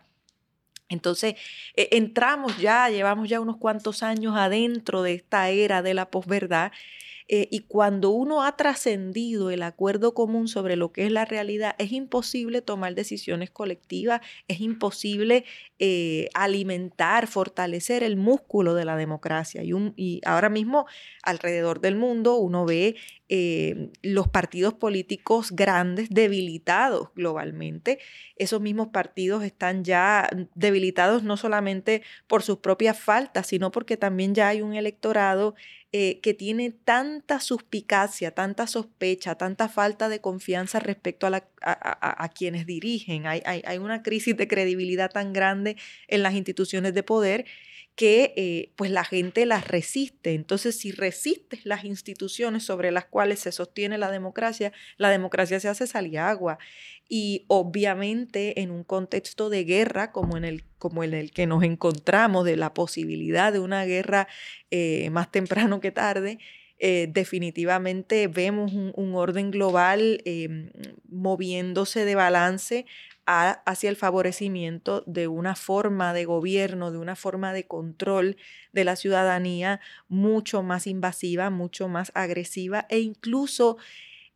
Entonces, 0.89 1.35
e, 1.75 1.89
entramos 1.91 2.57
ya, 2.57 2.89
llevamos 2.89 3.29
ya 3.29 3.39
unos 3.39 3.57
cuantos 3.57 4.03
años 4.03 4.35
adentro 4.37 5.01
de 5.01 5.13
esta 5.13 5.49
era 5.49 5.81
de 5.81 5.93
la 5.93 6.09
posverdad 6.09 6.71
eh, 7.29 7.47
y 7.51 7.61
cuando 7.61 8.11
uno 8.11 8.43
ha 8.43 8.55
trascendido 8.55 9.51
el 9.51 9.63
acuerdo 9.63 10.13
común 10.13 10.47
sobre 10.47 10.75
lo 10.77 10.91
que 10.93 11.05
es 11.05 11.11
la 11.11 11.25
realidad, 11.25 11.75
es 11.77 11.91
imposible 11.91 12.61
tomar 12.61 12.95
decisiones 12.95 13.49
colectivas, 13.49 14.21
es 14.47 14.61
imposible 14.61 15.43
eh, 15.79 16.29
alimentar, 16.33 17.27
fortalecer 17.27 18.03
el 18.03 18.15
músculo 18.15 18.75
de 18.75 18.85
la 18.85 18.95
democracia. 18.95 19.61
Y 19.63 20.21
ahora 20.25 20.49
mismo, 20.49 20.85
alrededor 21.21 21.81
del 21.81 21.95
mundo, 21.95 22.37
uno 22.37 22.65
ve 22.65 22.95
eh, 23.29 23.89
los 24.03 24.29
partidos 24.29 24.73
políticos 24.73 25.51
grandes 25.51 26.09
debilitados 26.09 27.09
globalmente. 27.13 27.99
Esos 28.37 28.61
mismos 28.61 28.87
partidos 28.87 29.43
están 29.43 29.83
ya 29.83 30.29
debilitados 30.55 31.23
no 31.23 31.35
solamente 31.35 32.03
por 32.27 32.41
sus 32.41 32.59
propias 32.59 32.97
faltas, 32.97 33.47
sino 33.47 33.69
porque 33.71 33.97
también 33.97 34.33
ya 34.33 34.47
hay 34.47 34.61
un 34.61 34.75
electorado 34.75 35.55
eh, 35.91 36.19
que 36.21 36.33
tiene 36.33 36.71
tanta 36.71 37.39
suspicacia, 37.39 38.31
tanta 38.31 38.65
sospecha, 38.65 39.35
tanta 39.35 39.67
falta 39.67 40.07
de 40.07 40.21
confianza 40.21 40.79
respecto 40.79 41.27
a, 41.27 42.29
quienes 42.29 42.65
dirigen. 42.65 43.27
Hay, 43.27 43.41
hay, 43.45 43.61
hay, 43.65 43.77
una 43.77 44.03
crisis 44.03 44.37
de 44.37 44.47
credibilidad 44.47 45.11
tan 45.11 45.33
grande 45.33 45.75
en 46.07 46.23
las 46.23 46.33
instituciones 46.33 46.93
de 46.93 47.03
poder 47.03 47.45
que 47.97 48.33
eh, 48.37 48.73
pues 48.75 48.91
la 48.91 49.03
gente 49.03 49.47
las 49.47 49.67
resiste. 49.67 50.35
Entonces, 50.35 50.77
si 50.77 50.91
resistes 50.91 51.65
las 51.65 51.83
instituciones 51.83 52.63
sobre 52.63 52.91
las 52.91 53.05
cuales 53.05 53.39
se 53.39 53.51
sostiene 53.51 53.97
la 53.97 54.11
democracia, 54.11 54.71
la 54.97 55.09
democracia 55.09 55.59
se 55.59 55.67
hace 55.67 55.85
agua 56.19 56.59
Y 57.09 57.45
obviamente 57.47 58.61
en 58.61 58.69
un 58.69 58.83
contexto 58.83 59.49
de 59.49 59.63
guerra 59.63 60.11
como 60.11 60.37
en 60.37 60.45
el, 60.45 60.63
como 60.77 61.03
en 61.03 61.15
el 61.15 61.31
que 61.31 61.47
nos 61.47 61.63
encontramos, 61.63 62.45
de 62.45 62.55
la 62.55 62.71
posibilidad 62.75 63.51
de 63.51 63.59
una 63.59 63.83
guerra 63.85 64.27
eh, 64.69 65.09
más 65.09 65.31
temprano 65.31 65.79
que 65.79 65.91
tarde, 65.91 66.37
eh, 66.77 67.07
definitivamente 67.11 68.27
vemos 68.27 68.73
un, 68.73 69.15
orden 69.15 69.49
global 69.49 70.21
em, 70.25 70.69
moviéndose 71.09 72.05
de 72.05 72.13
balance 72.13 72.85
hacia 73.27 73.89
el 73.89 73.97
favorecimiento 73.97 75.03
de 75.05 75.27
una 75.27 75.55
forma 75.55 76.13
de 76.13 76.23
gobierno, 76.23 76.91
de 76.91 76.97
una 76.97 77.17
forma 77.17 77.51
de 77.51 77.67
control 77.67 78.37
de 78.71 78.85
la 78.85 78.95
ciudadanía 78.95 79.81
mucho 80.07 80.63
más 80.63 80.87
invasiva, 80.87 81.49
mucho 81.49 81.89
más 81.89 82.11
agresiva 82.15 82.85
e 82.89 82.99
incluso 82.99 83.77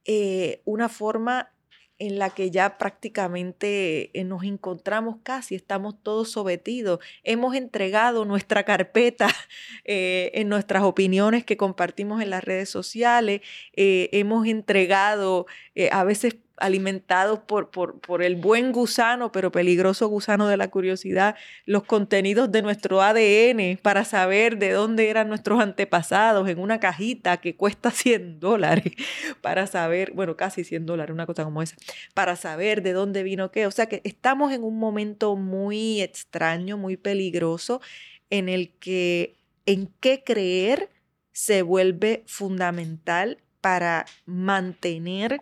eh, 0.04 0.62
una 0.66 0.90
forma 0.90 1.54
en 2.00 2.18
la 2.18 2.32
que 2.32 2.50
ya 2.50 2.80
prácticamente 2.80 4.10
eh, 4.20 4.24
nos 4.26 4.44
encontramos 4.44 5.18
casi, 5.24 5.56
estamos 5.56 5.96
todos 6.02 6.32
sometidos. 6.32 7.00
Hemos 7.24 7.56
entregado 7.56 8.26
nuestra 8.26 8.64
carpeta 8.66 9.30
eh, 9.86 10.32
en 10.34 10.50
nuestras 10.50 10.84
opiniones 10.84 11.46
que 11.46 11.56
compartimos 11.56 12.22
en 12.22 12.32
las 12.32 12.44
redes 12.44 12.70
sociales, 12.70 13.42
hemos 13.74 14.48
entregado 14.48 15.46
a 15.92 16.04
veces 16.04 16.36
alimentados 16.62 17.40
por, 17.40 17.70
por, 17.70 18.24
el 18.24 18.36
buen 18.36 18.72
gusano, 18.72 19.32
pero 19.32 19.52
peligroso 19.52 20.08
gusano 20.08 20.48
de 20.48 20.58
la 20.58 20.70
curiosidad, 20.70 21.36
los 21.66 21.84
contenidos 21.84 22.52
de 22.52 22.62
nuestro 22.62 23.02
ADN 23.02 23.78
para 23.82 24.06
saber 24.06 24.58
de 24.58 24.72
dónde 24.72 25.10
eran 25.10 25.28
nuestros 25.28 25.60
antepasados 25.60 26.48
en 26.48 26.60
una 26.60 26.80
cajita 26.80 27.38
que 27.38 27.56
cuesta 27.56 27.92
100 27.92 28.40
dólares, 28.40 28.94
para 29.42 29.68
saber, 29.68 30.12
bueno, 30.14 30.38
casi 30.38 30.64
100 30.64 30.86
dólares, 30.86 31.14
una 31.14 31.26
cosa 31.26 31.44
como 31.44 31.62
esa, 31.62 31.76
para 32.14 32.36
saber 32.36 32.84
de 32.84 32.94
dónde 32.94 33.24
vino 33.24 33.52
qué. 33.52 33.66
O 33.66 33.72
sea 33.72 33.88
que 33.88 34.02
estamos 34.04 34.54
en 34.54 34.64
un 34.64 34.78
momento 34.78 35.36
muy 35.36 36.02
extraño, 36.02 36.78
muy 36.78 36.96
peligroso, 36.96 37.82
en 38.30 38.50
el 38.50 38.70
que 38.80 39.36
en 39.66 39.90
qué 40.00 40.24
creer 40.24 40.90
se 41.32 41.62
vuelve 41.62 42.24
fundamental 42.28 43.38
para 43.62 44.06
mantener 44.26 45.42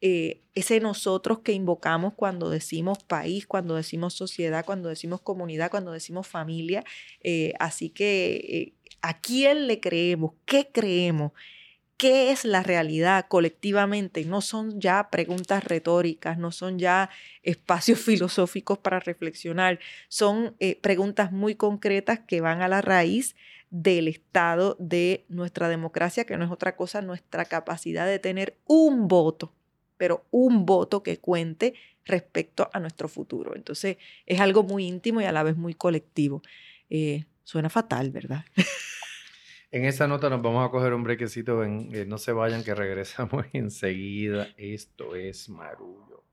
eh, 0.00 0.42
ese 0.54 0.78
nosotros 0.80 1.40
que 1.40 1.52
invocamos 1.52 2.14
cuando 2.14 2.50
decimos 2.50 3.02
país, 3.02 3.46
cuando 3.46 3.74
decimos 3.74 4.14
sociedad, 4.14 4.64
cuando 4.64 4.88
decimos 4.88 5.20
comunidad, 5.20 5.70
cuando 5.70 5.92
decimos 5.92 6.26
familia. 6.26 6.84
Eh, 7.22 7.52
así 7.58 7.90
que, 7.90 8.36
eh, 8.48 8.92
¿a 9.02 9.20
quién 9.20 9.66
le 9.66 9.80
creemos? 9.80 10.32
¿Qué 10.44 10.70
creemos? 10.72 11.32
¿Qué 11.96 12.30
es 12.30 12.44
la 12.44 12.62
realidad 12.62 13.26
colectivamente? 13.28 14.24
No 14.24 14.40
son 14.40 14.80
ya 14.80 15.10
preguntas 15.10 15.64
retóricas, 15.64 16.38
no 16.38 16.52
son 16.52 16.78
ya 16.78 17.10
espacios 17.42 17.98
filosóficos 18.00 18.78
para 18.78 19.00
reflexionar, 19.00 19.80
son 20.08 20.56
preguntas 20.80 21.32
muy 21.32 21.56
concretas 21.56 22.20
que 22.20 22.40
van 22.40 22.62
a 22.62 22.68
la 22.68 22.82
raíz 22.82 23.34
del 23.70 24.06
estado 24.06 24.76
de 24.78 25.24
nuestra 25.28 25.68
democracia, 25.68 26.24
que 26.24 26.36
no 26.36 26.44
es 26.44 26.52
otra 26.52 26.76
cosa 26.76 27.02
nuestra 27.02 27.44
capacidad 27.46 28.06
de 28.06 28.20
tener 28.20 28.56
un 28.66 29.08
voto 29.08 29.52
pero 29.98 30.24
un 30.30 30.64
voto 30.64 31.02
que 31.02 31.18
cuente 31.18 31.74
respecto 32.06 32.70
a 32.72 32.80
nuestro 32.80 33.08
futuro. 33.08 33.54
Entonces 33.54 33.98
es 34.24 34.40
algo 34.40 34.62
muy 34.62 34.86
íntimo 34.86 35.20
y 35.20 35.24
a 35.24 35.32
la 35.32 35.42
vez 35.42 35.56
muy 35.56 35.74
colectivo. 35.74 36.42
Eh, 36.88 37.24
suena 37.44 37.68
fatal, 37.68 38.10
¿verdad? 38.10 38.44
En 39.70 39.84
esa 39.84 40.08
nota 40.08 40.30
nos 40.30 40.40
vamos 40.40 40.66
a 40.66 40.70
coger 40.70 40.94
un 40.94 41.02
brequecito. 41.02 41.62
En, 41.62 41.94
eh, 41.94 42.06
no 42.06 42.16
se 42.16 42.32
vayan, 42.32 42.64
que 42.64 42.74
regresamos 42.74 43.44
enseguida. 43.52 44.48
Esto 44.56 45.14
es 45.14 45.50
Marullo. 45.50 46.24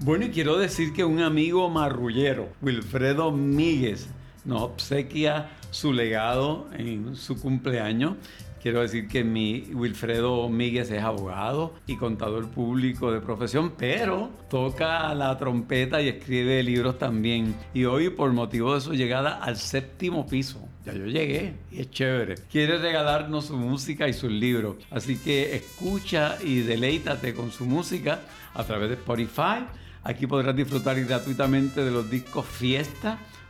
Bueno, 0.00 0.26
y 0.26 0.30
quiero 0.30 0.58
decir 0.58 0.92
que 0.92 1.04
un 1.04 1.20
amigo 1.20 1.70
marrullero, 1.70 2.52
Wilfredo 2.60 3.32
Míguez, 3.32 4.08
nos 4.44 4.60
obsequia 4.60 5.50
su 5.70 5.94
legado 5.94 6.68
en 6.74 7.16
su 7.16 7.40
cumpleaños 7.40 8.16
Quiero 8.64 8.80
decir 8.80 9.08
que 9.08 9.24
mi 9.24 9.68
Wilfredo 9.74 10.48
Míguez 10.48 10.90
es 10.90 11.02
abogado 11.02 11.74
y 11.86 11.98
contador 11.98 12.48
público 12.48 13.12
de 13.12 13.20
profesión, 13.20 13.74
pero 13.76 14.30
toca 14.48 15.14
la 15.14 15.36
trompeta 15.36 16.00
y 16.00 16.08
escribe 16.08 16.62
libros 16.62 16.98
también. 16.98 17.54
Y 17.74 17.84
hoy, 17.84 18.08
por 18.08 18.32
motivo 18.32 18.74
de 18.74 18.80
su 18.80 18.94
llegada 18.94 19.36
al 19.36 19.58
séptimo 19.58 20.26
piso, 20.26 20.66
ya 20.82 20.94
yo 20.94 21.04
llegué 21.04 21.52
y 21.70 21.80
es 21.80 21.90
chévere. 21.90 22.36
Quiere 22.50 22.78
regalarnos 22.78 23.44
su 23.44 23.56
música 23.58 24.08
y 24.08 24.14
sus 24.14 24.32
libros. 24.32 24.76
Así 24.90 25.18
que 25.18 25.54
escucha 25.56 26.38
y 26.42 26.60
deleítate 26.60 27.34
con 27.34 27.52
su 27.52 27.66
música 27.66 28.20
a 28.54 28.64
través 28.64 28.88
de 28.88 28.94
Spotify. 28.94 29.66
Aquí 30.04 30.26
podrás 30.26 30.56
disfrutar 30.56 30.98
gratuitamente 31.04 31.84
de 31.84 31.90
los 31.90 32.08
discos 32.08 32.46
Fiesta 32.46 33.18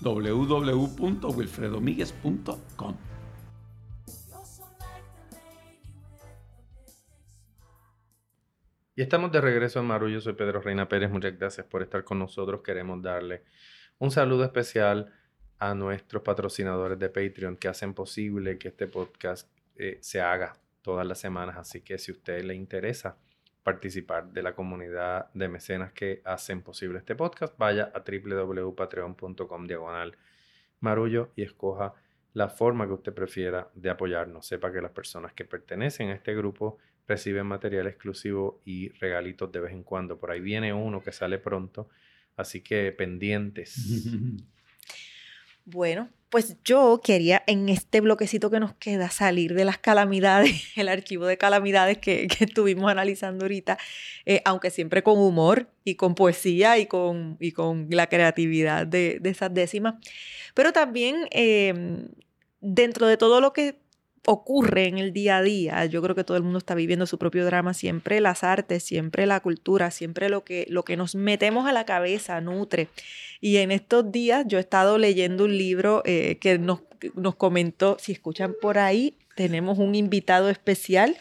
www.wilfredomiguez.com. 0.00 2.96
Y 8.96 9.02
estamos 9.02 9.32
de 9.32 9.40
regreso 9.40 9.80
en 9.80 9.86
Maru. 9.86 10.20
Soy 10.20 10.34
Pedro 10.34 10.60
Reina 10.60 10.86
Pérez. 10.86 11.10
Muchas 11.10 11.38
gracias 11.38 11.66
por 11.66 11.82
estar 11.82 12.04
con 12.04 12.18
nosotros. 12.18 12.60
Queremos 12.62 13.00
darle 13.00 13.44
un 13.98 14.10
saludo 14.10 14.44
especial 14.44 15.14
a 15.58 15.74
nuestros 15.74 16.22
patrocinadores 16.22 16.98
de 16.98 17.08
Patreon 17.08 17.56
que 17.56 17.68
hacen 17.68 17.94
posible 17.94 18.58
que 18.58 18.68
este 18.68 18.86
podcast 18.86 19.48
eh, 19.76 19.98
se 20.02 20.20
haga 20.20 20.52
todas 20.82 21.06
las 21.06 21.18
semanas. 21.18 21.56
Así 21.56 21.80
que 21.80 21.98
si 21.98 22.10
a 22.10 22.14
usted 22.14 22.44
le 22.44 22.54
interesa, 22.54 23.16
participar 23.62 24.32
de 24.32 24.42
la 24.42 24.54
comunidad 24.54 25.30
de 25.34 25.48
mecenas 25.48 25.92
que 25.92 26.22
hacen 26.24 26.62
posible 26.62 26.98
este 26.98 27.14
podcast, 27.14 27.56
vaya 27.58 27.92
a 27.94 28.00
www.patreon.com 28.00 29.66
diagonal 29.66 30.16
marullo 30.80 31.30
y 31.36 31.42
escoja 31.42 31.94
la 32.32 32.48
forma 32.48 32.86
que 32.86 32.92
usted 32.92 33.12
prefiera 33.12 33.68
de 33.74 33.90
apoyarnos. 33.90 34.46
Sepa 34.46 34.72
que 34.72 34.80
las 34.80 34.92
personas 34.92 35.32
que 35.32 35.44
pertenecen 35.44 36.10
a 36.10 36.14
este 36.14 36.34
grupo 36.34 36.78
reciben 37.06 37.46
material 37.46 37.86
exclusivo 37.86 38.60
y 38.64 38.90
regalitos 38.90 39.50
de 39.50 39.60
vez 39.60 39.72
en 39.72 39.82
cuando. 39.82 40.18
Por 40.18 40.30
ahí 40.30 40.40
viene 40.40 40.72
uno 40.72 41.02
que 41.02 41.12
sale 41.12 41.38
pronto, 41.38 41.88
así 42.36 42.62
que 42.62 42.92
pendientes. 42.92 43.74
Bueno, 45.64 46.08
pues 46.30 46.56
yo 46.64 47.00
quería 47.02 47.42
en 47.46 47.68
este 47.68 48.00
bloquecito 48.00 48.50
que 48.50 48.60
nos 48.60 48.72
queda 48.74 49.10
salir 49.10 49.54
de 49.54 49.64
las 49.64 49.78
calamidades, 49.78 50.52
el 50.76 50.88
archivo 50.88 51.26
de 51.26 51.36
calamidades 51.36 51.98
que, 51.98 52.28
estuvimos 52.38 52.90
analizando 52.90 53.44
ahorita, 53.44 53.78
eh, 54.24 54.40
aunque 54.44 54.70
siempre 54.70 55.02
con 55.02 55.18
humor 55.18 55.68
y 55.84 55.96
con 55.96 56.14
poesía 56.14 56.78
y 56.78 56.86
con, 56.86 57.36
y 57.40 57.52
con 57.52 57.88
la 57.90 58.08
creatividad 58.08 58.86
de, 58.86 59.20
esas 59.24 59.52
décimas, 59.52 59.94
pero 60.54 60.72
también 60.72 61.26
em, 61.32 62.08
dentro 62.60 63.08
de 63.08 63.16
todo 63.16 63.40
lo 63.40 63.52
que 63.52 63.79
ocurre 64.26 64.86
en 64.86 64.98
el 64.98 65.12
día 65.12 65.38
a 65.38 65.42
día. 65.42 65.84
Yo 65.86 66.02
creo 66.02 66.14
que 66.14 66.24
todo 66.24 66.36
el 66.36 66.42
mundo 66.42 66.58
está 66.58 66.74
viviendo 66.74 67.06
su 67.06 67.18
propio 67.18 67.44
drama, 67.44 67.74
siempre 67.74 68.20
las 68.20 68.44
artes, 68.44 68.82
siempre 68.82 69.26
la 69.26 69.40
cultura, 69.40 69.90
siempre 69.90 70.28
lo 70.28 70.44
que, 70.44 70.66
lo 70.68 70.84
que 70.84 70.96
nos 70.96 71.14
metemos 71.14 71.66
a 71.66 71.72
la 71.72 71.84
cabeza 71.84 72.40
nutre. 72.40 72.88
Y 73.40 73.56
en 73.56 73.70
estos 73.70 74.12
días 74.12 74.44
yo 74.46 74.58
he 74.58 74.60
estado 74.60 74.98
leyendo 74.98 75.44
un 75.44 75.56
libro 75.56 76.02
eh, 76.04 76.38
que 76.40 76.58
nos, 76.58 76.82
nos 77.14 77.36
comentó, 77.36 77.96
si 77.98 78.12
escuchan 78.12 78.54
por 78.60 78.78
ahí, 78.78 79.16
tenemos 79.34 79.78
un 79.78 79.94
invitado 79.94 80.50
especial. 80.50 81.16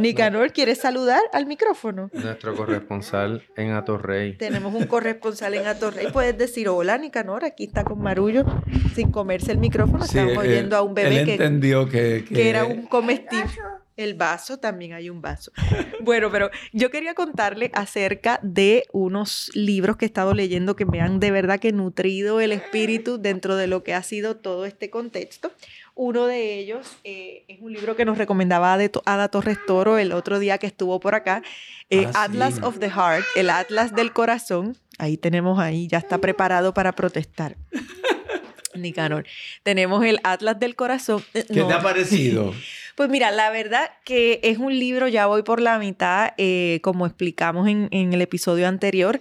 Nicanor, 0.00 0.52
¿quieres 0.52 0.78
saludar 0.78 1.20
al 1.32 1.46
micrófono? 1.46 2.10
Nuestro 2.12 2.54
corresponsal 2.54 3.42
en 3.56 3.72
Atorrey. 3.72 4.36
Tenemos 4.36 4.74
un 4.74 4.86
corresponsal 4.86 5.54
en 5.54 5.66
Atorrey. 5.66 6.10
Puedes 6.12 6.36
decir, 6.38 6.68
hola 6.68 6.98
Nicanor, 6.98 7.44
aquí 7.44 7.64
está 7.64 7.84
con 7.84 8.00
Marullo, 8.00 8.44
sin 8.94 9.10
comerse 9.10 9.52
el 9.52 9.58
micrófono. 9.58 10.04
Estamos 10.04 10.34
eh, 10.34 10.38
oyendo 10.38 10.76
a 10.76 10.82
un 10.82 10.94
bebé 10.94 11.24
que, 11.24 11.32
entendió 11.32 11.88
que, 11.88 12.24
que 12.26 12.48
era 12.48 12.64
un 12.64 12.86
comestible. 12.86 13.52
El 13.98 14.14
vaso, 14.14 14.58
también 14.60 14.92
hay 14.92 15.10
un 15.10 15.20
vaso. 15.20 15.50
Bueno, 16.00 16.30
pero 16.30 16.50
yo 16.72 16.90
quería 16.90 17.14
contarle 17.14 17.72
acerca 17.74 18.38
de 18.44 18.84
unos 18.92 19.50
libros 19.54 19.96
que 19.96 20.04
he 20.04 20.06
estado 20.06 20.34
leyendo 20.34 20.76
que 20.76 20.86
me 20.86 21.00
han 21.00 21.18
de 21.18 21.32
verdad 21.32 21.58
que 21.58 21.72
nutrido 21.72 22.40
el 22.40 22.52
espíritu 22.52 23.18
dentro 23.18 23.56
de 23.56 23.66
lo 23.66 23.82
que 23.82 23.94
ha 23.94 24.02
sido 24.04 24.36
todo 24.36 24.64
este 24.66 24.88
contexto. 24.88 25.50
Uno 26.00 26.28
de 26.28 26.60
ellos 26.60 26.96
eh, 27.02 27.44
es 27.48 27.60
un 27.60 27.72
libro 27.72 27.96
que 27.96 28.04
nos 28.04 28.18
recomendaba 28.18 28.72
Ada 28.72 29.28
Torres 29.28 29.58
Toro 29.66 29.98
el 29.98 30.12
otro 30.12 30.38
día 30.38 30.56
que 30.58 30.68
estuvo 30.68 31.00
por 31.00 31.16
acá, 31.16 31.42
eh, 31.90 32.06
ah, 32.14 32.22
Atlas 32.22 32.62
of 32.62 32.78
the 32.78 32.88
Heart, 32.88 33.24
el 33.34 33.50
Atlas 33.50 33.92
del 33.96 34.12
Corazón. 34.12 34.76
Ahí 34.98 35.16
tenemos 35.16 35.58
ahí, 35.58 35.88
ya 35.88 35.98
está 35.98 36.18
preparado 36.18 36.72
para 36.72 36.92
protestar. 36.92 37.56
Nicanor. 38.76 39.26
Tenemos 39.64 40.04
el 40.04 40.20
Atlas 40.22 40.60
del 40.60 40.76
Corazón. 40.76 41.24
¿Qué 41.32 41.42
te 41.42 41.72
ha 41.72 41.82
parecido? 41.82 42.54
Pues 42.94 43.10
mira, 43.10 43.30
la 43.30 43.50
verdad 43.50 43.90
que 44.04 44.40
es 44.42 44.58
un 44.58 44.76
libro, 44.76 45.06
ya 45.06 45.26
voy 45.26 45.44
por 45.44 45.60
la 45.60 45.78
mitad, 45.78 46.32
eh, 46.36 46.80
como 46.82 47.06
explicamos 47.06 47.68
en, 47.68 47.86
en 47.92 48.12
el 48.12 48.20
episodio 48.22 48.66
anterior. 48.66 49.20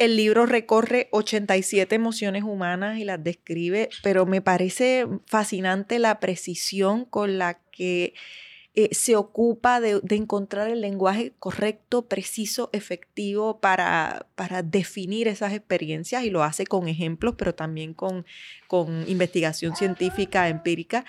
El 0.00 0.16
libro 0.16 0.46
recorre 0.46 1.08
87 1.12 1.94
emociones 1.94 2.42
humanas 2.42 2.98
y 2.98 3.04
las 3.04 3.22
describe, 3.22 3.90
pero 4.02 4.24
me 4.24 4.40
parece 4.40 5.06
fascinante 5.26 5.98
la 5.98 6.20
precisión 6.20 7.04
con 7.04 7.36
la 7.36 7.60
que 7.70 8.14
eh, 8.74 8.88
se 8.92 9.14
ocupa 9.14 9.78
de, 9.78 10.00
encontrar 10.08 10.70
el 10.70 10.80
lenguaje 10.80 11.34
correcto, 11.38 12.08
preciso, 12.08 12.70
efectivo 12.72 13.60
para, 13.60 14.26
para, 14.36 14.62
definir 14.62 15.28
esas 15.28 15.52
experiencias 15.52 16.24
y 16.24 16.30
lo 16.30 16.44
hace 16.44 16.64
con 16.64 16.88
ejemplos, 16.88 17.34
pero 17.36 17.54
también 17.54 17.92
con, 17.92 18.24
con 18.68 19.04
investigación 19.06 19.76
científica, 19.76 20.48
empírica. 20.48 21.04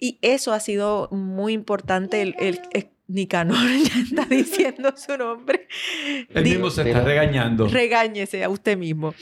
Y 0.00 0.18
eso 0.20 0.52
ha 0.52 0.58
sido 0.58 1.08
muy 1.12 1.52
importante, 1.52 2.22
el, 2.22 2.60
Nicanor 3.12 3.58
ya 3.84 4.00
está 4.00 4.24
diciendo 4.26 4.94
su 4.96 5.16
nombre. 5.16 5.68
Él 6.34 6.44
mismo 6.44 6.70
se 6.70 6.82
está 6.82 7.02
regañando. 7.02 7.68
Regáñese 7.68 8.44
a 8.44 8.48
usted 8.48 8.76
mismo. 8.76 9.14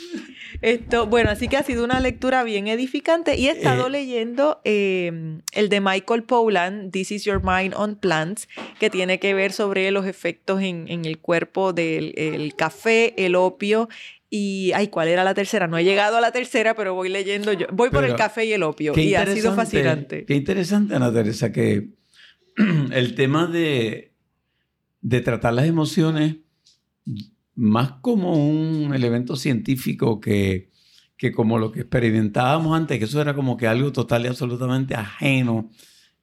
Esto, 0.63 1.07
bueno, 1.07 1.31
así 1.31 1.49
que 1.49 1.57
ha 1.57 1.63
sido 1.63 1.85
una 1.85 2.01
lectura 2.01 2.43
bien 2.45 2.69
edificante 2.69 3.37
y 3.37 3.49
he 3.49 3.53
estado 3.53 3.87
eh. 3.87 3.91
leyendo 3.91 4.61
em, 4.65 5.43
el 5.53 5.69
de 5.69 5.81
Michael 5.81 6.23
Pollan, 6.25 6.91
This 6.91 7.13
is 7.13 7.25
Your 7.25 7.43
Mind 7.43 7.75
on 7.77 7.97
Plants, 7.97 8.49
que 8.79 8.91
tiene 8.91 9.19
que 9.19 9.35
ver 9.35 9.53
sobre 9.53 9.91
los 9.91 10.07
efectos 10.07 10.63
en, 10.63 10.89
el 11.05 11.19
cuerpo 11.19 11.73
del 11.73 12.55
café, 12.57 13.15
el 13.25 13.35
opio 13.37 13.89
y, 14.33 14.71
ay, 14.77 14.89
¿cuál 14.89 15.09
era 15.09 15.25
la 15.25 15.35
tercera? 15.35 15.67
No 15.67 15.77
he 15.77 15.83
llegado 15.83 16.17
a 16.17 16.21
la 16.21 16.31
tercera, 16.31 16.75
pero 16.75 16.95
voy 16.95 17.09
leyendo 17.09 17.53
yo. 17.53 17.67
Voy 17.73 17.91
por 17.91 18.05
el 18.05 18.15
café 18.15 18.45
y 18.45 18.53
el 18.53 18.63
opio. 18.63 18.93
Y 18.97 19.15
ha 19.15 19.27
sido 19.27 19.55
fascinante. 19.55 20.25
Qué 20.25 20.35
interesante, 20.37 20.95
Ana 20.95 21.13
Teresa, 21.13 21.51
que 21.51 21.89
el 22.93 23.15
tema 23.15 23.47
de, 23.47 24.15
de 25.01 25.21
tratar 25.21 25.55
las 25.55 25.67
emociones 25.67 26.37
más 27.55 27.93
como 28.01 28.33
un 28.35 28.95
elemento 28.95 29.37
científico 29.37 30.21
que, 30.21 30.71
que 31.17 31.33
como 31.33 31.59
lo 31.59 31.73
que 31.73 31.81
experimentábamos 31.81 32.77
antes, 32.77 32.99
que 32.99 33.05
eso 33.05 33.21
era 33.21 33.35
como 33.35 33.57
que 33.57 33.67
algo 33.67 33.93
total 33.93 34.25
y 34.25 34.29
absolutamente 34.29 34.95
ajeno 34.95 35.71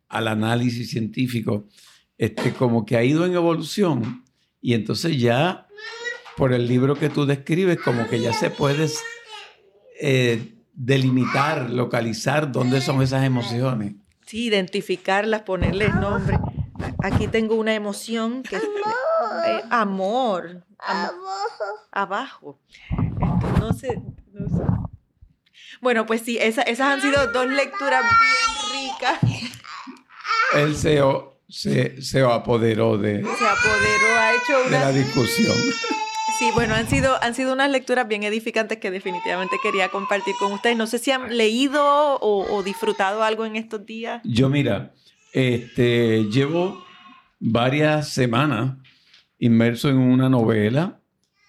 al 0.07 0.28
análisis 0.28 0.89
científico, 0.89 1.67
este, 2.17 2.53
como 2.53 2.86
que 2.86 2.97
ha 2.97 3.03
ido 3.03 3.25
en 3.25 3.34
evolución 3.34 4.23
y 4.61 4.73
entonces 4.73 5.19
ya 5.19 5.67
por 6.36 6.53
el 6.53 6.67
libro 6.67 6.95
que 6.95 7.09
tú 7.09 7.25
describes, 7.25 7.80
como 7.80 8.07
que 8.07 8.19
ya 8.19 8.34
se 8.34 8.49
puede 8.49 8.88
eh, 9.99 10.55
delimitar, 10.73 11.69
localizar 11.69 12.51
dónde 12.51 12.82
son 12.82 13.01
esas 13.01 13.23
emociones. 13.23 13.95
Sí, 14.28 14.47
identificarlas, 14.47 15.43
ponerles 15.43 15.95
nombre. 15.95 16.38
Aquí 17.01 17.30
tengo 17.30 17.55
una 17.55 17.73
emoción 17.73 18.43
que 18.43 18.57
amor. 18.57 18.67
es 19.47 19.63
amor. 19.71 20.65
Abajo. 21.91 22.59
no, 23.59 23.71
sé, 23.71 24.01
Bueno, 25.80 26.05
pues 26.05 26.23
sí, 26.23 26.38
esas 26.39 26.80
han 26.82 27.01
sido 27.01 27.28
dos 27.28 27.47
lecturas 27.47 28.03
bien 28.03 28.91
ricas. 28.91 29.19
El 30.53 30.75
CEO 30.75 31.39
se, 31.47 32.01
se 32.01 32.21
apoderó 32.21 32.97
de, 32.97 33.21
se 33.21 33.30
apoderó, 33.30 34.19
ha 34.19 34.32
hecho 34.34 34.67
una... 34.67 34.78
de 34.78 34.86
la 34.86 34.91
discusión. 34.91 35.55
Sí, 36.38 36.51
bueno, 36.53 36.75
han 36.75 36.88
sido, 36.88 37.15
han 37.23 37.33
sido 37.33 37.51
unas 37.51 37.71
lecturas 37.71 38.07
bien 38.07 38.21
edificantes 38.21 38.77
que 38.77 38.91
definitivamente 38.91 39.57
quería 39.63 39.89
compartir 39.89 40.35
con 40.38 40.51
ustedes. 40.51 40.77
No 40.77 40.85
sé 40.85 40.99
si 40.99 41.09
han 41.09 41.35
leído 41.35 41.81
o, 41.81 42.61
disfrutado 42.61 43.23
algo 43.23 43.43
en 43.43 43.55
estos 43.55 43.88
días. 43.88 44.21
Yo, 44.23 44.47
mira, 44.47 44.93
este, 45.33 46.25
llevo 46.25 46.85
varias 47.39 48.09
semanas 48.09 48.75
inmerso 49.39 49.89
en 49.89 49.97
una 49.97 50.29
novela 50.29 50.99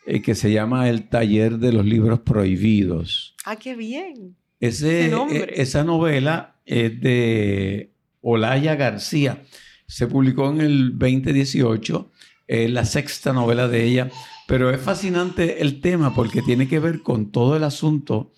eh, 0.07 0.23
que 0.23 0.35
se 0.35 0.53
llama 0.53 0.89
El 0.89 1.11
taller 1.11 1.59
de 1.59 1.73
los 1.75 1.85
libros 1.85 2.21
prohibidos. 2.21 3.35
Ah, 3.45 3.57
qué 3.57 3.77
bien. 3.77 4.37
Ese, 4.59 5.11
e, 5.11 5.53
esa 5.57 5.85
novela 5.85 6.57
es 6.65 6.99
de 6.99 7.93
Olaya 8.23 8.75
García. 8.75 9.43
Se 9.87 10.07
publicó 10.07 10.49
en 10.51 10.63
el 10.63 10.99
2018. 10.99 12.11
Es 12.47 12.71
la 12.71 12.87
sexta 12.87 13.35
novela 13.35 13.69
de 13.69 13.85
ella. 13.85 14.11
Pero 14.49 14.71
es 14.71 14.81
fascinante 14.81 15.61
el 15.61 15.83
tema 15.83 16.15
porque 16.15 16.41
tiene 16.41 16.69
que 16.69 16.79
ver 16.79 17.03
con 17.03 17.31
todo 17.31 17.55
el 17.55 17.65
asunto 17.65 18.33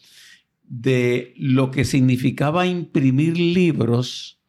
de 0.64 1.34
lo 1.36 1.70
que 1.70 1.84
significaba 1.84 2.66
imprimir 2.66 3.38
libros 3.38 4.40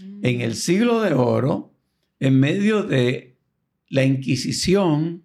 en 0.00 0.40
el 0.40 0.56
siglo 0.56 1.00
de 1.00 1.14
oro 1.14 1.72
en 2.18 2.40
medio 2.40 2.82
de 2.82 3.36
la 3.88 4.02
Inquisición 4.02 5.22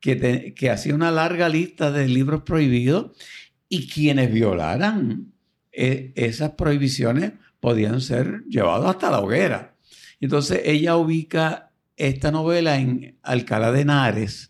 que, 0.00 0.54
que 0.56 0.70
hacía 0.70 0.94
una 0.94 1.10
larga 1.10 1.50
lista 1.50 1.92
de 1.92 2.08
libros 2.08 2.40
prohibidos 2.40 3.14
y 3.68 3.88
quienes 3.88 4.32
violaran 4.32 5.34
eh, 5.70 6.14
esas 6.16 6.52
prohibiciones 6.52 7.32
podían 7.60 8.00
ser 8.00 8.42
llevados 8.48 8.86
hasta 8.86 9.10
la 9.10 9.20
hoguera. 9.20 9.76
Entonces 10.18 10.62
ella 10.64 10.96
ubica 10.96 11.72
esta 11.98 12.30
novela 12.30 12.78
en 12.78 13.18
Alcalá 13.22 13.70
de 13.70 13.82
Henares, 13.82 14.49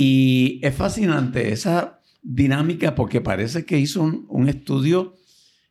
y 0.00 0.60
es 0.62 0.76
fascinante 0.76 1.52
esa 1.52 1.98
dinámica 2.22 2.94
porque 2.94 3.20
parece 3.20 3.64
que 3.64 3.80
hizo 3.80 4.00
un, 4.02 4.48
estudio 4.48 5.16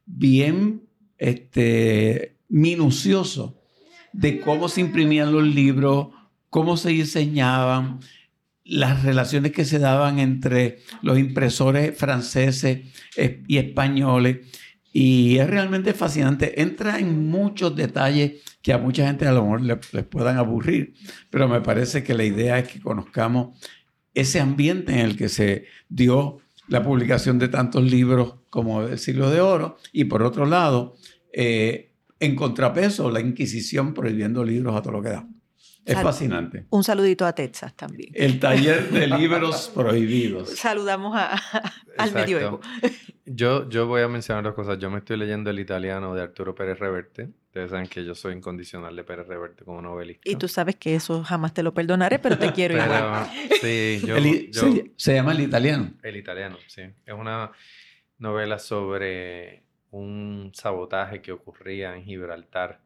bien 0.06 0.82
este, 1.18 2.36
minucioso 2.50 3.58
de 4.12 4.42
cómo 4.42 4.68
se 4.68 4.82
imprimían 4.82 5.32
los 5.32 5.46
libros, 5.46 6.10
cómo 6.50 6.76
se 6.76 6.90
diseñaban, 6.90 8.02
las 8.66 9.04
relaciones 9.04 9.54
que 9.54 9.64
se 9.64 9.80
daban 9.80 10.20
entre 10.20 10.80
los 11.02 11.18
impresores 11.18 11.98
franceses 11.98 12.80
y 13.48 13.58
españoles. 13.58 14.40
Y 14.92 15.38
es 15.38 15.50
realmente 15.50 15.94
fascinante. 15.94 16.62
Entra 16.62 17.00
en 17.00 17.30
muchos 17.30 17.78
detalles 17.78 18.42
que 18.62 18.74
a 18.74 18.78
mucha 18.78 19.08
gente 19.08 19.26
a 19.26 19.32
lo 19.32 19.44
mejor 19.44 19.62
les 19.62 20.06
puedan 20.06 20.36
aburrir, 20.36 20.96
pero 21.30 21.48
me 21.48 21.62
parece 21.62 22.04
que 22.04 22.14
la 22.14 22.26
idea 22.26 22.60
es 22.60 22.68
que 22.68 22.82
conozcamos 22.82 23.58
ese 24.18 24.40
ambiente 24.40 24.94
en 24.94 25.00
el 25.00 25.16
que 25.16 25.30
se 25.30 25.66
dio 25.90 26.40
la 26.68 26.84
publicación 26.84 27.38
de 27.38 27.50
tantos 27.50 27.84
libros 27.84 28.34
como 28.50 28.82
el 28.82 28.98
siglo 28.98 29.30
de 29.30 29.42
oro 29.42 29.78
y 29.94 30.06
por 30.06 30.24
otro 30.24 30.48
lado, 30.48 30.96
eh, 31.32 31.92
en 32.20 32.36
contrapeso, 32.36 33.12
la 33.12 33.22
Inquisición 33.22 33.94
prohibiendo 33.94 34.44
libros 34.44 34.76
a 34.76 34.82
todo 34.82 34.94
lo 34.94 35.02
que 35.04 35.10
da. 35.10 35.28
Es 35.88 36.02
fascinante. 36.02 36.66
Un 36.70 36.84
saludito 36.84 37.26
a 37.26 37.34
Texas 37.34 37.74
también. 37.76 38.12
El 38.14 38.40
taller 38.40 38.90
de 38.90 39.08
libros 39.08 39.72
prohibidos. 39.76 40.50
Saludamos 40.50 41.16
a, 41.16 41.42
al 41.98 42.14
medioevo. 42.14 42.60
Yo, 43.26 43.70
yo 43.70 43.88
voy 43.88 44.02
a 44.02 44.08
mencionar 44.08 44.44
dos 44.44 44.54
cosas. 44.54 44.80
Yo 44.80 44.90
me 44.90 45.00
estoy 45.00 45.18
leyendo 45.18 45.50
el 45.50 45.60
italiano 45.60 46.14
de 46.14 46.22
Arturo 46.22 46.54
Pérez 46.54 46.78
Reverte. 46.80 47.30
Ustedes 47.48 47.72
saben 47.72 47.88
que 47.88 48.04
yo 48.04 48.16
soy 48.16 48.34
incondicional 48.34 48.96
de 48.96 49.04
Pérez 49.04 49.28
Reverte 49.28 49.64
como 49.64 49.82
novelista. 49.82 50.30
Y 50.30 50.36
tú 50.36 50.48
sabes 50.48 50.76
que 50.76 50.96
eso 50.96 51.24
jamás 51.24 51.54
te 51.54 51.64
lo 51.64 51.74
perdonaré, 51.74 52.20
pero 52.20 52.38
te 52.38 52.52
quiero 52.52 52.74
igual. 52.84 53.30
Sí, 53.62 54.02
yo, 54.06 54.16
se, 54.96 55.14
llama 55.16 55.32
el 55.32 55.42
italiano. 55.42 55.94
El 56.04 56.18
italiano, 56.18 56.58
sí. 56.68 56.82
Es 57.06 57.14
una 57.14 57.52
novela 58.18 58.60
sobre 58.60 59.64
un 59.92 60.52
sabotaje 60.54 61.22
que 61.22 61.32
ocurría 61.32 61.96
en 61.96 62.04
Gibraltar 62.04 62.82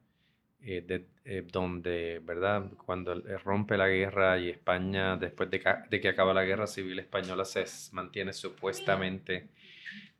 eh, 0.64 0.84
de, 0.86 1.05
eh, 1.26 1.45
donde, 1.51 2.22
¿verdad? 2.24 2.70
Cuando 2.86 3.16
rompe 3.43 3.78
la 3.78 3.88
guerra 3.88 4.38
y 4.38 4.49
España, 4.49 5.18
después 5.18 5.49
de 5.49 5.59
que, 5.59 6.07
acaba 6.07 6.34
la 6.34 6.43
guerra 6.43 6.68
civil 6.68 6.99
española, 6.99 7.45
se 7.45 7.66
mantiene 7.93 8.34
supuestamente 8.34 9.47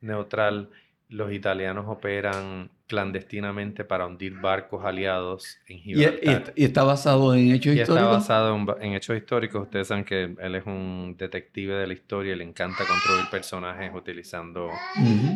neutral, 0.00 0.70
los 1.08 1.32
italianos 1.32 1.86
operan 1.88 2.70
clandestinamente 2.92 3.84
para 3.84 4.06
hundir 4.06 4.38
barcos 4.38 4.84
aliados 4.84 5.56
en 5.66 5.78
Gibraltar. 5.78 6.52
¿Y, 6.54 6.64
está 6.66 6.84
basado 6.84 7.34
en 7.34 7.52
hechos 7.52 7.74
históricos? 7.74 7.96
Está 7.96 8.34
basado 8.36 8.76
en, 8.82 8.92
hechos 8.92 9.16
históricos. 9.16 9.62
Ustedes 9.62 9.88
saben 9.88 10.04
que 10.04 10.36
él 10.38 10.54
es 10.54 10.66
un 10.66 11.16
detective 11.16 11.74
de 11.74 11.86
la 11.86 11.94
historia 11.94 12.34
y 12.34 12.36
le 12.36 12.44
encanta 12.44 12.84
construir 12.84 13.30
personajes 13.30 13.90
utilizando 13.94 14.68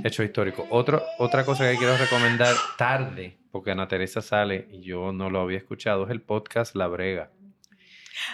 hechos 0.04 0.26
históricos. 0.26 0.66
Otro, 0.68 1.02
otra 1.18 1.46
cosa 1.46 1.70
que 1.70 1.78
quiero 1.78 1.96
recomendar 1.96 2.54
tarde, 2.76 3.38
porque 3.50 3.70
Ana 3.70 3.88
Teresa 3.88 4.20
sale 4.20 4.68
y 4.70 4.82
yo 4.82 5.11
no 5.12 5.30
lo 5.30 5.40
había 5.40 5.57
escuchado, 5.57 6.04
es 6.04 6.11
el 6.11 6.20
podcast 6.20 6.76
La 6.76 6.88
Brega. 6.88 7.30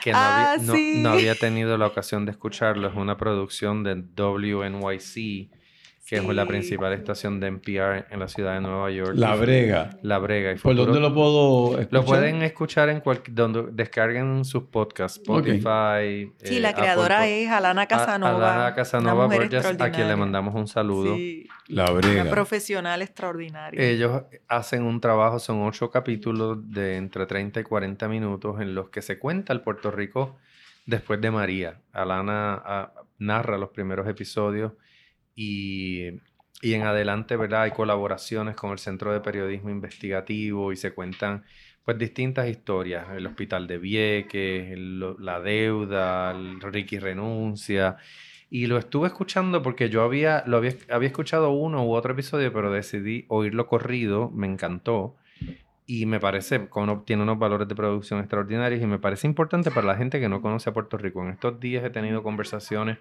Que 0.03 0.11
no, 0.11 0.19
había, 0.19 0.53
ah, 0.55 0.57
no 0.97 1.11
había 1.11 1.37
tenido 1.37 1.79
la 1.79 1.87
ocasión 1.87 2.25
de 2.25 2.33
escucharlo. 2.33 2.89
Es 2.89 2.97
una 2.97 3.17
producción 3.17 3.85
de 3.85 3.95
WNYC 3.95 5.62
que 6.07 6.17
es 6.17 6.25
la 6.25 6.47
principal 6.47 6.93
estación 6.93 7.39
de 7.39 7.47
NPR 7.47 8.07
en 8.11 8.19
la 8.19 8.27
ciudad 8.27 8.55
de 8.55 8.61
Nueva 8.61 8.91
York. 8.91 9.13
La 9.15 9.37
Brega. 9.37 9.99
La 10.03 10.19
Brega. 10.19 10.53
Y 10.53 10.57
¿Por 10.57 10.75
dónde 10.75 10.99
lo 10.99 11.15
puedo 11.15 11.79
escuchar? 11.79 11.93
Lo 11.93 12.05
pueden 12.05 12.43
escuchar 12.43 12.89
en 12.89 13.01
cualquier... 13.01 13.35
donde 13.35 13.69
descarguen 13.73 14.45
sus 14.45 14.65
podcasts. 14.65 15.19
Spotify. 15.19 16.33
Sí, 16.43 16.57
eh, 16.57 16.61
la 16.61 16.75
creadora 16.75 17.29
es 17.29 17.49
Alana 17.49 17.87
Casanova. 17.87 18.55
Alana 18.55 18.75
Casanova 18.75 19.27
una 19.27 19.37
Borges, 19.37 19.65
a 19.65 19.91
quien 19.93 20.09
le 20.09 20.17
mandamos 20.17 20.55
un 20.57 20.67
saludo. 20.67 21.15
Sí, 21.15 21.47
La 21.69 21.85
una 21.85 21.93
Brega. 21.93 22.31
profesional 22.31 23.01
extraordinaria. 23.01 23.81
Ellos 23.81 24.23
hacen 24.49 24.83
un 24.83 25.01
trabajo, 25.01 25.39
son 25.39 25.63
ocho 25.63 25.91
capítulos 25.91 26.59
de 26.69 26.97
entre 26.97 27.27
30 27.27 27.61
y 27.61 27.63
40 27.63 28.09
minutos 28.09 28.61
en 28.61 28.75
los 28.75 28.91
que 28.91 29.03
se 29.03 29.21
cuenta 29.21 29.53
el 29.53 29.61
Puerto 29.61 29.93
Rico 29.93 30.37
después 30.85 31.21
de 31.21 31.31
María. 31.31 31.81
Alana 31.93 32.61
ah, 32.65 32.93
narra 33.19 33.57
los 33.57 33.71
primeros 33.71 34.09
episodios 34.09 34.73
y, 35.35 36.09
y 36.61 36.75
en 36.75 36.83
adelante, 36.83 37.37
¿verdad? 37.37 37.63
Hay 37.63 37.71
colaboraciones 37.73 38.57
con 38.57 38.71
el 38.73 38.79
Centro 38.79 39.13
de 39.13 39.21
Periodismo 39.21 39.71
Investigativo 39.71 40.73
y 40.73 40.77
se 40.77 40.93
cuentan 40.93 41.45
pues 41.85 41.99
distintas 41.99 42.49
historias. 42.49 43.07
El 43.17 43.27
Hospital 43.27 43.67
de 43.67 43.79
Vieques, 43.79 44.71
el- 44.73 45.17
la 45.19 45.41
deuda, 45.41 46.31
el 46.31 46.61
Ricky 46.61 46.99
renuncia. 46.99 47.97
Y 48.51 48.67
lo 48.67 48.77
estuve 48.79 49.09
escuchando 49.09 49.63
porque 49.63 49.89
yo 49.89 50.03
había, 50.03 50.45
lo 50.47 50.59
había, 50.59 50.75
había 50.91 51.09
escuchado 51.09 51.51
uno 51.51 51.85
u 51.87 51.95
otro 51.95 52.13
episodio, 52.13 52.53
pero 52.53 52.71
decidí 52.71 53.25
oírlo 53.29 53.67
corrido, 53.67 54.31
me 54.31 54.47
encantó. 54.47 55.17
Y 55.87 56.07
me 56.07 56.21
parece, 56.21 56.69
uno- 56.77 57.03
tiene 57.05 57.23
unos 57.25 57.39
valores 57.39 57.67
de 57.67 57.75
producción 57.75 58.21
extraordinarios 58.21 58.81
y 58.81 58.87
me 58.87 58.99
parece 58.99 59.27
importante 59.27 59.71
para 59.73 59.87
la 59.89 59.97
gente 59.97 60.21
que 60.21 60.29
no 60.29 60.41
conoce 60.41 60.71
a 60.71 60.73
Puerto 60.73 60.97
Rico. 60.99 61.23
En 61.23 61.31
estos 61.31 61.59
días 61.59 61.83
he 61.83 61.91
tenido 61.91 62.23
conversaciones 62.23 62.99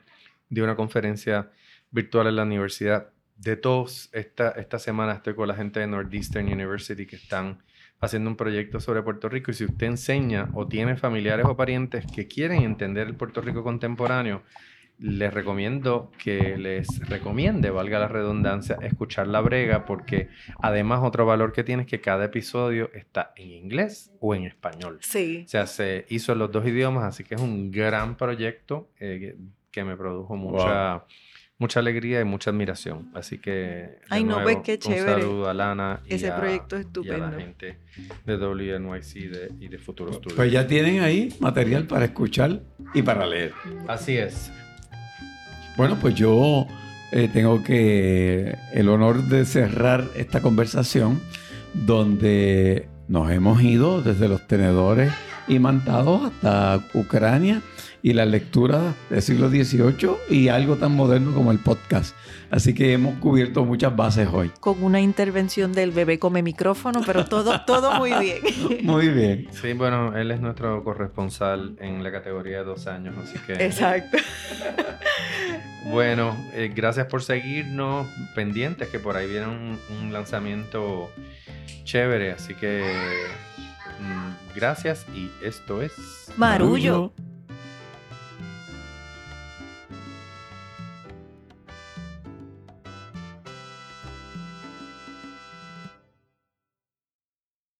de 0.49 0.63
una 0.63 0.75
conferencia 0.75 1.51
virtual 1.91 2.27
en 2.27 2.35
la 2.37 2.43
universidad. 2.43 3.09
De 3.35 3.55
todos, 3.55 4.09
esta, 4.13 4.51
esta 4.51 4.79
semana 4.79 5.13
estoy 5.13 5.35
con 5.35 5.47
la 5.47 5.55
gente 5.55 5.79
de 5.79 5.87
Northeastern 5.87 6.51
University 6.51 7.05
que 7.05 7.15
están 7.15 7.63
haciendo 7.99 8.29
un 8.29 8.35
proyecto 8.35 8.79
sobre 8.79 9.03
Puerto 9.03 9.29
Rico 9.29 9.51
y 9.51 9.53
si 9.53 9.65
usted 9.65 9.87
enseña 9.87 10.49
o 10.53 10.67
tiene 10.67 10.95
familiares 10.95 11.45
o 11.47 11.55
parientes 11.55 12.05
que 12.13 12.27
quieren 12.27 12.63
entender 12.63 13.07
el 13.07 13.15
Puerto 13.15 13.41
Rico 13.41 13.63
contemporáneo, 13.63 14.43
les 14.97 15.33
recomiendo 15.33 16.11
que 16.23 16.57
les 16.57 16.87
recomiende, 17.09 17.71
valga 17.71 17.97
la 17.97 18.07
redundancia, 18.07 18.77
escuchar 18.81 19.27
La 19.27 19.41
Brega 19.41 19.85
porque 19.85 20.29
además 20.61 21.01
otro 21.03 21.25
valor 21.25 21.53
que 21.53 21.63
tiene 21.63 21.83
es 21.83 21.87
que 21.87 22.01
cada 22.01 22.25
episodio 22.25 22.91
está 22.93 23.33
en 23.35 23.49
inglés 23.49 24.11
o 24.19 24.35
en 24.35 24.43
español. 24.43 24.99
Sí. 25.01 25.43
O 25.45 25.49
sea, 25.49 25.65
se 25.65 26.05
hizo 26.09 26.33
en 26.33 26.39
los 26.39 26.51
dos 26.51 26.67
idiomas, 26.67 27.03
así 27.03 27.23
que 27.23 27.33
es 27.35 27.41
un 27.41 27.71
gran 27.71 28.15
proyecto 28.15 28.91
eh, 28.99 29.17
que, 29.19 29.35
que 29.71 29.83
me 29.83 29.97
produjo 29.97 30.35
mucha, 30.35 31.05
mucha 31.61 31.79
alegría 31.79 32.19
y 32.19 32.25
mucha 32.25 32.49
admiración. 32.49 33.09
Así 33.13 33.37
que, 33.37 33.99
Ay, 34.09 34.23
no, 34.23 34.31
nuevo, 34.41 34.43
pues, 34.43 34.57
qué 34.63 34.73
un 34.73 34.79
chévere. 34.79 35.21
saludo 35.21 35.47
a 35.49 35.53
Lana 35.53 36.01
y, 36.05 36.15
Ese 36.15 36.29
a, 36.31 36.35
proyecto 36.35 36.75
y 36.75 36.79
a 36.79 36.81
estupendo. 36.81 37.17
la 37.27 37.31
gente 37.39 37.77
de 38.25 38.35
WNYC 38.37 39.29
de- 39.29 39.51
y 39.59 39.67
de 39.69 39.77
Futuro 39.77 40.11
Studio. 40.11 40.35
Pues 40.35 40.51
ya 40.51 40.65
tienen 40.67 41.01
ahí 41.01 41.33
material 41.39 41.85
para 41.85 42.05
escuchar 42.05 42.61
y 42.93 43.01
para 43.03 43.25
leer. 43.27 43.53
Así 43.87 44.17
es. 44.17 44.51
Bueno, 45.77 45.97
pues 46.01 46.15
yo 46.15 46.65
eh, 47.11 47.29
tengo 47.31 47.63
que 47.63 48.55
el 48.73 48.89
honor 48.89 49.23
de 49.23 49.45
cerrar 49.45 50.03
esta 50.15 50.41
conversación 50.41 51.21
donde 51.73 52.87
nos 53.07 53.29
hemos 53.31 53.61
ido 53.61 54.01
desde 54.01 54.27
los 54.27 54.47
tenedores 54.47 55.11
imantados 55.47 56.23
hasta 56.31 56.79
Ucrania 56.93 57.61
y 58.03 58.13
la 58.13 58.25
lectura 58.25 58.93
del 59.09 59.21
siglo 59.21 59.49
XVIII 59.49 60.17
y 60.29 60.47
algo 60.47 60.75
tan 60.77 60.95
moderno 60.95 61.33
como 61.33 61.51
el 61.51 61.59
podcast. 61.59 62.15
Así 62.49 62.73
que 62.73 62.93
hemos 62.93 63.17
cubierto 63.19 63.63
muchas 63.63 63.95
bases 63.95 64.27
hoy. 64.31 64.51
Con 64.59 64.83
una 64.83 64.99
intervención 64.99 65.71
del 65.71 65.91
bebé 65.91 66.19
come 66.19 66.41
micrófono, 66.43 67.01
pero 67.05 67.25
todo, 67.25 67.61
todo 67.65 67.93
muy 67.93 68.11
bien. 68.13 68.39
Muy 68.83 69.09
bien. 69.09 69.47
Sí, 69.51 69.73
bueno, 69.73 70.17
él 70.17 70.31
es 70.31 70.41
nuestro 70.41 70.83
corresponsal 70.83 71.75
en 71.79 72.03
la 72.03 72.11
categoría 72.11 72.59
de 72.59 72.63
dos 72.63 72.87
años, 72.87 73.15
así 73.17 73.37
que... 73.45 73.53
Exacto. 73.53 74.17
Bueno, 75.83 76.37
eh, 76.53 76.71
gracias 76.73 77.07
por 77.07 77.23
seguirnos 77.23 78.07
pendientes, 78.35 78.87
que 78.89 78.99
por 78.99 79.17
ahí 79.17 79.27
viene 79.27 79.47
un, 79.47 79.79
un 79.99 80.13
lanzamiento 80.13 81.09
chévere, 81.83 82.31
así 82.31 82.53
que 82.53 82.83
mm, 83.99 84.55
gracias 84.55 85.07
y 85.15 85.31
esto 85.43 85.81
es... 85.81 86.31
Marullo. 86.37 87.13